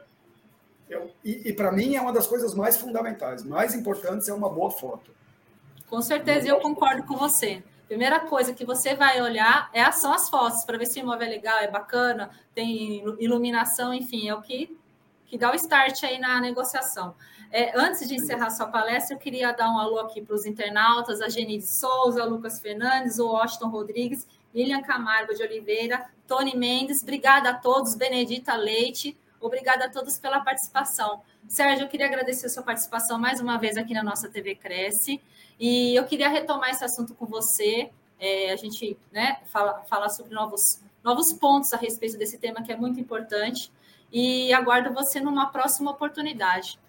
eu, 0.89 1.11
e, 1.23 1.49
e 1.49 1.53
para 1.53 1.71
mim 1.71 1.95
é 1.95 2.01
uma 2.01 2.13
das 2.13 2.27
coisas 2.27 2.53
mais 2.53 2.77
fundamentais, 2.77 3.43
mais 3.43 3.73
importantes 3.73 4.27
é 4.29 4.33
uma 4.33 4.49
boa 4.49 4.71
foto. 4.71 5.11
Com 5.87 6.01
certeza, 6.01 6.47
eu 6.47 6.59
concordo 6.59 7.03
com 7.03 7.15
você. 7.15 7.63
Primeira 7.87 8.19
coisa 8.19 8.53
que 8.53 8.65
você 8.65 8.95
vai 8.95 9.21
olhar 9.21 9.69
é, 9.71 9.89
são 9.91 10.11
as 10.11 10.29
fotos, 10.29 10.65
para 10.65 10.77
ver 10.77 10.85
se 10.85 10.99
o 10.99 11.03
imóvel 11.03 11.25
é 11.25 11.29
legal, 11.29 11.59
é 11.59 11.71
bacana, 11.71 12.29
tem 12.53 13.01
iluminação, 13.17 13.93
enfim, 13.93 14.27
é 14.27 14.35
o 14.35 14.41
que, 14.41 14.77
que 15.25 15.37
dá 15.37 15.51
o 15.51 15.55
start 15.55 16.03
aí 16.03 16.19
na 16.19 16.41
negociação. 16.41 17.15
É, 17.49 17.79
antes 17.79 18.05
de 18.05 18.15
encerrar 18.15 18.49
sua 18.49 18.67
palestra, 18.67 19.15
eu 19.15 19.19
queria 19.19 19.53
dar 19.53 19.69
um 19.69 19.79
alô 19.79 19.99
aqui 19.99 20.21
para 20.21 20.35
os 20.35 20.45
internautas, 20.45 21.21
a 21.21 21.29
Geni 21.29 21.57
de 21.59 21.67
Souza, 21.67 22.25
Lucas 22.25 22.59
Fernandes, 22.59 23.19
o 23.19 23.27
Washington 23.27 23.69
Rodrigues, 23.69 24.27
Lilian 24.53 24.81
Camargo 24.81 25.33
de 25.33 25.41
Oliveira, 25.43 26.09
Tony 26.27 26.57
Mendes, 26.57 27.01
obrigada 27.01 27.51
a 27.51 27.53
todos, 27.53 27.95
Benedita 27.95 28.55
Leite, 28.57 29.17
obrigada 29.39 29.85
a 29.85 29.89
todos 29.89 30.17
pela 30.17 30.39
participação. 30.41 31.21
Sérgio, 31.47 31.85
eu 31.85 31.89
queria 31.89 32.07
agradecer 32.07 32.47
a 32.47 32.49
sua 32.49 32.63
participação 32.63 33.17
mais 33.17 33.39
uma 33.39 33.57
vez 33.57 33.77
aqui 33.77 33.93
na 33.93 34.03
nossa 34.03 34.29
TV 34.29 34.55
Cresce, 34.55 35.21
e 35.59 35.95
eu 35.95 36.05
queria 36.05 36.29
retomar 36.29 36.69
esse 36.69 36.83
assunto 36.83 37.13
com 37.15 37.25
você, 37.25 37.89
é, 38.19 38.51
a 38.51 38.55
gente 38.55 38.97
né, 39.11 39.39
fala, 39.47 39.83
falar 39.89 40.09
sobre 40.09 40.33
novos, 40.33 40.81
novos 41.03 41.33
pontos 41.33 41.73
a 41.73 41.77
respeito 41.77 42.17
desse 42.17 42.37
tema 42.37 42.63
que 42.63 42.71
é 42.71 42.75
muito 42.75 42.99
importante, 42.99 43.71
e 44.11 44.53
aguardo 44.53 44.93
você 44.93 45.19
numa 45.19 45.47
próxima 45.47 45.91
oportunidade. 45.91 46.79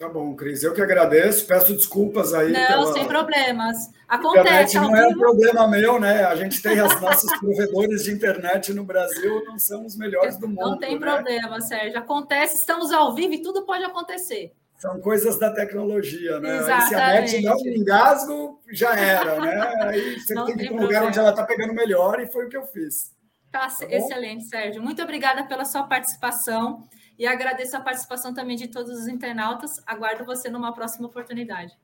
Tá 0.00 0.08
bom, 0.08 0.34
Cris. 0.34 0.62
Eu 0.62 0.72
que 0.72 0.80
agradeço. 0.80 1.46
Peço 1.46 1.74
desculpas 1.74 2.32
aí. 2.32 2.50
Não, 2.50 2.66
pela... 2.66 2.92
sem 2.94 3.06
problemas. 3.06 3.76
Acontece. 4.08 4.76
não 4.76 4.96
é 4.96 5.06
um 5.06 5.12
problema 5.12 5.68
meu, 5.68 6.00
né? 6.00 6.24
A 6.24 6.34
gente 6.36 6.62
tem 6.62 6.80
os 6.80 6.98
nossos 7.02 7.30
provedores 7.38 8.04
de 8.04 8.10
internet 8.10 8.72
no 8.72 8.82
Brasil, 8.82 9.44
não 9.44 9.58
são 9.58 9.84
os 9.84 9.98
melhores 9.98 10.38
do 10.38 10.48
mundo. 10.48 10.70
Não 10.70 10.78
tem 10.78 10.98
né? 10.98 11.00
problema, 11.00 11.60
Sérgio. 11.60 11.98
Acontece, 11.98 12.56
estamos 12.56 12.90
ao 12.90 13.14
vivo 13.14 13.34
e 13.34 13.42
tudo 13.42 13.66
pode 13.66 13.84
acontecer. 13.84 14.54
São 14.78 14.98
coisas 15.02 15.38
da 15.38 15.52
tecnologia, 15.52 16.40
né? 16.40 16.56
Exatamente. 16.56 16.88
se 16.88 16.94
a 16.94 17.06
net 17.20 17.42
não 17.42 17.58
engasgo, 17.58 18.60
já 18.72 18.96
era, 18.96 19.38
né? 19.38 19.76
Aí 19.82 20.18
você 20.18 20.32
não 20.32 20.46
tem 20.46 20.56
que 20.56 20.64
ir 20.64 20.68
para 20.68 20.76
um 20.76 20.80
lugar 20.80 21.04
onde 21.04 21.18
ela 21.18 21.28
está 21.28 21.44
pegando 21.44 21.74
melhor 21.74 22.18
e 22.20 22.32
foi 22.32 22.46
o 22.46 22.48
que 22.48 22.56
eu 22.56 22.66
fiz. 22.68 23.14
Tá, 23.52 23.68
tá 23.68 23.86
excelente, 23.90 24.44
Sérgio. 24.44 24.82
Muito 24.82 25.02
obrigada 25.02 25.44
pela 25.44 25.66
sua 25.66 25.82
participação. 25.82 26.88
E 27.20 27.26
agradeço 27.26 27.76
a 27.76 27.80
participação 27.82 28.32
também 28.32 28.56
de 28.56 28.66
todos 28.68 28.98
os 28.98 29.06
internautas. 29.06 29.78
Aguardo 29.86 30.24
você 30.24 30.48
numa 30.48 30.72
próxima 30.72 31.06
oportunidade. 31.06 31.76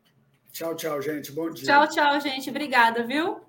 Tchau, 0.51 0.75
tchau, 0.75 1.03
gente. 1.03 1.31
Bom 1.31 1.51
dia. 1.51 1.67
Tchau, 1.67 1.89
tchau, 1.89 2.19
gente. 2.23 2.49
Obrigada, 2.49 3.07
viu? 3.07 3.43